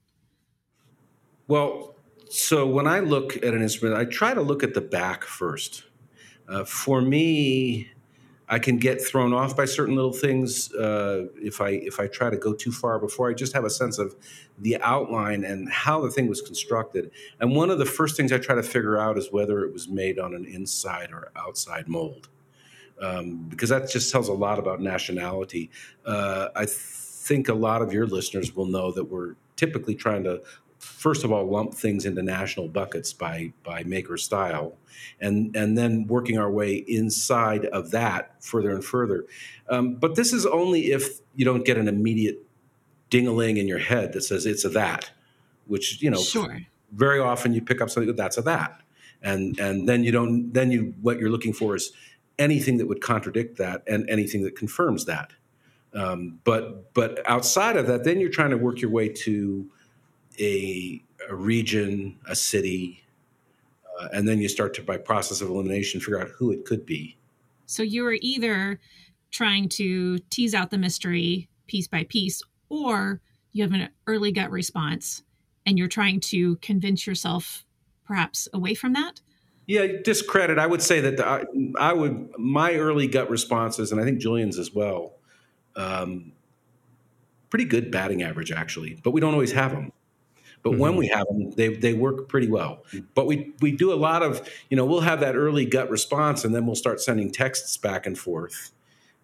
Well, 1.47 1.95
so 2.29 2.65
when 2.67 2.88
I 2.88 2.99
look 2.99 3.38
at 3.38 3.53
an 3.53 3.62
instrument, 3.62 3.97
I 3.99 4.05
try 4.05 4.34
to 4.34 4.41
look 4.41 4.63
at 4.63 4.73
the 4.73 4.81
back 4.81 5.23
first. 5.23 5.84
Uh, 6.47 6.63
for 6.65 7.01
me, 7.01 7.89
I 8.51 8.59
can 8.59 8.77
get 8.77 9.01
thrown 9.01 9.33
off 9.33 9.55
by 9.55 9.63
certain 9.63 9.95
little 9.95 10.11
things 10.11 10.73
uh, 10.73 11.27
if 11.41 11.61
I 11.61 11.69
if 11.69 12.01
I 12.01 12.07
try 12.07 12.29
to 12.29 12.35
go 12.35 12.53
too 12.53 12.73
far 12.73 12.99
before 12.99 13.29
I 13.29 13.33
just 13.33 13.53
have 13.53 13.63
a 13.63 13.69
sense 13.69 13.97
of 13.97 14.13
the 14.59 14.75
outline 14.81 15.45
and 15.45 15.71
how 15.71 16.01
the 16.01 16.11
thing 16.11 16.27
was 16.27 16.41
constructed. 16.41 17.11
And 17.39 17.55
one 17.55 17.69
of 17.69 17.79
the 17.79 17.85
first 17.85 18.17
things 18.17 18.33
I 18.33 18.39
try 18.39 18.55
to 18.55 18.63
figure 18.63 18.97
out 18.97 19.17
is 19.17 19.31
whether 19.31 19.63
it 19.63 19.71
was 19.71 19.87
made 19.87 20.19
on 20.19 20.35
an 20.35 20.43
inside 20.43 21.11
or 21.13 21.31
outside 21.37 21.87
mold, 21.87 22.27
um, 23.01 23.45
because 23.49 23.69
that 23.69 23.89
just 23.89 24.11
tells 24.11 24.27
a 24.27 24.33
lot 24.33 24.59
about 24.59 24.81
nationality. 24.81 25.71
Uh, 26.05 26.49
I 26.53 26.65
think 26.67 27.47
a 27.47 27.53
lot 27.53 27.81
of 27.81 27.93
your 27.93 28.05
listeners 28.05 28.53
will 28.53 28.65
know 28.65 28.91
that 28.91 29.05
we're 29.05 29.35
typically 29.55 29.95
trying 29.95 30.25
to 30.25 30.41
first 30.82 31.24
of 31.24 31.32
all 31.32 31.46
lump 31.46 31.74
things 31.74 32.06
into 32.06 32.24
national 32.24 32.67
buckets 32.67 33.13
by 33.13 33.54
by 33.63 33.84
maker 33.84 34.17
style 34.17 34.74
and 35.20 35.56
and 35.56 35.78
then 35.78 36.08
working 36.08 36.39
our 36.39 36.50
way 36.50 36.74
inside 36.88 37.65
of 37.67 37.91
that 37.91 38.36
further 38.44 38.72
and 38.72 38.84
further. 38.84 39.26
Um, 39.70 39.96
but 39.96 40.15
this 40.15 40.34
is 40.34 40.46
only 40.46 40.91
if 40.91 41.20
you 41.36 41.46
don't 41.46 41.63
get 41.63 41.78
an 41.78 41.88
immediate 41.88 42.44
dingaling 43.12 43.58
in 43.58 43.67
your 43.67 43.78
head 43.78 44.13
that 44.13 44.22
says 44.22 44.46
it's 44.46 44.65
a 44.65 44.70
that 44.70 45.12
which 45.67 46.02
you 46.02 46.10
know 46.10 46.17
sure. 46.17 46.62
very 46.91 47.20
often 47.20 47.54
you 47.54 47.62
pick 47.62 47.80
up 47.80 47.89
something 47.89 48.15
that's 48.15 48.38
a 48.38 48.41
that. 48.41 48.82
And 49.22 49.60
and 49.60 49.88
then 49.88 50.04
you 50.04 50.12
don't 50.12 50.52
then 50.52 50.72
you 50.72 50.96
what 51.02 51.20
you're 51.20 51.30
looking 51.30 51.54
for 51.54 51.76
is 51.76 51.91
anything 52.39 52.78
that 52.78 52.88
would 52.88 53.02
contradict 53.02 53.58
that 53.60 53.84
and 53.86 54.10
anything 54.10 54.41
that 54.44 54.56
confirms 54.56 55.06
that. 55.06 55.34
Um, 55.94 56.39
but 56.44 56.91
but 56.96 57.20
outside 57.30 57.78
of 57.78 57.86
that 57.86 58.04
then 58.04 58.20
you're 58.20 58.32
trying 58.32 58.50
to 58.50 58.58
work 58.58 58.82
your 58.82 58.89
way 58.89 59.10
to 59.10 59.70
a, 60.39 61.02
a 61.30 61.36
region, 61.36 62.17
a 62.28 62.36
city, 62.36 63.04
uh, 64.00 64.08
and 64.13 64.28
then 64.28 64.39
you 64.39 64.50
start 64.50 64.73
to, 64.75 64.84
by 64.84 64.98
process 64.98 65.42
of 65.42 65.50
elimination, 65.50 66.00
figure 66.00 66.19
out 66.19 66.29
who 66.29 66.52
it 66.52 66.65
could 66.65 66.86
be. 66.86 67.17
So 67.65 67.84
you 67.84 68.06
are 68.06 68.17
either 68.21 68.79
trying 69.32 69.69
to 69.69 70.19
tease 70.29 70.54
out 70.54 70.71
the 70.71 70.77
mystery 70.77 71.48
piece 71.67 71.88
by 71.88 72.04
piece, 72.04 72.42
or 72.69 73.21
you 73.54 73.63
have 73.63 73.73
an 73.73 73.90
early 74.08 74.32
gut 74.32 74.52
response 74.52 75.23
and 75.65 75.77
you're 75.77 75.88
trying 75.88 76.19
to 76.19 76.56
convince 76.58 77.06
yourself 77.06 77.65
perhaps 78.06 78.48
away 78.54 78.73
from 78.73 78.94
that. 78.94 79.21
Yeah, 79.67 79.88
discredit. 80.04 80.58
I 80.58 80.67
would 80.67 80.82
say 80.82 81.00
that 81.02 81.17
the, 81.17 81.25
I, 81.25 81.44
I, 81.79 81.94
would 81.94 82.32
my 82.38 82.73
early 82.73 83.08
gut 83.08 83.29
responses, 83.29 83.92
and 83.92 84.02
I 84.02 84.04
think 84.04 84.19
Julian's 84.19 84.58
as 84.58 84.73
well. 84.73 85.13
Um, 85.75 86.34
pretty 87.50 87.65
good 87.65 87.92
batting 87.92 88.23
average 88.23 88.52
actually, 88.52 89.00
but 89.04 89.12
we 89.12 89.21
don't 89.21 89.34
always 89.34 89.52
have 89.52 89.71
them. 89.71 89.92
But 90.63 90.71
mm-hmm. 90.71 90.79
when 90.79 90.95
we 90.95 91.07
have 91.07 91.27
them, 91.27 91.51
they, 91.51 91.75
they 91.75 91.93
work 91.93 92.27
pretty 92.27 92.47
well. 92.47 92.83
But 93.15 93.25
we, 93.25 93.53
we 93.62 93.71
do 93.71 93.91
a 93.91 93.95
lot 93.95 94.21
of, 94.21 94.47
you 94.69 94.77
know, 94.77 94.85
we'll 94.85 95.01
have 95.01 95.19
that 95.21 95.35
early 95.35 95.65
gut 95.65 95.89
response 95.89 96.45
and 96.45 96.53
then 96.53 96.65
we'll 96.65 96.75
start 96.75 97.01
sending 97.01 97.31
texts 97.31 97.77
back 97.77 98.05
and 98.05 98.17
forth. 98.17 98.71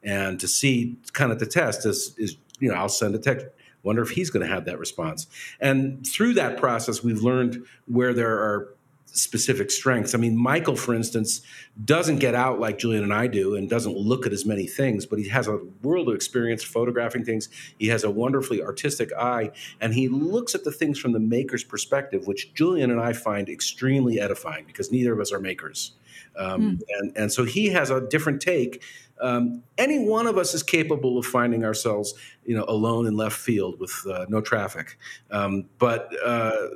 And 0.04 0.40
to 0.40 0.48
see 0.48 0.98
kind 1.14 1.32
of 1.32 1.40
the 1.40 1.46
test 1.46 1.86
is, 1.86 2.16
is 2.18 2.38
you 2.60 2.70
know, 2.70 2.76
I'll 2.76 2.90
send 2.90 3.14
a 3.16 3.20
text, 3.20 3.46
wonder 3.84 4.02
if 4.02 4.10
he's 4.10 4.30
going 4.30 4.46
to 4.46 4.54
have 4.54 4.66
that 4.66 4.80
response. 4.80 5.28
And 5.60 6.06
through 6.06 6.34
that 6.36 6.58
process, 6.58 7.04
we've 7.04 7.22
learned 7.22 7.64
where 7.86 8.14
there 8.14 8.32
are 8.32 8.74
specific 9.14 9.72
strengths. 9.72 10.14
I 10.14 10.18
mean, 10.18 10.38
Michael, 10.38 10.76
for 10.76 10.94
instance, 10.94 11.42
doesn't 11.84 12.18
get 12.18 12.36
out 12.36 12.60
like 12.60 12.78
Julian 12.78 13.04
and 13.04 13.14
I 13.14 13.28
do 13.28 13.56
and 13.56 13.70
doesn't 13.70 13.96
look 13.98 14.26
at 14.26 14.34
as 14.34 14.46
many 14.46 14.68
things, 14.68 15.06
but 15.06 15.20
he 15.20 15.28
has 15.30 15.48
a 15.48 15.60
world 15.82 16.10
of 16.10 16.16
experience 16.16 16.64
photographing 16.64 17.26
things. 17.26 17.50
He 17.80 17.88
has 17.88 18.04
a 18.04 18.12
wonderfully 18.12 18.62
artistic 18.62 19.12
eye, 19.14 19.52
and 19.82 19.94
he 19.94 20.08
looks 20.08 20.56
at 20.56 20.64
the 20.64 20.72
things 20.72 21.00
from 21.00 21.14
the 21.14 21.20
maker's 21.20 21.64
perspective, 21.64 22.28
which 22.28 22.54
Julian 22.54 22.92
and 22.92 23.02
I 23.02 23.14
find 23.14 23.50
extremely 23.50 24.20
edifying 24.20 24.66
because 24.66 24.92
neither 24.92 25.14
of 25.14 25.20
us 25.20 25.32
are 25.32 25.40
makers. 25.40 25.94
Um, 26.38 26.62
mm. 26.62 26.82
and, 27.00 27.18
and 27.18 27.32
so 27.32 27.44
he 27.44 27.70
has 27.70 27.90
a 27.90 28.02
different 28.02 28.42
take. 28.42 28.84
Um, 29.20 29.64
any 29.78 30.06
one 30.06 30.28
of 30.28 30.38
us 30.38 30.54
is 30.54 30.62
capable 30.62 31.18
of 31.18 31.26
finding 31.26 31.64
ourselves, 31.64 32.14
you 32.46 32.56
know, 32.56 32.66
alone 32.68 33.08
in 33.08 33.18
left 33.18 33.38
field 33.38 33.80
with 33.80 34.06
uh, 34.08 34.26
no 34.30 34.42
traffic. 34.42 34.98
Um, 35.32 35.66
but 35.80 36.14
uh, 36.24 36.68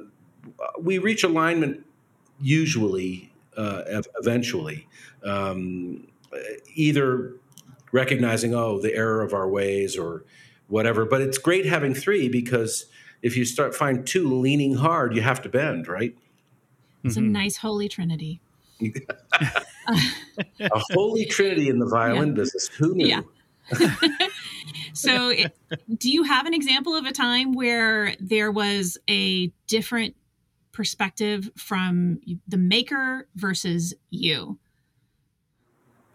we 0.80 0.98
reach 0.98 1.24
alignment 1.24 1.86
usually, 2.42 3.32
uh, 3.58 3.84
eventually, 4.20 4.88
um, 5.24 6.08
either 6.74 7.36
recognizing, 7.92 8.54
oh, 8.56 8.80
the 8.80 8.94
error 8.94 9.22
of 9.22 9.34
our 9.34 9.50
ways 9.50 9.98
or 9.98 10.24
whatever. 10.68 11.06
But 11.06 11.22
it's 11.22 11.38
great 11.38 11.66
having 11.66 11.94
three 11.94 12.30
because 12.30 12.86
if 13.22 13.38
you 13.38 13.46
start 13.46 13.76
find 13.76 14.06
two 14.06 14.28
leaning 14.28 14.76
hard, 14.76 15.16
you 15.16 15.22
have 15.22 15.42
to 15.44 15.50
bend, 15.50 15.88
right? 15.88 16.16
It's 17.04 17.16
mm-hmm. 17.16 17.26
a 17.26 17.30
nice 17.30 17.58
holy 17.58 17.90
trinity. 17.90 18.42
a 20.60 20.80
holy 20.92 21.26
trinity 21.26 21.70
in 21.70 21.80
the 21.80 21.86
violin 21.90 22.30
yeah. 22.30 22.36
business. 22.36 22.68
Who 22.70 22.96
knew? 22.96 23.08
Yeah. 23.08 23.22
so, 24.94 25.30
it, 25.30 25.56
do 25.98 26.12
you 26.12 26.24
have 26.24 26.46
an 26.46 26.54
example 26.54 26.96
of 26.96 27.06
a 27.06 27.12
time 27.12 27.54
where 27.54 28.16
there 28.20 28.52
was 28.52 28.98
a 29.10 29.48
different 29.68 30.16
perspective 30.72 31.50
from 31.58 32.20
the 32.48 32.58
maker 32.58 33.28
versus 33.36 33.94
you? 34.10 34.60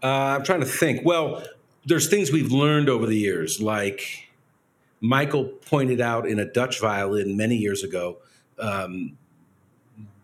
Uh, 0.03 0.07
I'm 0.37 0.43
trying 0.43 0.59
to 0.59 0.65
think. 0.65 1.05
Well, 1.05 1.43
there's 1.85 2.09
things 2.09 2.31
we've 2.31 2.51
learned 2.51 2.89
over 2.89 3.05
the 3.05 3.17
years, 3.17 3.61
like 3.61 4.29
Michael 5.01 5.45
pointed 5.45 6.01
out 6.01 6.27
in 6.27 6.39
a 6.39 6.45
Dutch 6.45 6.79
violin 6.79 7.37
many 7.37 7.55
years 7.55 7.83
ago. 7.83 8.17
Um, 8.59 9.17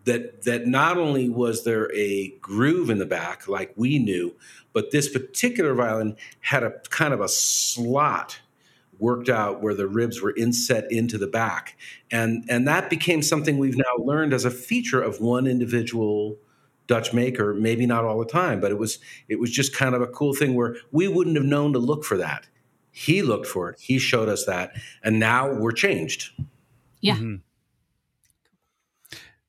that 0.04 0.42
that 0.42 0.66
not 0.66 0.98
only 0.98 1.28
was 1.30 1.64
there 1.64 1.90
a 1.94 2.28
groove 2.40 2.90
in 2.90 2.98
the 2.98 3.06
back 3.06 3.48
like 3.48 3.72
we 3.76 3.98
knew, 3.98 4.34
but 4.72 4.90
this 4.90 5.08
particular 5.08 5.74
violin 5.74 6.16
had 6.40 6.62
a 6.62 6.72
kind 6.90 7.14
of 7.14 7.20
a 7.20 7.28
slot 7.28 8.40
worked 8.98 9.28
out 9.28 9.62
where 9.62 9.74
the 9.74 9.86
ribs 9.86 10.20
were 10.20 10.34
inset 10.36 10.90
into 10.90 11.18
the 11.18 11.26
back. 11.26 11.76
And, 12.10 12.44
and 12.48 12.66
that 12.68 12.90
became 12.90 13.22
something 13.22 13.58
we've 13.58 13.76
now 13.76 13.96
learned 13.98 14.32
as 14.32 14.44
a 14.44 14.50
feature 14.50 15.02
of 15.02 15.20
one 15.20 15.46
individual 15.46 16.38
Dutch 16.86 17.12
maker, 17.12 17.54
maybe 17.54 17.86
not 17.86 18.04
all 18.04 18.18
the 18.18 18.26
time, 18.26 18.60
but 18.60 18.70
it 18.70 18.78
was 18.78 18.98
it 19.28 19.40
was 19.40 19.50
just 19.50 19.74
kind 19.74 19.94
of 19.94 20.02
a 20.02 20.06
cool 20.06 20.34
thing 20.34 20.54
where 20.54 20.76
we 20.92 21.08
wouldn't 21.08 21.36
have 21.36 21.44
known 21.44 21.72
to 21.72 21.78
look 21.78 22.04
for 22.04 22.18
that. 22.18 22.46
He 22.90 23.22
looked 23.22 23.46
for 23.46 23.70
it. 23.70 23.80
He 23.80 23.98
showed 23.98 24.28
us 24.28 24.44
that, 24.44 24.72
and 25.02 25.18
now 25.18 25.52
we're 25.52 25.72
changed. 25.72 26.30
Yeah. 27.00 27.16
Mm-hmm. 27.16 27.34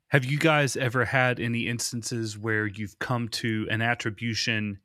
Have 0.10 0.24
you 0.24 0.38
guys 0.38 0.78
ever 0.78 1.04
had 1.04 1.40
any 1.42 1.68
instances 1.68 2.38
where 2.38 2.68
you've 2.68 2.98
come 3.00 3.28
to 3.30 3.68
an 3.70 3.82
attribution 3.82 4.80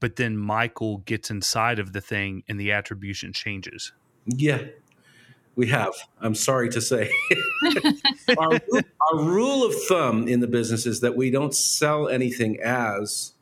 but 0.00 0.16
then 0.16 0.36
Michael 0.36 0.98
gets 0.98 1.30
inside 1.30 1.78
of 1.78 1.92
the 1.92 2.00
thing 2.00 2.42
and 2.48 2.58
the 2.58 2.72
attribution 2.72 3.32
changes. 3.32 3.92
Yeah, 4.26 4.62
we 5.56 5.66
have. 5.68 5.94
I'm 6.20 6.34
sorry 6.34 6.68
to 6.70 6.80
say. 6.80 7.10
our, 8.38 8.52
our, 8.52 9.18
rule 9.18 9.64
of 9.64 9.74
thumb 9.88 10.28
in 10.28 10.40
the 10.40 10.46
business 10.46 10.86
is 10.86 11.00
that 11.00 11.16
we 11.16 11.30
don't 11.30 11.54
sell 11.54 12.08
anything 12.08 12.60
as 12.62 13.34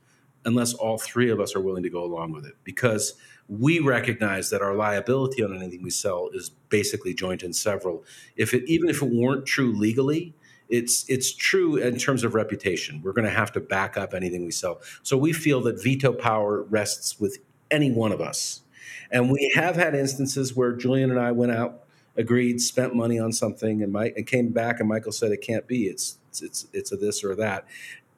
unless 0.44 0.72
all 0.72 0.96
three 0.96 1.30
of 1.30 1.40
us 1.40 1.54
are 1.54 1.60
willing 1.60 1.82
to 1.82 1.90
go 1.90 2.02
along 2.04 2.32
with 2.32 2.46
it 2.46 2.54
because 2.64 3.14
we 3.48 3.80
recognize 3.80 4.48
that 4.50 4.62
our 4.62 4.74
liability 4.74 5.42
on 5.44 5.54
anything 5.54 5.82
we 5.82 5.90
sell 5.90 6.30
is 6.32 6.50
basically 6.68 7.12
joint 7.12 7.42
and 7.42 7.54
several. 7.54 8.04
If 8.36 8.54
it 8.54 8.64
even 8.66 8.88
if 8.88 9.02
it 9.02 9.10
weren't 9.10 9.44
true 9.44 9.76
legally, 9.76 10.34
it's 10.68 11.08
it's 11.08 11.32
true 11.32 11.76
in 11.76 11.96
terms 11.96 12.24
of 12.24 12.34
reputation. 12.34 13.00
We're 13.02 13.12
going 13.12 13.26
to 13.26 13.30
have 13.30 13.52
to 13.52 13.60
back 13.60 13.96
up 13.96 14.14
anything 14.14 14.44
we 14.44 14.50
sell. 14.50 14.80
So 15.02 15.16
we 15.16 15.32
feel 15.32 15.60
that 15.62 15.82
veto 15.82 16.12
power 16.12 16.62
rests 16.62 17.20
with 17.20 17.38
any 17.70 17.90
one 17.90 18.12
of 18.12 18.20
us. 18.20 18.62
And 19.10 19.30
we 19.30 19.52
have 19.54 19.76
had 19.76 19.94
instances 19.94 20.56
where 20.56 20.72
Julian 20.72 21.10
and 21.10 21.20
I 21.20 21.32
went 21.32 21.52
out, 21.52 21.84
agreed, 22.16 22.60
spent 22.60 22.94
money 22.94 23.18
on 23.18 23.32
something, 23.32 23.82
and 23.82 23.92
Mike 23.92 24.14
and 24.16 24.26
came 24.26 24.48
back, 24.48 24.80
and 24.80 24.88
Michael 24.88 25.12
said 25.12 25.30
it 25.32 25.38
can't 25.38 25.66
be. 25.66 25.84
It's 25.84 26.18
it's 26.42 26.66
it's, 26.72 26.92
a 26.92 26.96
this 26.96 27.22
or 27.22 27.34
that. 27.36 27.66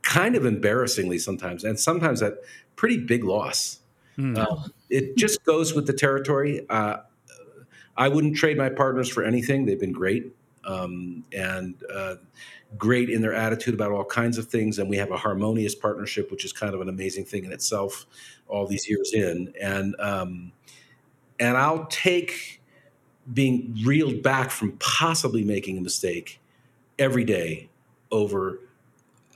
Kind 0.02 0.34
of 0.34 0.46
embarrassingly 0.46 1.18
sometimes, 1.18 1.64
and 1.64 1.78
sometimes 1.78 2.22
at 2.22 2.34
pretty 2.76 2.98
big 2.98 3.24
loss. 3.24 3.80
Mm. 4.16 4.38
Uh, 4.38 4.68
it 4.88 5.16
just 5.16 5.44
goes 5.44 5.74
with 5.74 5.86
the 5.86 5.92
territory. 5.92 6.66
Uh, 6.68 6.98
I 7.96 8.08
wouldn't 8.08 8.36
trade 8.36 8.56
my 8.56 8.68
partners 8.68 9.08
for 9.08 9.22
anything. 9.24 9.66
They've 9.66 9.78
been 9.78 9.92
great 9.92 10.32
um, 10.64 11.24
and 11.32 11.74
uh, 11.92 12.16
great 12.76 13.10
in 13.10 13.22
their 13.22 13.34
attitude 13.34 13.74
about 13.74 13.92
all 13.92 14.04
kinds 14.04 14.38
of 14.38 14.48
things. 14.48 14.78
And 14.78 14.88
we 14.88 14.96
have 14.96 15.10
a 15.10 15.16
harmonious 15.16 15.74
partnership, 15.74 16.30
which 16.30 16.44
is 16.44 16.52
kind 16.52 16.74
of 16.74 16.80
an 16.80 16.88
amazing 16.88 17.24
thing 17.24 17.44
in 17.44 17.52
itself. 17.52 18.06
All 18.46 18.66
these 18.66 18.88
years 18.88 19.12
in, 19.12 19.52
and 19.60 19.94
um, 20.00 20.52
and 21.38 21.56
I'll 21.56 21.84
take 21.86 22.62
being 23.32 23.76
reeled 23.84 24.22
back 24.22 24.50
from 24.50 24.72
possibly 24.78 25.44
making 25.44 25.76
a 25.76 25.80
mistake 25.82 26.40
every 26.98 27.24
day 27.24 27.68
over 28.10 28.58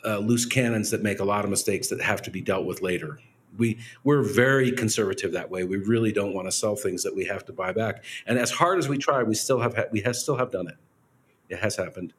uh, 0.04 0.18
loose 0.18 0.46
cannons 0.46 0.90
that 0.90 1.02
make 1.02 1.20
a 1.20 1.24
lot 1.24 1.44
of 1.44 1.50
mistakes 1.50 1.88
that 1.88 2.00
have 2.00 2.22
to 2.22 2.30
be 2.30 2.40
dealt 2.40 2.64
with 2.64 2.80
later. 2.80 3.20
We 3.58 3.78
we're 4.02 4.22
very 4.22 4.72
conservative 4.72 5.32
that 5.32 5.50
way. 5.50 5.64
We 5.64 5.76
really 5.76 6.10
don't 6.10 6.32
want 6.32 6.48
to 6.48 6.52
sell 6.52 6.74
things 6.74 7.02
that 7.02 7.14
we 7.14 7.26
have 7.26 7.44
to 7.46 7.52
buy 7.52 7.72
back. 7.72 8.02
And 8.26 8.38
as 8.38 8.50
hard 8.50 8.78
as 8.78 8.88
we 8.88 8.96
try, 8.96 9.22
we 9.22 9.34
still 9.34 9.60
have 9.60 9.88
we 9.92 10.00
have 10.00 10.16
still 10.16 10.36
have 10.36 10.50
done 10.50 10.68
it 10.68 10.76
it 11.52 11.58
has 11.58 11.76
happened. 11.76 12.14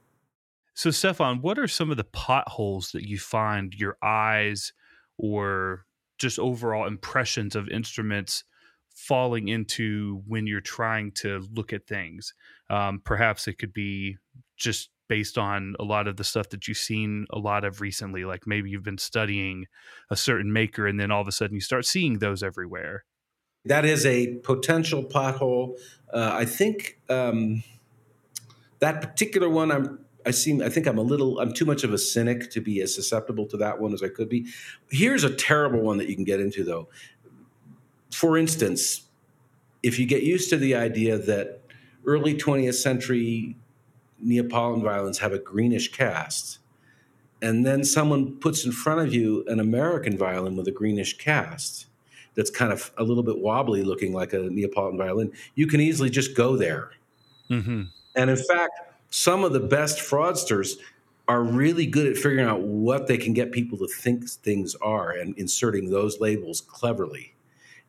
So, 0.75 0.91
Stefan, 0.91 1.41
what 1.41 1.59
are 1.59 1.67
some 1.67 1.91
of 1.91 1.97
the 1.97 2.03
potholes 2.03 2.91
that 2.91 3.07
you 3.07 3.17
find 3.17 3.73
your 3.73 3.97
eyes 4.01 4.73
or 5.17 5.85
just 6.17 6.39
overall 6.39 6.87
impressions 6.87 7.55
of 7.55 7.67
instruments 7.67 8.43
falling 8.89 9.47
into 9.47 10.21
when 10.27 10.45
you're 10.45 10.61
trying 10.61 11.11
to 11.13 11.45
look 11.53 11.73
at 11.73 11.87
things? 11.87 12.33
Um, 12.69 13.01
perhaps 13.03 13.47
it 13.47 13.57
could 13.57 13.73
be 13.73 14.17
just 14.55 14.89
based 15.09 15.37
on 15.37 15.75
a 15.79 15.83
lot 15.83 16.07
of 16.07 16.17
the 16.17 16.23
stuff 16.23 16.49
that 16.49 16.67
you've 16.67 16.77
seen 16.77 17.25
a 17.31 17.37
lot 17.37 17.65
of 17.65 17.81
recently. 17.81 18.25
Like 18.25 18.47
maybe 18.47 18.69
you've 18.69 18.83
been 18.83 18.97
studying 18.97 19.65
a 20.09 20.15
certain 20.15 20.53
maker 20.53 20.87
and 20.87 20.99
then 20.99 21.11
all 21.11 21.21
of 21.21 21.27
a 21.27 21.31
sudden 21.31 21.55
you 21.55 21.61
start 21.61 21.85
seeing 21.85 22.19
those 22.19 22.41
everywhere. 22.41 23.03
That 23.65 23.85
is 23.85 24.05
a 24.05 24.35
potential 24.37 25.03
pothole. 25.03 25.77
Uh, 26.11 26.31
I 26.33 26.45
think. 26.45 26.99
Um 27.09 27.63
that 28.83 29.01
particular 29.01 29.47
one, 29.47 29.71
I'm 29.71 29.99
I 30.25 30.31
seem 30.31 30.61
I 30.61 30.69
think 30.69 30.87
I'm 30.87 30.97
a 30.97 31.01
little 31.03 31.39
I'm 31.39 31.53
too 31.53 31.65
much 31.65 31.83
of 31.83 31.93
a 31.93 31.97
cynic 31.97 32.51
to 32.51 32.61
be 32.61 32.81
as 32.81 32.93
susceptible 32.93 33.45
to 33.47 33.57
that 33.57 33.79
one 33.79 33.93
as 33.93 34.03
I 34.03 34.09
could 34.09 34.27
be. 34.29 34.47
Here's 34.89 35.23
a 35.23 35.33
terrible 35.33 35.81
one 35.81 35.97
that 35.97 36.09
you 36.09 36.15
can 36.15 36.25
get 36.25 36.39
into 36.39 36.63
though. 36.63 36.89
For 38.11 38.37
instance, 38.37 39.03
if 39.81 39.99
you 39.99 40.05
get 40.05 40.23
used 40.23 40.49
to 40.49 40.57
the 40.57 40.75
idea 40.75 41.17
that 41.17 41.61
early 42.05 42.35
20th 42.35 42.75
century 42.75 43.55
Neapolitan 44.19 44.83
violins 44.83 45.19
have 45.19 45.31
a 45.31 45.39
greenish 45.39 45.91
cast, 45.91 46.59
and 47.41 47.65
then 47.65 47.83
someone 47.83 48.37
puts 48.39 48.65
in 48.65 48.71
front 48.71 49.01
of 49.01 49.13
you 49.13 49.45
an 49.47 49.59
American 49.59 50.17
violin 50.17 50.55
with 50.55 50.67
a 50.67 50.71
greenish 50.71 51.17
cast 51.17 51.87
that's 52.35 52.49
kind 52.49 52.71
of 52.73 52.91
a 52.97 53.03
little 53.03 53.23
bit 53.23 53.39
wobbly 53.39 53.83
looking 53.83 54.13
like 54.13 54.33
a 54.33 54.39
Neapolitan 54.39 54.97
violin, 54.97 55.31
you 55.55 55.67
can 55.67 55.79
easily 55.81 56.09
just 56.09 56.35
go 56.35 56.57
there. 56.57 56.91
Mm-hmm 57.49 57.83
and 58.15 58.29
in 58.29 58.37
fact, 58.37 58.79
some 59.09 59.43
of 59.43 59.53
the 59.53 59.59
best 59.59 59.99
fraudsters 59.99 60.77
are 61.27 61.43
really 61.43 61.85
good 61.85 62.07
at 62.07 62.15
figuring 62.15 62.45
out 62.45 62.61
what 62.61 63.07
they 63.07 63.17
can 63.17 63.33
get 63.33 63.51
people 63.51 63.77
to 63.77 63.87
think 63.87 64.29
things 64.29 64.75
are 64.81 65.11
and 65.11 65.37
inserting 65.37 65.89
those 65.89 66.19
labels 66.19 66.61
cleverly. 66.61 67.33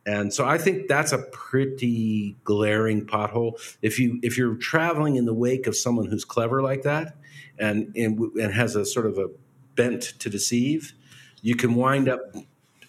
And 0.05 0.31
so 0.33 0.45
I 0.45 0.57
think 0.57 0.87
that's 0.87 1.11
a 1.11 1.17
pretty 1.31 2.35
glaring 2.43 3.05
pothole. 3.05 3.59
If 3.81 3.99
you 3.99 4.19
if 4.21 4.37
you're 4.37 4.55
traveling 4.55 5.15
in 5.15 5.25
the 5.25 5.33
wake 5.33 5.65
of 5.67 5.75
someone 5.75 6.05
who's 6.05 6.23
clever 6.23 6.61
like 6.61 6.83
that 6.83 7.15
and 7.57 7.91
and, 7.95 8.19
and 8.19 8.53
has 8.53 8.75
a 8.75 8.85
sort 8.85 9.07
of 9.07 9.17
a 9.17 9.29
bent 9.75 10.13
to 10.19 10.29
deceive, 10.29 10.93
you 11.41 11.55
can 11.55 11.73
wind 11.73 12.07
up, 12.07 12.21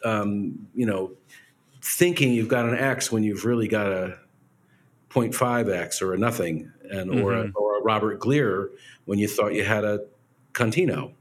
um, 0.04 0.68
you 0.74 0.84
know, 0.84 1.12
thinking 1.82 2.32
you've 2.32 2.48
got 2.48 2.66
an 2.66 2.76
X 2.76 3.10
when 3.10 3.22
you've 3.22 3.44
really 3.44 3.66
got 3.66 3.90
a 3.90 4.18
0.5x 5.10 6.02
or 6.02 6.12
a 6.12 6.18
nothing, 6.18 6.70
and 6.90 7.10
mm-hmm. 7.10 7.22
or, 7.22 7.32
a, 7.32 7.44
mm-hmm. 7.44 7.56
or 7.56 7.78
a 7.78 7.82
Robert 7.82 8.18
Glier 8.20 8.70
when 9.04 9.18
you 9.18 9.28
thought 9.28 9.54
you 9.54 9.64
had 9.64 9.84
a 9.84 10.00
Contino, 10.52 11.12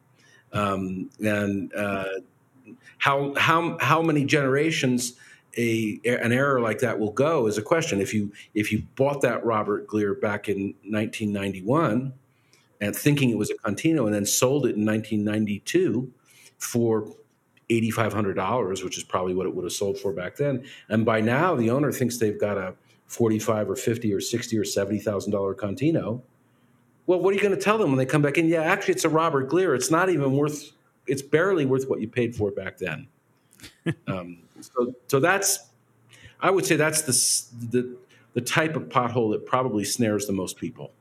um, 0.53 1.09
and 1.23 1.73
uh, 1.73 2.05
how 2.97 3.33
how 3.35 3.77
how 3.81 4.01
many 4.01 4.23
generations 4.23 5.13
a 5.57 5.99
an 6.05 6.31
error 6.31 6.59
like 6.61 6.79
that 6.79 6.99
will 6.99 7.11
go 7.11 7.47
is 7.47 7.57
a 7.57 7.61
question. 7.61 7.99
If 7.99 8.13
you 8.13 8.31
if 8.53 8.71
you 8.71 8.83
bought 8.95 9.21
that 9.21 9.43
Robert 9.45 9.87
Glier 9.87 10.13
back 10.13 10.47
in 10.47 10.73
1991, 10.83 12.13
and 12.81 12.95
thinking 12.95 13.29
it 13.29 13.37
was 13.37 13.51
a 13.51 13.55
Contino, 13.55 14.05
and 14.05 14.13
then 14.13 14.25
sold 14.25 14.65
it 14.65 14.75
in 14.75 14.85
1992 14.85 16.11
for 16.57 17.13
$8,500, 17.69 18.83
which 18.83 18.97
is 18.97 19.03
probably 19.03 19.33
what 19.33 19.45
it 19.45 19.55
would 19.55 19.63
have 19.63 19.73
sold 19.73 19.97
for 19.97 20.11
back 20.11 20.35
then. 20.35 20.65
And 20.89 21.05
by 21.05 21.21
now, 21.21 21.55
the 21.55 21.69
owner 21.69 21.91
thinks 21.91 22.17
they've 22.17 22.39
got 22.39 22.57
a 22.57 22.75
45 23.07 23.69
or 23.69 23.75
50 23.75 24.13
or 24.13 24.21
60 24.21 24.57
or 24.57 24.63
$70,000 24.63 25.55
Contino. 25.55 26.21
Well, 27.07 27.19
what 27.19 27.31
are 27.31 27.35
you 27.35 27.41
going 27.41 27.55
to 27.55 27.61
tell 27.61 27.77
them 27.77 27.89
when 27.89 27.97
they 27.97 28.05
come 28.05 28.21
back 28.21 28.37
in? 28.37 28.47
Yeah, 28.47 28.63
actually, 28.63 28.95
it's 28.95 29.05
a 29.05 29.09
Robert 29.09 29.49
Glier. 29.49 29.75
It's 29.75 29.91
not 29.91 30.09
even 30.09 30.33
worth, 30.33 30.71
it's 31.05 31.21
barely 31.21 31.65
worth 31.65 31.87
what 31.87 32.01
you 32.01 32.07
paid 32.07 32.35
for 32.35 32.49
it 32.49 32.55
back 32.55 32.77
then. 32.77 33.07
um, 34.07 34.39
so, 34.59 34.93
so 35.07 35.19
that's, 35.19 35.69
I 36.39 36.49
would 36.49 36.65
say 36.65 36.75
that's 36.75 37.01
the, 37.03 37.67
the, 37.69 37.97
the 38.33 38.41
type 38.41 38.75
of 38.75 38.89
pothole 38.89 39.31
that 39.33 39.45
probably 39.45 39.83
snares 39.83 40.25
the 40.25 40.33
most 40.33 40.57
people. 40.57 40.91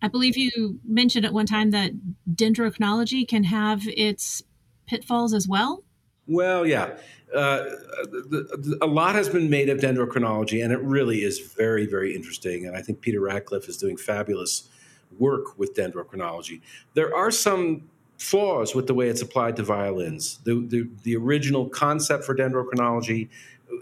I 0.00 0.08
believe 0.08 0.36
you 0.36 0.78
mentioned 0.84 1.24
at 1.24 1.32
one 1.32 1.46
time 1.46 1.70
that 1.70 1.92
dendrochronology 2.30 3.26
can 3.26 3.44
have 3.44 3.82
its 3.86 4.42
pitfalls 4.86 5.32
as 5.32 5.48
well. 5.48 5.82
Well, 6.26 6.66
yeah. 6.66 6.98
Uh, 7.34 7.64
the, 8.04 8.46
the, 8.58 8.78
a 8.82 8.86
lot 8.86 9.14
has 9.14 9.28
been 9.28 9.50
made 9.50 9.68
of 9.68 9.78
dendrochronology, 9.78 10.62
and 10.62 10.72
it 10.72 10.80
really 10.80 11.24
is 11.24 11.38
very, 11.38 11.86
very 11.86 12.14
interesting. 12.14 12.66
And 12.66 12.76
I 12.76 12.82
think 12.82 13.00
Peter 13.00 13.20
Ratcliff 13.20 13.68
is 13.68 13.76
doing 13.76 13.96
fabulous 13.96 14.68
work 15.18 15.58
with 15.58 15.74
dendrochronology. 15.74 16.60
There 16.94 17.14
are 17.14 17.30
some 17.30 17.88
flaws 18.18 18.74
with 18.74 18.86
the 18.86 18.94
way 18.94 19.08
it's 19.08 19.22
applied 19.22 19.56
to 19.56 19.62
violins. 19.62 20.38
The, 20.44 20.64
the, 20.66 20.88
the 21.02 21.16
original 21.16 21.68
concept 21.68 22.24
for 22.24 22.34
dendrochronology 22.34 23.28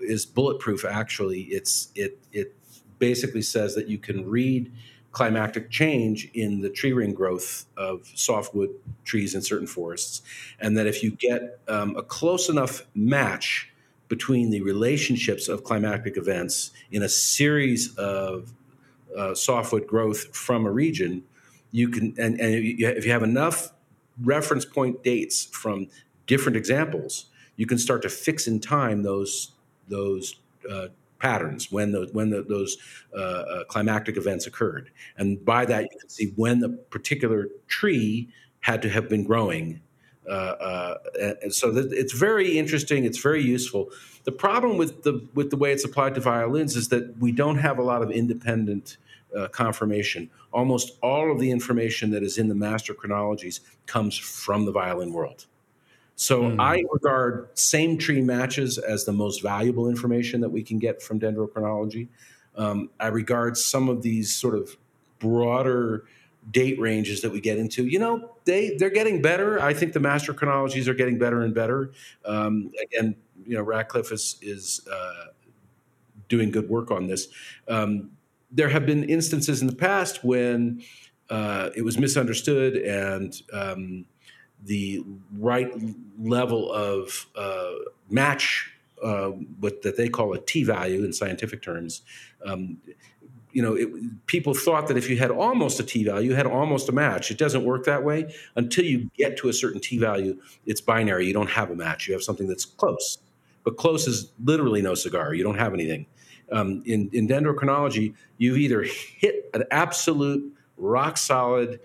is 0.00 0.24
bulletproof. 0.24 0.84
Actually, 0.84 1.42
it's 1.42 1.88
it 1.94 2.18
it 2.32 2.54
basically 2.98 3.42
says 3.42 3.74
that 3.74 3.88
you 3.88 3.98
can 3.98 4.28
read 4.28 4.72
climactic 5.12 5.70
change 5.70 6.28
in 6.34 6.60
the 6.60 6.70
tree 6.70 6.92
ring 6.92 7.12
growth 7.12 7.66
of 7.76 8.10
softwood 8.14 8.70
trees 9.04 9.34
in 9.34 9.42
certain 9.42 9.66
forests, 9.66 10.22
and 10.58 10.76
that 10.76 10.86
if 10.86 11.02
you 11.02 11.10
get 11.10 11.60
um, 11.68 11.94
a 11.96 12.02
close 12.02 12.48
enough 12.48 12.82
match 12.94 13.70
between 14.08 14.50
the 14.50 14.60
relationships 14.62 15.48
of 15.48 15.64
climactic 15.64 16.16
events 16.16 16.70
in 16.90 17.02
a 17.02 17.08
series 17.08 17.94
of 17.96 18.52
uh, 19.16 19.34
softwood 19.34 19.86
growth 19.86 20.34
from 20.34 20.66
a 20.66 20.70
region, 20.70 21.22
you 21.70 21.88
can, 21.88 22.14
and, 22.18 22.40
and 22.40 22.54
if 22.54 23.04
you 23.04 23.12
have 23.12 23.22
enough 23.22 23.72
reference 24.22 24.64
point 24.64 25.02
dates 25.02 25.44
from 25.46 25.88
different 26.26 26.56
examples, 26.56 27.26
you 27.56 27.66
can 27.66 27.78
start 27.78 28.02
to 28.02 28.08
fix 28.08 28.46
in 28.46 28.60
time 28.60 29.02
those 29.02 29.52
those 29.88 30.36
uh, 30.70 30.88
patterns 31.22 31.70
when 31.70 31.92
the, 31.92 32.08
when 32.12 32.30
the, 32.30 32.42
those 32.42 32.76
uh, 33.16 33.20
uh, 33.20 33.64
climactic 33.64 34.16
events 34.16 34.46
occurred, 34.46 34.90
and 35.16 35.44
by 35.44 35.64
that 35.64 35.84
you 35.84 35.98
can 36.00 36.08
see 36.08 36.32
when 36.34 36.58
the 36.58 36.70
particular 36.90 37.48
tree 37.68 38.28
had 38.60 38.82
to 38.82 38.88
have 38.88 39.08
been 39.08 39.24
growing. 39.24 39.80
Uh, 40.28 40.32
uh, 40.32 40.94
so 41.50 41.72
th- 41.72 41.92
it's 41.92 42.12
very 42.12 42.58
interesting. 42.58 43.04
It's 43.04 43.18
very 43.18 43.42
useful. 43.42 43.90
The 44.24 44.32
problem 44.32 44.76
with 44.76 45.02
the 45.02 45.14
with 45.34 45.50
the 45.50 45.56
way 45.56 45.72
it's 45.72 45.84
applied 45.84 46.14
to 46.16 46.20
violins 46.20 46.76
is 46.76 46.88
that 46.88 47.04
we 47.18 47.32
don't 47.32 47.58
have 47.58 47.78
a 47.78 47.82
lot 47.82 48.02
of 48.02 48.10
independent 48.10 48.98
uh, 49.36 49.48
confirmation. 49.48 50.30
Almost 50.52 50.98
all 51.02 51.32
of 51.32 51.38
the 51.38 51.50
information 51.50 52.10
that 52.10 52.22
is 52.22 52.38
in 52.38 52.48
the 52.48 52.54
master 52.54 52.94
chronologies 52.94 53.60
comes 53.86 54.16
from 54.16 54.64
the 54.64 54.72
violin 54.72 55.12
world. 55.12 55.46
So 56.16 56.42
mm. 56.42 56.60
I 56.60 56.84
regard 56.92 57.48
same 57.58 57.98
tree 57.98 58.20
matches 58.20 58.78
as 58.78 59.04
the 59.04 59.12
most 59.12 59.42
valuable 59.42 59.88
information 59.88 60.40
that 60.42 60.50
we 60.50 60.62
can 60.62 60.78
get 60.78 61.02
from 61.02 61.18
dendrochronology. 61.18 62.08
Um, 62.56 62.90
I 63.00 63.08
regard 63.08 63.56
some 63.56 63.88
of 63.88 64.02
these 64.02 64.34
sort 64.34 64.54
of 64.54 64.76
broader 65.18 66.04
date 66.50 66.78
ranges 66.78 67.22
that 67.22 67.30
we 67.30 67.40
get 67.40 67.58
into. 67.58 67.86
You 67.86 67.98
know, 67.98 68.30
they 68.44 68.76
they're 68.76 68.90
getting 68.90 69.22
better. 69.22 69.60
I 69.60 69.72
think 69.72 69.92
the 69.92 70.00
master 70.00 70.34
chronologies 70.34 70.88
are 70.88 70.94
getting 70.94 71.18
better 71.18 71.42
and 71.42 71.54
better. 71.54 71.92
Um, 72.24 72.72
again, 72.82 73.14
you 73.46 73.56
know, 73.56 73.64
Ratcliff 73.64 74.12
is 74.12 74.36
is 74.42 74.86
uh, 74.92 75.26
doing 76.28 76.50
good 76.50 76.68
work 76.68 76.90
on 76.90 77.06
this. 77.06 77.28
Um, 77.68 78.10
there 78.50 78.68
have 78.68 78.84
been 78.84 79.04
instances 79.04 79.62
in 79.62 79.66
the 79.66 79.74
past 79.74 80.24
when 80.24 80.82
uh, 81.30 81.70
it 81.74 81.82
was 81.82 81.98
misunderstood 81.98 82.76
and 82.76 83.40
um, 83.52 84.04
the 84.64 85.04
right 85.38 85.70
level 86.18 86.72
of 86.72 87.26
uh, 87.36 87.72
match 88.08 88.72
uh, 89.02 89.28
what 89.58 89.82
that 89.82 89.96
they 89.96 90.08
call 90.08 90.32
a 90.32 90.38
t 90.38 90.62
value 90.64 91.04
in 91.04 91.12
scientific 91.12 91.62
terms. 91.62 92.02
Um, 92.44 92.78
you 93.52 93.60
know, 93.60 93.74
it, 93.74 93.88
people 94.26 94.54
thought 94.54 94.86
that 94.88 94.96
if 94.96 95.10
you 95.10 95.16
had 95.18 95.30
almost 95.30 95.80
a 95.80 95.82
t 95.82 96.04
value, 96.04 96.30
you 96.30 96.36
had 96.36 96.46
almost 96.46 96.88
a 96.88 96.92
match. 96.92 97.30
It 97.30 97.38
doesn't 97.38 97.64
work 97.64 97.84
that 97.84 98.04
way 98.04 98.32
until 98.56 98.84
you 98.84 99.10
get 99.16 99.36
to 99.38 99.48
a 99.48 99.52
certain 99.52 99.80
t 99.80 99.98
value. 99.98 100.40
It's 100.66 100.80
binary. 100.80 101.26
You 101.26 101.32
don't 101.32 101.50
have 101.50 101.70
a 101.70 101.74
match. 101.74 102.06
You 102.06 102.14
have 102.14 102.22
something 102.22 102.46
that's 102.46 102.64
close, 102.64 103.18
but 103.64 103.76
close 103.76 104.06
is 104.06 104.32
literally 104.44 104.82
no 104.82 104.94
cigar. 104.94 105.34
You 105.34 105.42
don't 105.42 105.58
have 105.58 105.74
anything. 105.74 106.06
Um, 106.50 106.82
in, 106.84 107.08
in 107.12 107.26
dendrochronology, 107.26 108.14
you've 108.36 108.58
either 108.58 108.82
hit 108.82 109.48
an 109.54 109.64
absolute 109.70 110.54
rock 110.76 111.16
solid 111.16 111.80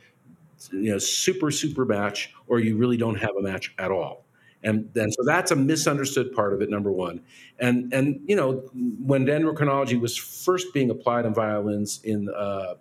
you 0.71 0.91
know 0.91 0.97
super 0.97 1.51
super 1.51 1.85
match 1.85 2.33
or 2.47 2.59
you 2.59 2.77
really 2.77 2.97
don't 2.97 3.15
have 3.15 3.35
a 3.39 3.41
match 3.41 3.73
at 3.77 3.91
all. 3.91 4.25
And 4.63 4.89
then 4.93 5.11
so 5.11 5.23
that's 5.23 5.51
a 5.51 5.55
misunderstood 5.55 6.33
part 6.33 6.53
of 6.53 6.61
it 6.61 6.69
number 6.69 6.91
one. 6.91 7.21
And 7.59 7.93
and 7.93 8.21
you 8.25 8.35
know 8.35 8.69
when 8.73 9.25
dendrochronology 9.25 9.99
was 9.99 10.17
first 10.17 10.73
being 10.73 10.89
applied 10.89 11.25
on 11.25 11.33
violins 11.33 12.01
in 12.03 12.29
uh, 12.29 12.75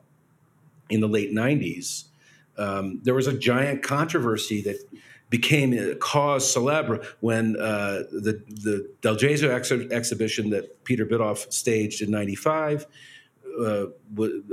in 0.89 1.01
the 1.01 1.09
late 1.09 1.33
90s 1.33 2.05
um, 2.59 3.01
there 3.03 3.15
was 3.15 3.27
a 3.27 3.37
giant 3.37 3.83
controversy 3.83 4.63
that 4.63 4.77
became 5.29 5.73
a 5.73 5.95
cause 5.97 6.51
celebre 6.51 7.05
when 7.21 7.57
uh, 7.57 8.05
the 8.13 8.43
the 8.49 8.89
Del 9.01 9.17
Gesù 9.17 9.49
ex- 9.49 9.73
exhibition 9.73 10.51
that 10.51 10.85
Peter 10.85 11.05
Biddulph 11.05 11.53
staged 11.53 12.03
in 12.03 12.11
'95 12.11 12.87
uh, 13.61 13.87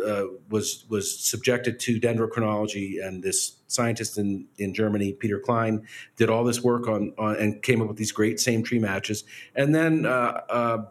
uh, 0.06 0.26
was 0.50 0.86
was 0.90 1.20
subjected 1.20 1.80
to 1.82 2.00
dendrochronology, 2.00 3.06
and 3.06 3.24
this 3.24 3.58
scientist 3.68 4.18
in, 4.18 4.46
in 4.58 4.74
Germany, 4.74 5.14
Peter 5.14 5.40
Klein, 5.40 5.86
did 6.16 6.30
all 6.30 6.44
this 6.44 6.62
work 6.62 6.88
on, 6.88 7.14
on 7.18 7.36
and 7.38 7.62
came 7.62 7.82
up 7.82 7.88
with 7.88 7.98
these 7.98 8.12
great 8.12 8.40
same 8.40 8.64
tree 8.64 8.80
matches. 8.80 9.24
And 9.56 9.74
then 9.74 10.06
uh, 10.06 10.42
uh 10.50 10.86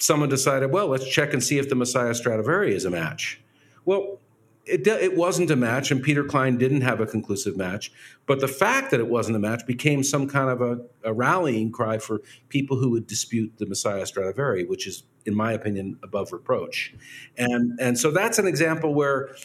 someone 0.00 0.28
decided, 0.28 0.70
well, 0.70 0.86
let's 0.88 1.08
check 1.08 1.32
and 1.32 1.42
see 1.42 1.58
if 1.58 1.68
the 1.68 1.74
Messiah 1.74 2.14
Stradivari 2.14 2.74
is 2.74 2.84
a 2.84 2.90
match. 2.90 3.40
Well, 3.84 4.18
it, 4.64 4.86
it 4.86 5.16
wasn't 5.16 5.50
a 5.50 5.56
match, 5.56 5.90
and 5.90 6.02
Peter 6.02 6.22
Klein 6.22 6.58
didn't 6.58 6.82
have 6.82 7.00
a 7.00 7.06
conclusive 7.06 7.56
match. 7.56 7.90
But 8.26 8.40
the 8.40 8.48
fact 8.48 8.90
that 8.90 9.00
it 9.00 9.08
wasn't 9.08 9.36
a 9.36 9.40
match 9.40 9.66
became 9.66 10.02
some 10.02 10.28
kind 10.28 10.50
of 10.50 10.60
a, 10.60 10.80
a 11.04 11.12
rallying 11.12 11.72
cry 11.72 11.98
for 11.98 12.20
people 12.48 12.76
who 12.76 12.90
would 12.90 13.06
dispute 13.06 13.54
the 13.56 13.66
Messiah 13.66 14.04
Stradivari, 14.04 14.64
which 14.64 14.86
is, 14.86 15.04
in 15.28 15.34
my 15.36 15.52
opinion, 15.52 15.98
above 16.02 16.32
reproach. 16.32 16.94
And 17.36 17.78
and 17.80 17.98
so 17.98 18.10
that's 18.10 18.38
an 18.38 18.46
example 18.46 18.94
where 18.94 19.36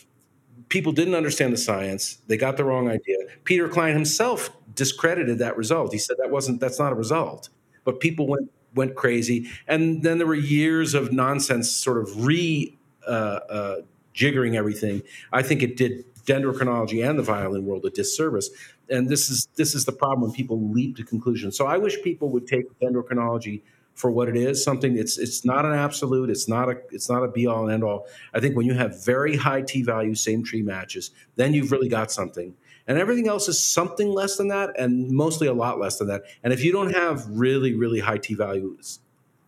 people 0.69 0.91
didn't 0.91 1.15
understand 1.15 1.53
the 1.53 1.57
science; 1.57 2.17
they 2.27 2.37
got 2.37 2.57
the 2.57 2.63
wrong 2.63 2.89
idea. 2.89 3.17
Peter 3.43 3.67
Klein 3.67 3.93
himself 3.93 4.49
discredited 4.73 5.37
that 5.39 5.55
result. 5.55 5.93
He 5.93 5.99
said 5.99 6.17
that 6.19 6.31
wasn't 6.31 6.59
that's 6.59 6.79
not 6.79 6.91
a 6.91 6.95
result. 6.95 7.49
But 7.83 7.99
people 7.99 8.25
went 8.27 8.51
went 8.73 8.95
crazy, 8.95 9.49
and 9.67 10.01
then 10.01 10.17
there 10.17 10.27
were 10.27 10.33
years 10.33 10.95
of 10.95 11.11
nonsense, 11.11 11.69
sort 11.69 11.97
of 11.99 12.25
re. 12.25 12.77
Uh, 13.05 13.39
uh, 13.49 13.75
jiggering 14.15 14.55
everything. 14.55 15.01
I 15.31 15.41
think 15.41 15.63
it 15.63 15.75
did 15.75 16.05
dendrochronology 16.25 17.07
and 17.07 17.17
the 17.17 17.23
violin 17.23 17.65
world 17.65 17.85
a 17.85 17.89
disservice. 17.89 18.49
And 18.89 19.09
this 19.09 19.29
is 19.29 19.47
this 19.55 19.75
is 19.75 19.85
the 19.85 19.91
problem 19.91 20.21
when 20.21 20.31
people 20.31 20.69
leap 20.69 20.97
to 20.97 21.03
conclusions. 21.03 21.57
So 21.57 21.65
I 21.65 21.77
wish 21.77 22.01
people 22.01 22.29
would 22.29 22.47
take 22.47 22.65
dendrochronology 22.79 23.61
for 23.95 24.11
what 24.11 24.27
it 24.27 24.35
is, 24.35 24.63
something 24.63 24.97
it's 24.97 25.17
it's 25.17 25.45
not 25.45 25.65
an 25.65 25.73
absolute, 25.73 26.29
it's 26.29 26.47
not 26.47 26.69
a 26.69 26.81
it's 26.91 27.09
not 27.09 27.23
a 27.23 27.27
be 27.27 27.47
all 27.47 27.63
and 27.63 27.71
end 27.71 27.83
all. 27.83 28.07
I 28.33 28.39
think 28.39 28.55
when 28.55 28.65
you 28.65 28.73
have 28.73 29.03
very 29.03 29.35
high 29.37 29.61
T 29.61 29.83
value 29.83 30.15
same 30.15 30.43
tree 30.43 30.61
matches, 30.61 31.11
then 31.35 31.53
you've 31.53 31.71
really 31.71 31.89
got 31.89 32.11
something. 32.11 32.55
And 32.85 32.97
everything 32.97 33.29
else 33.29 33.47
is 33.47 33.61
something 33.61 34.09
less 34.09 34.35
than 34.35 34.49
that 34.49 34.77
and 34.77 35.09
mostly 35.09 35.47
a 35.47 35.53
lot 35.53 35.79
less 35.79 35.99
than 35.99 36.07
that. 36.07 36.23
And 36.43 36.51
if 36.51 36.65
you 36.65 36.73
don't 36.73 36.93
have 36.93 37.25
really, 37.29 37.73
really 37.73 38.01
high 38.01 38.17
T 38.17 38.33
values 38.33 38.99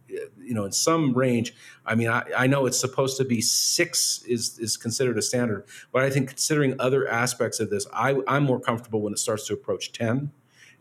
you 0.08 0.54
know 0.54 0.66
in 0.66 0.72
some 0.72 1.14
range 1.14 1.54
i 1.86 1.96
mean 1.96 2.08
I, 2.08 2.24
I, 2.38 2.48
know 2.48 2.66
it's 2.66 2.80
supposed 2.80 3.18
to 3.18 3.26
be 3.26 3.42
six 3.42 4.24
is 4.28 4.58
is 4.60 4.78
considered 4.78 5.18
a 5.18 5.22
standard 5.22 5.66
but 5.92 6.04
i 6.04 6.10
think 6.10 6.30
considering 6.30 6.76
other 6.80 7.08
aspects 7.08 7.60
of 7.60 7.70
this 7.70 7.88
I, 7.92 8.16
i'm 8.28 8.44
more 8.44 8.60
comfortable 8.60 9.02
when 9.02 9.14
it 9.14 9.20
starts 9.20 9.48
to 9.48 9.54
approach 9.54 9.92
10 9.92 10.32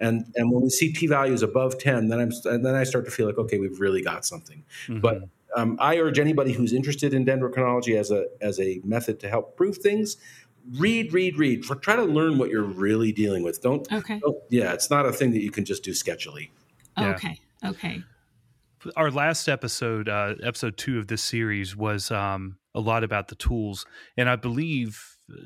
and 0.00 0.26
and 0.36 0.50
when 0.52 0.62
we 0.62 0.70
see 0.70 0.92
t 0.92 1.06
values 1.06 1.42
above 1.42 1.78
10 1.78 2.08
then 2.08 2.20
i'm 2.20 2.62
then 2.62 2.74
i 2.74 2.84
start 2.84 3.04
to 3.04 3.10
feel 3.10 3.26
like 3.26 3.38
okay 3.38 3.58
we've 3.58 3.80
really 3.80 4.02
got 4.02 4.24
something. 4.24 4.64
Mm-hmm. 4.86 5.00
but 5.00 5.22
um, 5.56 5.76
i 5.80 5.96
urge 5.98 6.18
anybody 6.18 6.52
who's 6.52 6.72
interested 6.72 7.14
in 7.14 7.24
dendrochronology 7.24 7.98
as 7.98 8.10
a 8.10 8.26
as 8.40 8.58
a 8.60 8.80
method 8.84 9.20
to 9.20 9.28
help 9.28 9.56
prove 9.56 9.78
things 9.78 10.16
read 10.78 11.12
read 11.12 11.36
read. 11.36 11.64
For 11.64 11.74
try 11.74 11.96
to 11.96 12.04
learn 12.04 12.38
what 12.38 12.48
you're 12.48 12.62
really 12.62 13.12
dealing 13.12 13.42
with. 13.42 13.60
Don't 13.60 13.90
okay. 13.92 14.18
don't, 14.18 14.38
yeah 14.48 14.72
it's 14.72 14.90
not 14.90 15.04
a 15.06 15.12
thing 15.12 15.32
that 15.32 15.42
you 15.42 15.50
can 15.50 15.64
just 15.64 15.82
do 15.82 15.90
sketchily. 15.90 16.48
Okay 16.98 17.38
okay. 17.64 18.02
Our 18.96 19.10
last 19.10 19.48
episode, 19.48 20.08
uh, 20.08 20.34
episode 20.42 20.76
two 20.76 20.98
of 20.98 21.06
this 21.06 21.22
series, 21.22 21.74
was 21.74 22.10
um, 22.10 22.58
a 22.74 22.80
lot 22.80 23.02
about 23.02 23.28
the 23.28 23.34
tools, 23.34 23.86
and 24.16 24.28
I 24.28 24.36
believe 24.36 25.16
uh, 25.30 25.36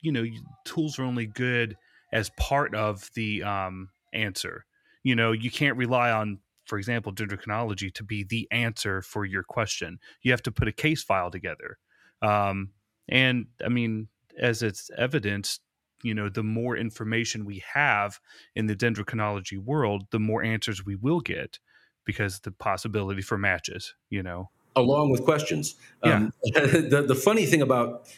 you 0.00 0.10
know 0.10 0.24
tools 0.64 0.98
are 0.98 1.04
only 1.04 1.26
good 1.26 1.76
as 2.12 2.30
part 2.30 2.74
of 2.74 3.10
the 3.14 3.42
um, 3.42 3.88
answer. 4.12 4.64
You 5.02 5.16
know, 5.16 5.32
you 5.32 5.50
can't 5.50 5.76
rely 5.76 6.10
on, 6.10 6.38
for 6.66 6.78
example, 6.78 7.12
dendrochronology 7.12 7.92
to 7.94 8.04
be 8.04 8.24
the 8.24 8.46
answer 8.50 9.02
for 9.02 9.24
your 9.24 9.42
question. 9.42 9.98
You 10.22 10.30
have 10.30 10.42
to 10.42 10.52
put 10.52 10.68
a 10.68 10.72
case 10.72 11.02
file 11.02 11.30
together. 11.30 11.78
Um, 12.20 12.70
and 13.08 13.46
I 13.64 13.68
mean, 13.68 14.08
as 14.38 14.62
it's 14.62 14.90
evidenced, 14.96 15.60
you 16.02 16.14
know, 16.14 16.28
the 16.28 16.42
more 16.42 16.76
information 16.76 17.44
we 17.44 17.62
have 17.74 18.20
in 18.54 18.66
the 18.66 18.76
dendrochronology 18.76 19.58
world, 19.58 20.04
the 20.10 20.18
more 20.18 20.42
answers 20.42 20.84
we 20.84 20.96
will 20.96 21.20
get 21.20 21.58
because 22.04 22.40
the 22.40 22.50
possibility 22.50 23.22
for 23.22 23.38
matches, 23.38 23.94
you 24.10 24.22
know. 24.22 24.50
Along 24.74 25.10
with 25.10 25.22
questions. 25.24 25.76
Yeah. 26.04 26.16
Um, 26.16 26.32
the, 26.44 27.04
the 27.06 27.14
funny 27.14 27.46
thing 27.46 27.62
about 27.62 28.08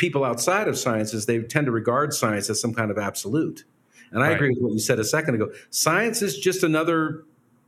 people 0.00 0.24
outside 0.24 0.66
of 0.66 0.76
science 0.78 1.12
is 1.14 1.26
they 1.26 1.40
tend 1.42 1.66
to 1.66 1.70
regard 1.72 2.12
science 2.14 2.48
as 2.50 2.60
some 2.60 2.74
kind 2.74 2.90
of 2.90 2.98
absolute. 2.98 3.64
And 4.10 4.22
I 4.24 4.28
Right. 4.28 4.34
agree 4.36 4.48
with 4.50 4.58
what 4.60 4.72
you 4.72 4.80
said 4.80 4.98
a 4.98 5.04
second 5.04 5.34
ago. 5.36 5.52
Science 5.70 6.22
is 6.22 6.36
just 6.38 6.64
another 6.64 7.22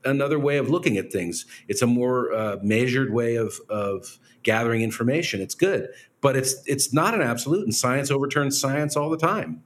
another 0.05 0.39
way 0.39 0.57
of 0.59 0.69
looking 0.69 0.97
at 0.97 1.13
things. 1.13 1.47
It's 1.69 1.83
a 1.83 1.87
more 1.87 2.33
uh, 2.33 2.57
measured 2.63 3.13
way 3.13 3.37
of 3.37 3.61
of 3.69 4.19
gathering 4.43 4.83
information. 4.83 5.41
It's 5.41 5.55
good, 5.55 5.89
but 6.21 6.35
it's 6.37 6.55
it's 6.67 6.93
not 6.93 7.15
an 7.15 7.21
absolute. 7.23 7.63
And 7.65 7.75
science 7.75 8.11
overturns 8.11 8.59
science 8.61 8.97
all 8.97 9.11
the 9.11 9.19
time. 9.19 9.63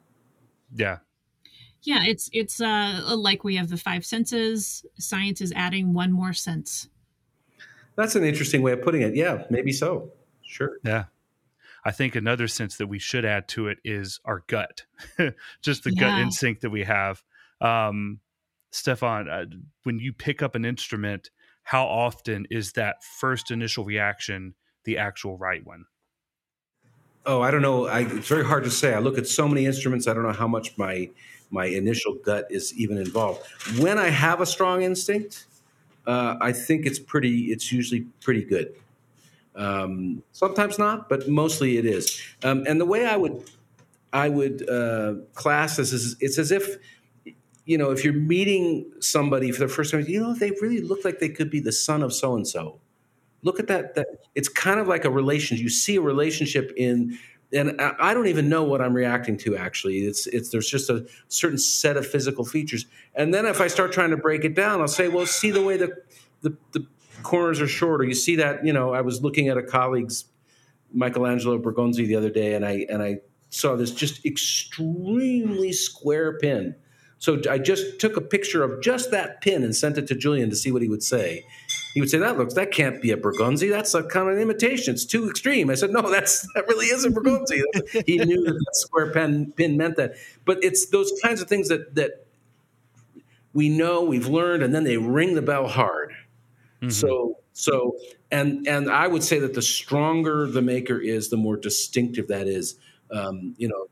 Yeah. 0.75 0.99
Yeah, 1.83 2.01
it's 2.05 2.29
it's 2.33 2.61
uh 2.61 3.15
like 3.17 3.45
we 3.45 3.55
have 3.57 3.69
the 3.69 3.77
five 3.79 4.05
senses. 4.05 4.85
Science 4.99 5.41
is 5.41 5.53
adding 5.55 5.95
one 5.95 6.11
more 6.13 6.33
sense. 6.35 6.89
That's 7.95 8.17
an 8.17 8.25
interesting 8.25 8.61
way 8.61 8.73
of 8.73 8.83
putting 8.83 9.01
it. 9.03 9.15
Yeah, 9.15 9.45
maybe 9.51 9.73
so. 9.73 10.11
Sure. 10.43 10.73
Yeah. 10.85 11.05
I 11.87 11.93
think 11.93 12.17
another 12.17 12.49
sense 12.49 12.79
that 12.79 12.89
we 12.89 12.99
should 12.99 13.25
add 13.25 13.47
to 13.51 13.69
it 13.69 13.79
is 13.85 14.19
our 14.25 14.43
gut, 14.49 14.87
just 15.63 15.85
the 15.85 15.93
gut 15.93 16.19
instinct 16.19 16.63
that 16.63 16.71
we 16.71 16.83
have. 16.83 17.23
Um, 17.61 18.19
Stefan, 18.73 19.29
uh, 19.29 19.45
when 19.85 20.01
you 20.01 20.13
pick 20.13 20.43
up 20.43 20.57
an 20.57 20.65
instrument, 20.65 21.31
how 21.63 21.87
often 21.87 22.49
is 22.51 22.73
that 22.73 23.05
first 23.05 23.53
initial 23.53 23.85
reaction 23.85 24.57
the 24.85 24.99
actual 24.99 25.39
right 25.39 25.65
one? 25.65 25.85
Oh, 27.25 27.41
I 27.41 27.53
don't 27.53 27.63
know. 27.63 27.87
I, 27.87 28.01
it's 28.01 28.27
very 28.27 28.45
hard 28.45 28.65
to 28.65 28.71
say. 28.71 28.93
I 28.93 28.99
look 28.99 29.17
at 29.17 29.29
so 29.29 29.47
many 29.47 29.65
instruments. 29.65 30.09
I 30.09 30.15
don't 30.15 30.25
know 30.25 30.33
how 30.33 30.49
much 30.49 30.77
my 30.77 31.09
my 31.53 31.67
initial 31.67 32.15
gut 32.15 32.49
is 32.51 32.75
even 32.75 32.99
involved. 32.99 33.47
When 33.79 33.97
I 33.97 34.09
have 34.09 34.41
a 34.41 34.47
strong 34.47 34.83
instinct, 34.83 35.47
uh, 36.05 36.35
I 36.41 36.51
think 36.51 36.85
it's 36.85 36.99
pretty. 36.99 37.53
It's 37.53 37.71
usually 37.71 38.07
pretty 38.21 38.43
good. 38.43 38.75
Um, 39.57 40.23
sometimes 40.33 40.79
not, 40.79 41.09
but 41.09 41.29
mostly 41.29 41.79
it 41.79 41.87
is. 41.87 42.21
Um, 42.45 42.65
and 42.69 42.81
the 42.81 42.85
way 42.85 43.07
I 43.07 43.17
would 43.17 43.43
I 44.13 44.29
would 44.29 44.69
uh, 44.69 45.15
class 45.35 45.77
this 45.77 45.93
is 45.93 46.17
it's 46.21 46.39
as 46.39 46.51
if 46.53 46.77
you 47.65 47.79
know 47.79 47.91
if 47.91 48.05
you're 48.05 48.13
meeting 48.13 48.91
somebody 49.01 49.51
for 49.51 49.61
the 49.61 49.69
first 49.69 49.93
time, 49.93 50.05
you 50.07 50.21
know 50.21 50.35
they 50.35 50.53
really 50.63 50.81
look 50.81 51.05
like 51.05 51.19
they 51.19 51.29
could 51.29 51.51
be 51.51 51.61
the 51.61 51.73
son 51.73 52.03
of 52.03 52.13
so 52.13 52.35
and 52.35 52.47
so 52.47 52.81
look 53.43 53.59
at 53.59 53.67
that 53.69 53.95
that 53.95 54.07
it's 54.35 54.49
kind 54.49 54.81
of 54.81 54.89
like 54.89 55.05
a 55.05 55.11
relation 55.11 55.57
you 55.57 55.69
see 55.69 55.97
a 55.97 56.01
relationship 56.01 56.73
in 56.77 57.19
and 57.53 57.81
I 57.81 57.95
I 57.99 58.15
don't 58.15 58.27
even 58.27 58.49
know 58.49 58.65
what 58.65 58.81
I'm 58.81 58.95
reacting 58.95 59.37
to 59.39 59.57
actually. 59.57 59.99
It's 60.01 60.27
it's 60.27 60.51
there's 60.51 60.69
just 60.69 60.91
a 60.91 61.07
certain 61.29 61.59
set 61.59 61.97
of 61.97 62.07
physical 62.07 62.45
features. 62.45 62.87
And 63.15 63.33
then 63.33 63.47
if 63.47 63.61
I 63.61 63.69
start 63.69 63.93
trying 63.93 64.11
to 64.11 64.17
break 64.17 64.45
it 64.45 64.55
down 64.55 64.81
I'll 64.81 64.89
say 64.89 65.09
well 65.09 65.27
see 65.27 65.51
the 65.51 65.63
way 65.63 65.77
the 65.77 65.97
the, 66.43 66.57
the 66.73 66.87
corners 67.27 67.61
are 67.61 67.69
short 67.69 68.01
or 68.01 68.05
you 68.05 68.15
see 68.15 68.37
that 68.37 68.65
you 68.65 68.73
know 68.73 68.95
I 68.95 69.01
was 69.01 69.23
looking 69.23 69.49
at 69.49 69.57
a 69.57 69.63
colleague's 69.63 70.25
Michelangelo 70.93 71.59
Bergonzi 71.59 72.07
the 72.07 72.17
other 72.17 72.31
day 72.31 72.55
and 72.55 72.65
I 72.65 72.87
and 72.89 73.03
I 73.03 73.19
saw 73.51 73.77
this 73.77 73.91
just 73.91 74.25
extremely 74.25 75.73
square 75.73 76.39
pin 76.39 76.75
so 77.19 77.41
I 77.51 77.59
just 77.59 77.99
took 77.99 78.17
a 78.17 78.21
picture 78.21 78.63
of 78.63 78.83
just 78.83 79.11
that 79.11 79.41
pin 79.41 79.63
and 79.63 79.75
sent 79.75 79.97
it 79.99 80.07
to 80.09 80.15
Julian 80.15 80.51
to 80.51 80.57
see 80.57 80.71
what 80.71 80.83
he 80.83 80.89
would 80.89 81.03
say. 81.03 81.45
He 81.95 82.01
would 82.01 82.11
say, 82.11 82.19
"That 82.19 82.37
looks 82.37 82.55
that 82.55 82.73
can't 82.73 83.01
be 83.01 83.11
a 83.11 83.17
Bergonzi. 83.17 83.71
That's 83.71 83.95
a 83.95 84.03
kind 84.03 84.29
of 84.29 84.39
imitation. 84.39 84.95
It's 84.95 85.07
too 85.07 85.29
extreme." 85.29 85.71
I 85.71 85.75
said, 85.75 85.91
"No, 85.91 86.03
that's 86.11 86.47
that 86.55 86.69
really 86.69 86.87
is 86.87 87.05
a 87.05 87.11
Bergonzi." 87.11 87.63
he 88.07 88.19
knew 88.19 88.45
that 88.45 88.53
that 88.53 88.77
square 88.77 89.13
pen 89.13 89.53
pin 89.57 89.79
meant 89.79 89.97
that. 89.97 90.15
But 90.45 90.63
it's 90.63 90.87
those 90.91 91.11
kinds 91.23 91.41
of 91.41 91.49
things 91.49 91.69
that 91.69 91.95
that 91.95 92.27
we 93.55 93.71
know 93.71 94.05
we've 94.05 94.29
learned, 94.29 94.63
and 94.63 94.75
then 94.75 94.85
they 94.85 94.99
ring 94.99 95.35
the 95.35 95.43
bell 95.43 95.67
hard. 95.67 96.13
So 96.89 97.39
so 97.53 97.97
and 98.31 98.67
and 98.69 98.91
I 98.91 99.07
would 99.07 99.23
say 99.23 99.39
that 99.39 99.55
the 99.55 99.63
stronger 99.63 100.47
the 100.47 100.63
maker 100.63 100.99
is, 100.99 101.31
the 101.31 101.37
more 101.37 101.57
distinctive 101.57 102.29
that 102.29 102.47
is. 102.47 102.77
Um, 103.11 103.55
you 103.57 103.69
know, 103.69 103.87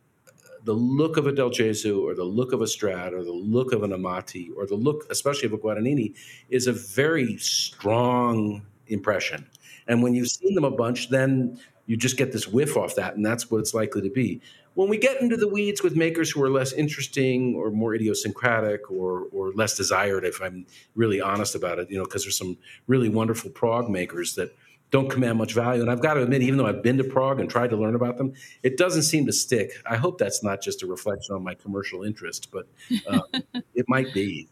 the 0.65 0.73
look 0.73 1.17
of 1.17 1.27
a 1.27 1.33
Del 1.33 1.51
Gesù 1.51 2.03
or 2.03 2.15
the 2.15 2.25
look 2.25 2.53
of 2.53 2.61
a 2.61 2.67
Strad 2.67 3.13
or 3.13 3.23
the 3.23 3.33
look 3.33 3.73
of 3.73 3.83
an 3.83 3.93
Amati 3.93 4.51
or 4.57 4.67
the 4.67 4.75
look, 4.75 5.07
especially 5.11 5.47
of 5.47 5.53
a 5.53 5.59
Guadagnini, 5.59 6.15
is 6.49 6.67
a 6.67 6.73
very 6.73 7.37
strong 7.37 8.63
impression. 8.89 9.47
And 9.87 10.03
when 10.03 10.15
you've 10.15 10.29
seen 10.29 10.55
them 10.55 10.65
a 10.65 10.71
bunch, 10.71 11.11
then 11.11 11.59
you 11.87 11.97
just 11.97 12.17
get 12.17 12.33
this 12.33 12.49
whiff 12.49 12.77
off 12.77 12.95
that, 12.95 13.15
and 13.15 13.25
that's 13.25 13.51
what 13.51 13.59
it's 13.59 13.75
likely 13.75 14.03
to 14.03 14.11
be. 14.11 14.41
When 14.75 14.89
we 14.89 14.99
get 14.99 15.21
into 15.21 15.37
the 15.37 15.49
weeds 15.49 15.83
with 15.83 15.95
makers 15.95 16.31
who 16.31 16.43
are 16.43 16.51
less 16.51 16.73
interesting 16.73 17.55
or 17.55 17.71
more 17.71 17.95
idiosyncratic 17.95 18.91
or 18.91 19.27
or 19.33 19.53
less 19.53 19.77
desired, 19.77 20.25
if 20.25 20.43
I'm 20.43 20.67
really 20.95 21.21
honest 21.21 21.55
about 21.55 21.79
it, 21.79 21.91
you 21.91 21.97
know, 21.97 22.05
because 22.05 22.25
there's 22.25 22.39
some 22.39 22.59
really 22.87 23.09
wonderful 23.09 23.51
Prague 23.51 23.89
makers 23.89 24.35
that 24.35 24.55
don't 24.91 25.11
command 25.11 25.39
much 25.39 25.55
value. 25.55 25.83
And 25.83 25.91
I've 25.91 26.01
got 26.01 26.15
to 26.15 26.23
admit, 26.23 26.43
even 26.43 26.57
though 26.57 26.67
I've 26.67 26.83
been 26.83 26.99
to 26.99 27.05
Prague 27.05 27.41
and 27.41 27.51
tried 27.51 27.71
to 27.71 27.77
learn 27.77 27.97
about 27.97 28.17
them, 28.17 28.33
it 28.63 28.77
doesn't 28.77 29.03
seem 29.03 29.27
to 29.27 29.33
stick. 29.33 29.73
I 29.85 29.97
hope 29.97 30.19
that's 30.19 30.45
not 30.45 30.63
just 30.63 30.85
a 30.85 30.87
reflection 30.87 31.35
on 31.35 31.43
my 31.43 31.55
commercial 31.55 32.05
interest, 32.05 32.53
but 32.53 32.69
um, 33.09 33.23
it 33.75 33.87
might 33.89 34.15
be. 34.15 34.49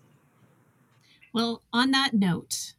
Well, 1.32 1.62
on 1.72 1.92
that 1.92 2.12
note, 2.12 2.74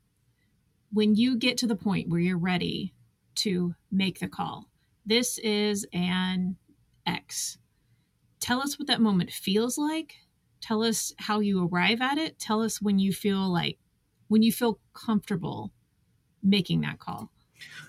when 0.91 1.15
you 1.15 1.37
get 1.37 1.57
to 1.59 1.67
the 1.67 1.75
point 1.75 2.09
where 2.09 2.19
you're 2.19 2.37
ready 2.37 2.93
to 3.35 3.75
make 3.89 4.19
the 4.19 4.27
call, 4.27 4.67
this 5.05 5.37
is 5.37 5.87
an 5.93 6.57
X. 7.05 7.57
Tell 8.39 8.61
us 8.61 8.77
what 8.77 8.87
that 8.87 9.01
moment 9.01 9.31
feels 9.31 9.77
like. 9.77 10.15
Tell 10.61 10.83
us 10.83 11.13
how 11.17 11.39
you 11.39 11.67
arrive 11.67 12.01
at 12.01 12.17
it. 12.17 12.39
Tell 12.39 12.61
us 12.61 12.81
when 12.81 12.99
you 12.99 13.13
feel 13.13 13.51
like, 13.51 13.77
when 14.27 14.43
you 14.43 14.51
feel 14.51 14.79
comfortable 14.93 15.71
making 16.41 16.81
that 16.81 16.99
call. 16.99 17.31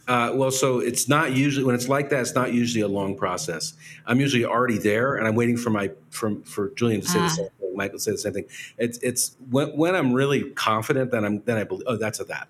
Uh, 0.07 0.31
well, 0.35 0.51
so 0.51 0.79
it's 0.79 1.09
not 1.09 1.33
usually 1.33 1.65
when 1.65 1.75
it's 1.75 1.89
like 1.89 2.11
that. 2.11 2.21
It's 2.21 2.35
not 2.35 2.53
usually 2.53 2.83
a 2.83 2.89
long 2.89 3.17
process. 3.17 3.75
I'm 4.07 4.21
usually 4.21 4.45
already 4.45 4.79
there, 4.79 5.17
and 5.17 5.27
I'm 5.27 5.35
waiting 5.35 5.57
for 5.57 5.71
my 5.71 5.91
from 6.11 6.43
for 6.43 6.71
Julian 6.71 7.01
to 7.01 7.09
say 7.09 7.19
Ah. 7.19 7.23
the 7.25 7.31
same 7.31 7.49
thing. 7.61 7.77
Michael 7.77 7.99
to 7.99 8.03
say 8.05 8.11
the 8.13 8.19
same 8.19 8.33
thing. 8.35 8.45
It's 8.79 8.99
it's 8.99 9.37
when 9.51 9.71
when 9.71 9.97
I'm 9.97 10.13
really 10.13 10.51
confident, 10.51 11.11
then 11.11 11.25
I'm 11.25 11.43
then 11.45 11.57
I 11.57 11.65
believe. 11.65 11.85
Oh, 11.89 11.97
that's 11.97 12.21
a 12.21 12.25
that. 12.25 12.49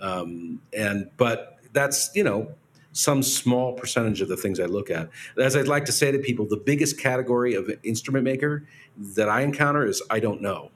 Um, 0.00 0.60
and 0.72 1.10
but 1.16 1.58
that's 1.72 2.14
you 2.14 2.22
know 2.22 2.52
some 3.00 3.22
small 3.22 3.72
percentage 3.72 4.20
of 4.20 4.28
the 4.28 4.36
things 4.36 4.60
I 4.60 4.66
look 4.66 4.90
at. 4.90 5.08
As 5.38 5.56
I'd 5.56 5.68
like 5.68 5.84
to 5.86 5.92
say 5.92 6.12
to 6.12 6.18
people, 6.18 6.46
the 6.46 6.56
biggest 6.56 6.98
category 6.98 7.54
of 7.54 7.70
instrument 7.82 8.24
maker 8.24 8.66
that 9.16 9.28
I 9.28 9.40
encounter 9.42 9.86
is 9.86 10.02
I 10.10 10.20
don't 10.20 10.42
know. 10.42 10.70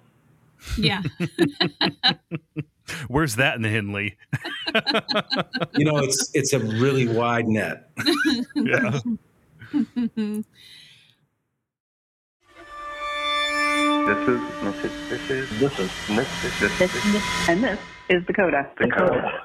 Yeah. 0.78 1.02
Where's 3.08 3.36
that 3.36 3.56
in 3.56 3.62
the 3.62 3.68
Henley? 3.70 4.16
You 5.76 5.84
know, 5.84 5.98
it's 5.98 6.30
it's 6.34 6.52
a 6.52 6.58
really 6.58 7.06
wide 7.06 7.46
net. 7.46 7.88
Yeah. 8.56 8.98
This 14.06 14.28
is 14.28 14.40
this 14.62 14.84
is 14.84 14.92
this 15.10 15.30
is 15.30 15.48
this 15.58 15.78
is 15.78 15.90
this 16.18 16.28
is 16.62 16.78
this 16.78 16.94
is 16.94 17.48
And 17.48 17.64
this 17.64 17.78
is 18.08 18.24
Dakota. 18.26 18.68
Dakota. 18.78 19.43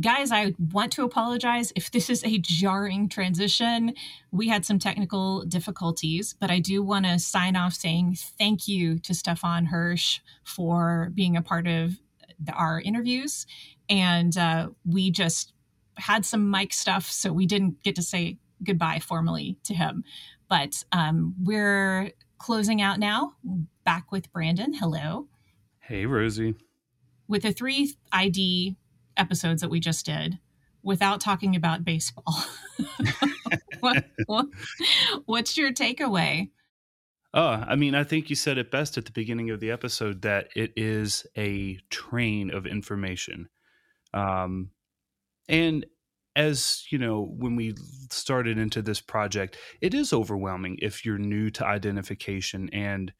Guys, 0.00 0.30
I 0.32 0.54
want 0.72 0.92
to 0.92 1.04
apologize 1.04 1.72
if 1.76 1.90
this 1.90 2.08
is 2.08 2.24
a 2.24 2.38
jarring 2.38 3.08
transition. 3.08 3.94
We 4.30 4.48
had 4.48 4.64
some 4.64 4.78
technical 4.78 5.44
difficulties, 5.44 6.34
but 6.40 6.50
I 6.50 6.58
do 6.58 6.82
want 6.82 7.04
to 7.06 7.18
sign 7.18 7.54
off 7.56 7.74
saying 7.74 8.16
thank 8.38 8.66
you 8.66 8.98
to 9.00 9.12
Stefan 9.12 9.66
Hersh 9.66 10.20
for 10.42 11.10
being 11.14 11.36
a 11.36 11.42
part 11.42 11.66
of 11.66 12.00
the, 12.42 12.52
our 12.52 12.80
interviews. 12.80 13.46
And 13.90 14.36
uh, 14.38 14.68
we 14.86 15.10
just 15.10 15.52
had 15.96 16.24
some 16.24 16.50
mic 16.50 16.72
stuff, 16.72 17.10
so 17.10 17.32
we 17.32 17.44
didn't 17.44 17.82
get 17.82 17.96
to 17.96 18.02
say 18.02 18.38
goodbye 18.64 19.00
formally 19.00 19.58
to 19.64 19.74
him. 19.74 20.04
But 20.48 20.82
um, 20.92 21.34
we're 21.42 22.12
closing 22.38 22.80
out 22.80 22.98
now. 22.98 23.34
Back 23.84 24.12
with 24.12 24.32
Brandon. 24.32 24.72
Hello 24.72 25.26
Hey, 25.80 26.06
Rosie. 26.06 26.54
with 27.28 27.44
a 27.44 27.52
three 27.52 27.94
ID 28.12 28.76
episodes 29.16 29.62
that 29.62 29.70
we 29.70 29.80
just 29.80 30.06
did 30.06 30.38
without 30.82 31.20
talking 31.20 31.56
about 31.56 31.84
baseball. 31.84 32.44
what, 33.80 34.04
what, 34.26 34.46
what's 35.26 35.56
your 35.56 35.72
takeaway? 35.72 36.50
Oh, 37.32 37.46
I 37.46 37.76
mean, 37.76 37.94
I 37.94 38.02
think 38.02 38.28
you 38.28 38.36
said 38.36 38.58
it 38.58 38.70
best 38.70 38.98
at 38.98 39.04
the 39.04 39.12
beginning 39.12 39.50
of 39.50 39.60
the 39.60 39.70
episode 39.70 40.22
that 40.22 40.48
it 40.56 40.72
is 40.76 41.26
a 41.36 41.78
train 41.88 42.50
of 42.50 42.66
information. 42.66 43.48
Um, 44.12 44.70
and 45.48 45.86
as 46.34 46.84
you 46.90 46.98
know, 46.98 47.22
when 47.38 47.54
we 47.54 47.74
started 48.10 48.58
into 48.58 48.82
this 48.82 49.00
project, 49.00 49.56
it 49.80 49.94
is 49.94 50.12
overwhelming 50.12 50.78
if 50.82 51.04
you're 51.04 51.18
new 51.18 51.50
to 51.50 51.66
identification. 51.66 52.68
And 52.72 53.12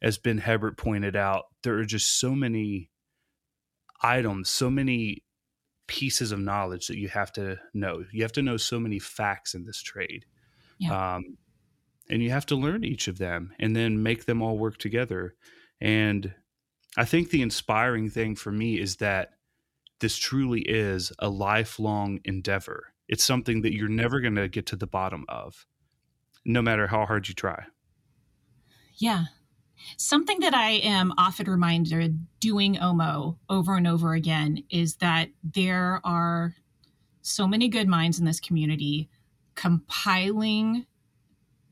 as 0.00 0.18
Ben 0.18 0.38
Hebert 0.38 0.78
pointed 0.78 1.16
out, 1.16 1.44
there 1.62 1.78
are 1.78 1.84
just 1.84 2.18
so 2.18 2.34
many 2.34 2.90
items, 4.02 4.48
so 4.48 4.70
many 4.70 5.24
pieces 5.88 6.30
of 6.30 6.38
knowledge 6.38 6.86
that 6.86 6.98
you 6.98 7.08
have 7.08 7.32
to 7.32 7.58
know. 7.74 8.04
You 8.12 8.22
have 8.22 8.32
to 8.32 8.42
know 8.42 8.56
so 8.56 8.78
many 8.78 9.00
facts 9.00 9.54
in 9.54 9.64
this 9.64 9.82
trade. 9.82 10.24
Yeah. 10.78 11.16
Um, 11.16 11.36
and 12.08 12.22
you 12.22 12.30
have 12.30 12.46
to 12.46 12.56
learn 12.56 12.84
each 12.84 13.08
of 13.08 13.18
them 13.18 13.52
and 13.58 13.74
then 13.74 14.02
make 14.02 14.24
them 14.24 14.40
all 14.40 14.56
work 14.56 14.78
together. 14.78 15.34
And 15.80 16.32
I 16.96 17.04
think 17.04 17.30
the 17.30 17.42
inspiring 17.42 18.08
thing 18.08 18.36
for 18.36 18.52
me 18.52 18.80
is 18.80 18.96
that 18.96 19.32
this 20.00 20.16
truly 20.16 20.60
is 20.60 21.12
a 21.18 21.28
lifelong 21.28 22.20
endeavor. 22.24 22.92
It's 23.08 23.24
something 23.24 23.62
that 23.62 23.74
you're 23.74 23.88
never 23.88 24.20
going 24.20 24.36
to 24.36 24.48
get 24.48 24.66
to 24.66 24.76
the 24.76 24.86
bottom 24.86 25.24
of, 25.28 25.66
no 26.44 26.62
matter 26.62 26.86
how 26.86 27.04
hard 27.04 27.28
you 27.28 27.34
try. 27.34 27.64
Yeah. 28.94 29.24
Something 29.96 30.40
that 30.40 30.54
I 30.54 30.72
am 30.72 31.12
often 31.18 31.48
reminded 31.48 32.26
doing 32.40 32.78
OMO 32.78 33.38
over 33.48 33.76
and 33.76 33.86
over 33.86 34.14
again 34.14 34.64
is 34.70 34.96
that 34.96 35.30
there 35.42 36.00
are 36.04 36.54
so 37.22 37.46
many 37.46 37.68
good 37.68 37.88
minds 37.88 38.18
in 38.18 38.24
this 38.24 38.40
community 38.40 39.08
compiling 39.54 40.86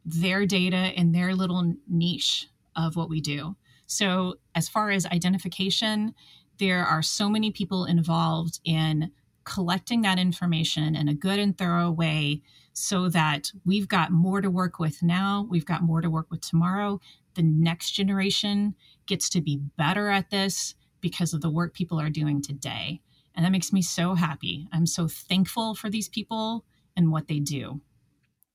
their 0.04 0.46
data 0.46 0.92
in 0.98 1.12
their 1.12 1.34
little 1.34 1.74
niche 1.88 2.48
of 2.76 2.96
what 2.96 3.08
we 3.08 3.20
do. 3.20 3.56
So, 3.86 4.36
as 4.54 4.68
far 4.68 4.90
as 4.90 5.06
identification, 5.06 6.14
there 6.58 6.84
are 6.84 7.02
so 7.02 7.28
many 7.28 7.50
people 7.50 7.84
involved 7.84 8.60
in 8.64 9.12
collecting 9.44 10.02
that 10.02 10.18
information 10.18 10.96
in 10.96 11.08
a 11.08 11.14
good 11.14 11.38
and 11.38 11.56
thorough 11.56 11.90
way 11.90 12.42
so 12.72 13.08
that 13.08 13.52
we've 13.64 13.88
got 13.88 14.10
more 14.10 14.40
to 14.40 14.50
work 14.50 14.78
with 14.78 15.02
now, 15.02 15.46
we've 15.48 15.64
got 15.64 15.82
more 15.82 16.00
to 16.00 16.10
work 16.10 16.26
with 16.30 16.40
tomorrow. 16.40 17.00
The 17.36 17.42
next 17.42 17.92
generation 17.92 18.74
gets 19.06 19.28
to 19.30 19.40
be 19.40 19.60
better 19.76 20.08
at 20.08 20.30
this 20.30 20.74
because 21.00 21.34
of 21.34 21.42
the 21.42 21.50
work 21.50 21.74
people 21.74 22.00
are 22.00 22.10
doing 22.10 22.42
today. 22.42 23.02
And 23.34 23.44
that 23.44 23.52
makes 23.52 23.72
me 23.72 23.82
so 23.82 24.14
happy. 24.14 24.66
I'm 24.72 24.86
so 24.86 25.06
thankful 25.06 25.74
for 25.74 25.90
these 25.90 26.08
people 26.08 26.64
and 26.96 27.12
what 27.12 27.28
they 27.28 27.38
do. 27.38 27.82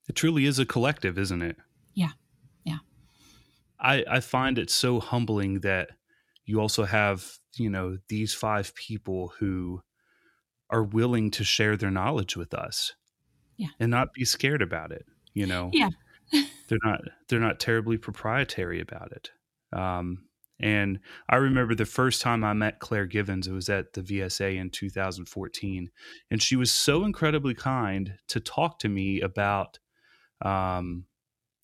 It 0.10 0.16
truly 0.16 0.46
is 0.46 0.58
a 0.58 0.66
collective, 0.66 1.20
isn't 1.20 1.44
it? 1.44 1.58
Yeah. 1.94 2.10
Yeah. 2.64 2.80
I, 3.80 4.04
I 4.10 4.20
find 4.20 4.58
it 4.58 4.72
so 4.72 5.00
humbling 5.00 5.60
that 5.60 5.92
you 6.46 6.60
also 6.60 6.84
have, 6.84 7.38
you 7.56 7.70
know, 7.70 8.00
these 8.10 8.34
five 8.34 8.74
people 8.74 9.34
who 9.38 9.82
are 10.72 10.84
willing 10.84 11.30
to 11.32 11.44
share 11.44 11.78
their 11.78 11.92
knowledge 11.92 12.36
with 12.36 12.54
us. 12.54 12.94
Yeah. 13.58 13.68
And 13.80 13.92
not 13.92 14.14
be 14.14 14.26
scared 14.26 14.64
about 14.64 14.92
it, 14.92 15.06
you 15.36 15.46
know. 15.46 15.70
Yeah. 15.72 15.90
they're 16.68 16.80
not 16.84 17.02
they're 17.28 17.40
not 17.40 17.60
terribly 17.60 17.98
proprietary 17.98 18.80
about 18.80 19.12
it. 19.12 19.30
Um 19.74 20.26
and 20.62 21.00
I 21.28 21.38
remember 21.38 21.74
the 21.74 21.86
first 21.86 22.22
time 22.22 22.44
I 22.44 22.54
met 22.54 22.80
Claire 22.80 23.08
Givens, 23.08 23.48
it 23.48 23.52
was 23.52 23.68
at 23.68 23.94
the 23.94 24.02
VSA 24.02 24.58
in 24.58 24.70
2014. 24.70 25.90
And 26.30 26.42
she 26.42 26.56
was 26.56 26.72
so 26.72 27.04
incredibly 27.04 27.56
kind 27.56 28.14
to 28.28 28.40
talk 28.40 28.78
to 28.80 28.90
me 28.90 29.22
about 29.22 29.80
um, 30.46 31.06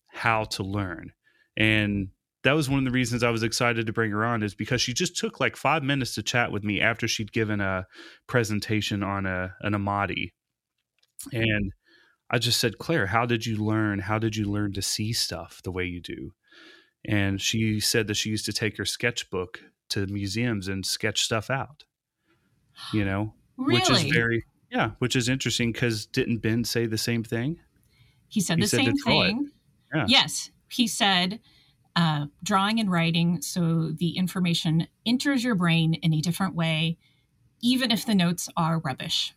how 0.08 0.44
to 0.44 0.64
learn. 0.64 1.12
And 1.56 2.08
that 2.42 2.52
was 2.52 2.68
one 2.68 2.80
of 2.80 2.84
the 2.84 2.90
reasons 2.90 3.22
I 3.22 3.30
was 3.30 3.42
excited 3.44 3.86
to 3.86 3.92
bring 3.92 4.10
her 4.10 4.24
on 4.24 4.42
is 4.42 4.54
because 4.54 4.80
she 4.80 4.94
just 4.94 5.16
took 5.16 5.38
like 5.38 5.56
five 5.56 5.82
minutes 5.84 6.14
to 6.14 6.22
chat 6.22 6.50
with 6.50 6.64
me 6.64 6.80
after 6.80 7.06
she'd 7.06 7.32
given 7.32 7.60
a 7.60 7.86
presentation 8.26 9.02
on 9.02 9.26
a 9.26 9.54
an 9.60 9.74
Amati. 9.74 10.32
And 11.32 11.72
I 12.30 12.38
just 12.38 12.60
said, 12.60 12.78
Claire, 12.78 13.06
how 13.06 13.26
did 13.26 13.46
you 13.46 13.56
learn? 13.56 14.00
How 14.00 14.18
did 14.18 14.36
you 14.36 14.44
learn 14.44 14.72
to 14.74 14.82
see 14.82 15.12
stuff 15.12 15.60
the 15.62 15.72
way 15.72 15.84
you 15.84 16.00
do? 16.00 16.32
And 17.06 17.40
she 17.40 17.80
said 17.80 18.06
that 18.08 18.16
she 18.16 18.30
used 18.30 18.44
to 18.46 18.52
take 18.52 18.76
her 18.76 18.84
sketchbook 18.84 19.60
to 19.90 20.06
museums 20.06 20.68
and 20.68 20.84
sketch 20.84 21.22
stuff 21.22 21.48
out. 21.48 21.84
You 22.92 23.04
know, 23.04 23.34
really? 23.56 23.80
which 23.80 23.90
is 23.90 24.02
very 24.04 24.44
yeah, 24.70 24.90
which 24.98 25.16
is 25.16 25.28
interesting 25.28 25.72
because 25.72 26.06
didn't 26.06 26.38
Ben 26.38 26.64
say 26.64 26.86
the 26.86 26.98
same 26.98 27.24
thing? 27.24 27.56
He 28.28 28.40
said 28.40 28.58
He 28.58 28.62
the 28.64 28.68
said 28.68 28.84
same 28.84 28.92
to 28.92 29.02
draw 29.04 29.22
it. 29.22 29.26
thing. 29.28 29.50
Yeah. 29.94 30.04
Yes, 30.06 30.50
he 30.68 30.86
said 30.86 31.40
uh, 31.96 32.26
drawing 32.42 32.78
and 32.78 32.90
writing 32.90 33.40
so 33.40 33.90
the 33.90 34.16
information 34.16 34.86
enters 35.06 35.42
your 35.42 35.54
brain 35.54 35.94
in 35.94 36.12
a 36.12 36.20
different 36.20 36.54
way, 36.54 36.98
even 37.62 37.90
if 37.90 38.04
the 38.06 38.14
notes 38.14 38.48
are 38.56 38.78
rubbish. 38.78 39.34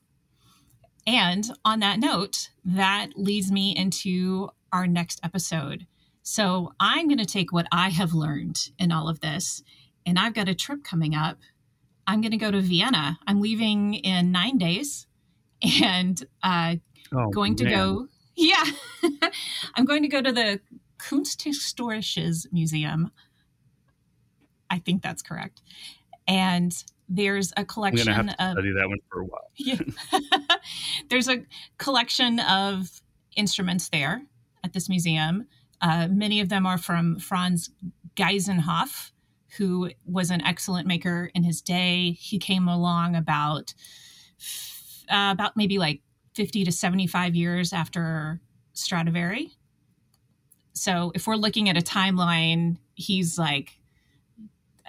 And 1.08 1.46
on 1.66 1.80
that 1.80 2.00
note, 2.00 2.50
that 2.64 3.10
leads 3.16 3.52
me 3.52 3.76
into 3.76 4.50
our 4.72 4.88
next 4.88 5.20
episode. 5.24 5.88
So 6.24 6.74
I'm 6.80 7.08
going 7.08 7.18
to 7.18 7.26
take 7.26 7.52
what 7.52 7.68
I 7.72 7.90
have 7.90 8.14
learned 8.14 8.70
in 8.78 8.92
all 8.92 9.10
of 9.10 9.20
this, 9.22 9.64
and 10.06 10.20
I've 10.20 10.34
got 10.36 10.48
a 10.48 10.56
trip 10.56 10.84
coming 10.84 11.16
up. 11.16 11.38
I'm 12.06 12.22
going 12.22 12.32
to 12.32 12.38
go 12.38 12.52
to 12.52 12.62
Vienna. 12.62 13.18
I'm 13.26 13.42
leaving 13.42 13.96
in 13.96 14.32
nine 14.32 14.58
days, 14.58 15.08
and 15.84 16.24
uh, 16.44 16.76
Oh, 17.14 17.30
going 17.30 17.56
to 17.58 17.66
man. 17.66 17.74
go. 17.74 18.08
Yeah, 18.36 18.64
I'm 19.76 19.86
going 19.86 20.04
to 20.04 20.08
go 20.08 20.22
to 20.22 20.32
the 20.32 20.62
Kunsthistorisches 21.00 22.46
Museum. 22.54 23.12
I 24.70 24.80
think 24.80 25.02
that's 25.02 25.22
correct. 25.22 25.62
And 26.28 26.72
there's 27.14 27.52
a 27.52 27.60
I'm 27.60 27.66
collection 27.66 28.06
gonna 28.06 28.16
have 28.16 28.38
to 28.38 28.44
of 28.44 28.52
study 28.54 28.72
that 28.72 28.88
one 28.88 29.00
for 29.12 29.22
a 29.22 29.26
while. 29.26 29.52
yeah. 29.56 29.80
There's 31.10 31.28
a 31.28 31.46
collection 31.78 32.40
of 32.40 33.02
instruments 33.36 33.90
there 33.90 34.24
at 34.64 34.74
this 34.74 34.88
museum. 34.88 35.48
Uh, 35.82 36.08
many 36.10 36.40
of 36.40 36.50
them 36.50 36.66
are 36.66 36.78
from 36.78 37.20
Franz 37.20 37.70
Geissenhof, 38.16 39.12
who 39.58 39.92
was 40.06 40.32
an 40.32 40.42
excellent 40.42 40.88
maker 40.88 41.32
in 41.36 41.44
his 41.44 41.62
day. 41.62 42.12
He 42.12 42.40
came 42.40 42.70
along 42.70 43.16
about 43.16 43.74
uh, 45.10 45.32
about 45.34 45.58
maybe 45.58 45.78
like 45.78 46.02
50 46.36 46.64
to 46.64 46.72
75 46.72 47.36
years 47.36 47.74
after 47.74 48.40
Stradivari. 48.72 49.52
So 50.74 51.12
if 51.14 51.28
we're 51.28 51.36
looking 51.36 51.68
at 51.68 51.76
a 51.76 51.82
timeline, 51.82 52.78
he's 52.94 53.38
like 53.38 53.81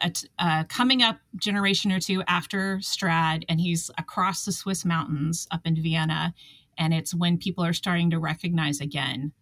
a 0.03 0.11
t- 0.11 0.28
uh, 0.38 0.64
coming 0.64 1.03
up 1.03 1.18
generation 1.36 1.92
or 1.92 2.00
two 2.00 2.22
after 2.26 2.80
Strad, 2.80 3.44
and 3.48 3.61
he's 3.61 3.90
across 3.98 4.44
the 4.44 4.53
Swiss 4.53 4.84
mountains 4.84 5.46
up 5.50 5.62
in 5.64 5.80
Vienna. 5.80 6.34
And 6.78 6.92
it's 6.92 7.14
when 7.14 7.38
people 7.38 7.64
are 7.64 7.72
starting 7.72 8.11
to 8.11 8.18
recognize 8.18 8.80
again 8.80 9.32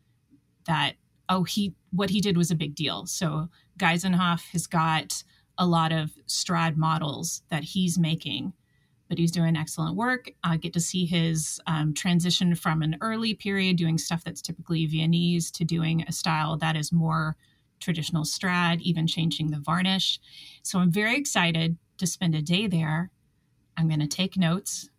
that 0.66 0.94
oh, 1.28 1.44
he 1.44 1.74
what 1.92 2.10
he 2.10 2.20
did 2.20 2.36
was 2.36 2.50
a 2.50 2.56
big 2.56 2.74
deal. 2.74 3.06
So 3.06 3.48
Geissenhof 3.78 4.50
has 4.52 4.66
got 4.66 5.22
a 5.56 5.66
lot 5.66 5.92
of 5.92 6.10
Strad 6.26 6.76
models 6.76 7.42
that 7.50 7.64
he's 7.64 7.98
making, 7.98 8.52
but 9.08 9.18
he's 9.18 9.32
doing 9.32 9.56
excellent 9.56 9.96
work. 9.96 10.30
I 10.42 10.56
get 10.56 10.72
to 10.74 10.80
see 10.80 11.06
his 11.06 11.60
um, 11.66 11.94
transition 11.94 12.54
from 12.54 12.82
an 12.82 12.96
early 13.00 13.34
period 13.34 13.76
doing 13.76 13.98
stuff 13.98 14.24
that's 14.24 14.42
typically 14.42 14.86
Viennese 14.86 15.50
to 15.52 15.64
doing 15.64 16.04
a 16.06 16.12
style 16.12 16.56
that 16.58 16.76
is 16.76 16.92
more 16.92 17.36
traditional 17.80 18.24
Strad, 18.24 18.80
even 18.82 19.06
changing 19.06 19.50
the 19.50 19.58
varnish. 19.58 20.20
So 20.62 20.78
I'm 20.78 20.92
very 20.92 21.16
excited 21.16 21.76
to 21.98 22.06
spend 22.06 22.34
a 22.34 22.42
day 22.42 22.66
there. 22.66 23.10
I'm 23.76 23.88
going 23.88 24.00
to 24.00 24.06
take 24.06 24.36
notes, 24.36 24.90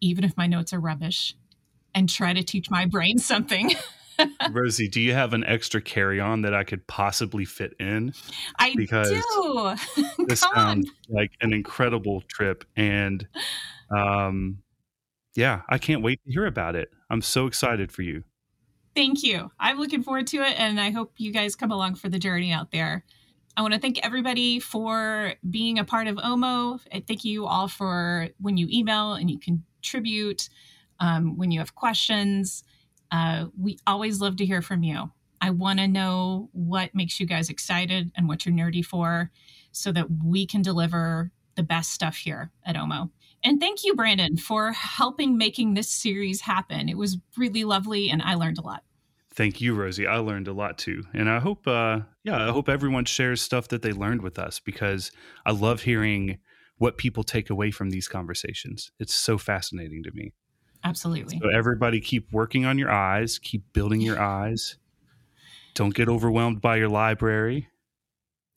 even 0.00 0.24
if 0.24 0.36
my 0.36 0.46
notes 0.46 0.72
are 0.72 0.80
rubbish, 0.80 1.34
and 1.94 2.08
try 2.08 2.32
to 2.32 2.42
teach 2.42 2.70
my 2.70 2.86
brain 2.86 3.18
something. 3.18 3.74
Rosie, 4.50 4.88
do 4.88 5.00
you 5.00 5.12
have 5.12 5.32
an 5.32 5.44
extra 5.44 5.80
carry 5.80 6.18
on 6.20 6.42
that 6.42 6.54
I 6.54 6.64
could 6.64 6.86
possibly 6.86 7.44
fit 7.44 7.74
in? 7.78 8.12
I 8.58 8.74
Because 8.74 9.10
do. 9.10 9.74
This 10.26 10.40
Come 10.40 10.52
on. 10.54 10.66
sounds 10.84 10.90
like 11.08 11.30
an 11.40 11.52
incredible 11.52 12.22
trip. 12.22 12.64
And 12.76 13.26
um, 13.96 14.58
yeah, 15.34 15.62
I 15.68 15.78
can't 15.78 16.02
wait 16.02 16.20
to 16.24 16.32
hear 16.32 16.46
about 16.46 16.74
it. 16.74 16.90
I'm 17.10 17.22
so 17.22 17.46
excited 17.46 17.92
for 17.92 18.02
you. 18.02 18.24
Thank 18.98 19.22
you. 19.22 19.52
I'm 19.60 19.78
looking 19.78 20.02
forward 20.02 20.26
to 20.26 20.38
it, 20.38 20.58
and 20.58 20.80
I 20.80 20.90
hope 20.90 21.12
you 21.18 21.32
guys 21.32 21.54
come 21.54 21.70
along 21.70 21.94
for 21.94 22.08
the 22.08 22.18
journey 22.18 22.50
out 22.50 22.72
there. 22.72 23.04
I 23.56 23.62
want 23.62 23.72
to 23.74 23.78
thank 23.78 24.04
everybody 24.04 24.58
for 24.58 25.34
being 25.48 25.78
a 25.78 25.84
part 25.84 26.08
of 26.08 26.18
OMO. 26.18 26.80
I 26.92 27.04
thank 27.06 27.24
you 27.24 27.46
all 27.46 27.68
for 27.68 28.30
when 28.40 28.56
you 28.56 28.66
email 28.68 29.12
and 29.12 29.30
you 29.30 29.38
contribute, 29.38 30.48
um, 30.98 31.38
when 31.38 31.52
you 31.52 31.60
have 31.60 31.76
questions. 31.76 32.64
Uh, 33.12 33.44
we 33.56 33.78
always 33.86 34.20
love 34.20 34.34
to 34.38 34.44
hear 34.44 34.62
from 34.62 34.82
you. 34.82 35.12
I 35.40 35.50
want 35.50 35.78
to 35.78 35.86
know 35.86 36.50
what 36.50 36.92
makes 36.92 37.20
you 37.20 37.26
guys 37.26 37.50
excited 37.50 38.10
and 38.16 38.26
what 38.26 38.44
you're 38.44 38.52
nerdy 38.52 38.84
for 38.84 39.30
so 39.70 39.92
that 39.92 40.08
we 40.24 40.44
can 40.44 40.60
deliver 40.60 41.30
the 41.54 41.62
best 41.62 41.92
stuff 41.92 42.16
here 42.16 42.50
at 42.66 42.74
OMO. 42.74 43.10
And 43.44 43.60
thank 43.60 43.84
you, 43.84 43.94
Brandon, 43.94 44.36
for 44.36 44.72
helping 44.72 45.38
making 45.38 45.74
this 45.74 45.88
series 45.88 46.40
happen. 46.40 46.88
It 46.88 46.98
was 46.98 47.18
really 47.36 47.62
lovely, 47.62 48.10
and 48.10 48.22
I 48.22 48.34
learned 48.34 48.58
a 48.58 48.62
lot. 48.62 48.82
Thank 49.38 49.60
you, 49.60 49.72
Rosie. 49.76 50.08
I 50.08 50.16
learned 50.16 50.48
a 50.48 50.52
lot 50.52 50.78
too. 50.78 51.04
And 51.14 51.30
I 51.30 51.38
hope, 51.38 51.68
uh, 51.68 52.00
yeah, 52.24 52.48
I 52.48 52.50
hope 52.50 52.68
everyone 52.68 53.04
shares 53.04 53.40
stuff 53.40 53.68
that 53.68 53.82
they 53.82 53.92
learned 53.92 54.20
with 54.20 54.36
us 54.36 54.58
because 54.58 55.12
I 55.46 55.52
love 55.52 55.82
hearing 55.82 56.38
what 56.78 56.98
people 56.98 57.22
take 57.22 57.48
away 57.48 57.70
from 57.70 57.90
these 57.90 58.08
conversations. 58.08 58.90
It's 58.98 59.14
so 59.14 59.38
fascinating 59.38 60.02
to 60.02 60.10
me. 60.12 60.32
Absolutely. 60.82 61.38
So 61.40 61.50
everybody 61.50 62.00
keep 62.00 62.32
working 62.32 62.64
on 62.64 62.78
your 62.78 62.90
eyes, 62.90 63.38
keep 63.38 63.62
building 63.72 64.00
your 64.00 64.20
eyes. 64.42 64.76
Don't 65.74 65.94
get 65.94 66.08
overwhelmed 66.08 66.60
by 66.60 66.74
your 66.74 66.88
library. 66.88 67.68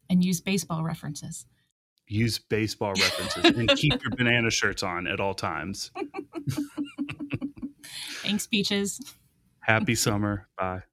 And 0.09 0.25
use 0.25 0.41
baseball 0.41 0.81
references. 0.81 1.45
Use 2.07 2.39
baseball 2.39 2.93
references 2.93 3.45
and 3.55 3.69
keep 3.77 4.01
your 4.01 4.15
banana 4.17 4.49
shirts 4.49 4.81
on 4.81 5.05
at 5.05 5.19
all 5.19 5.35
times. 5.35 5.91
Thanks, 8.23 8.47
Peaches. 8.47 8.99
Happy 9.61 9.93
summer. 9.93 10.47
Bye. 10.57 10.83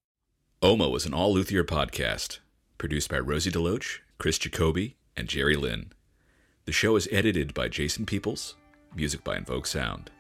Omo 0.63 0.95
is 0.97 1.07
an 1.07 1.15
all 1.15 1.33
Luthier 1.33 1.65
podcast, 1.65 2.41
produced 2.77 3.11
by 3.11 3.19
Rosie 3.19 3.51
DeLoach, 3.51 4.01
Chris 4.19 4.39
Jacoby, 4.39 4.97
and 5.17 5.27
Jerry 5.27 5.57
Lynn. 5.57 5.93
The 6.67 6.73
show 6.73 6.95
is 6.97 7.09
edited 7.11 7.55
by 7.55 7.69
Jason 7.69 8.05
Peoples, 8.05 8.57
music 8.95 9.25
by 9.25 9.39
Invoke 9.39 9.67
Sound. 9.67 10.11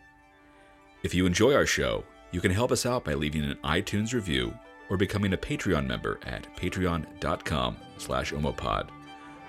If 1.03 1.15
you 1.15 1.27
enjoy 1.27 1.55
our 1.55 1.67
show, 1.67 2.05
you 2.33 2.41
can 2.41 2.51
help 2.51 2.73
us 2.73 2.87
out 2.87 3.05
by 3.05 3.15
leaving 3.15 3.45
an 3.45 3.59
iTunes 3.65 4.15
review 4.15 4.55
or 4.89 4.97
becoming 4.97 5.35
a 5.35 5.39
Patreon 5.39 5.87
member 5.87 6.19
at 6.25 6.47
patreon.com 6.57 7.77
slash 7.99 8.33
omopod, 8.33 8.89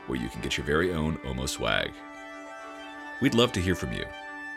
where 0.08 0.20
you 0.20 0.28
can 0.28 0.42
get 0.42 0.58
your 0.58 0.66
very 0.66 0.94
own 0.94 1.18
Omo 1.20 1.48
swag. 1.48 1.92
We'd 3.22 3.34
love 3.34 3.54
to 3.54 3.62
hear 3.62 3.76
from 3.76 3.94
you, 3.94 4.06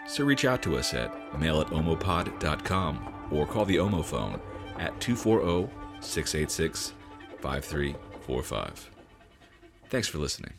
so 0.09 0.25
reach 0.25 0.45
out 0.45 0.63
to 0.63 0.77
us 0.77 0.95
at 0.95 1.39
mail 1.39 1.61
at 1.61 1.69
omopod.com 1.69 3.22
or 3.33 3.47
call 3.47 3.65
the 3.65 3.77
Omo 3.77 4.05
phone 4.05 4.41
at 4.79 4.99
240 5.01 5.73
686 6.01 6.93
5345. 7.41 8.91
Thanks 9.89 10.09
for 10.09 10.19
listening. 10.19 10.55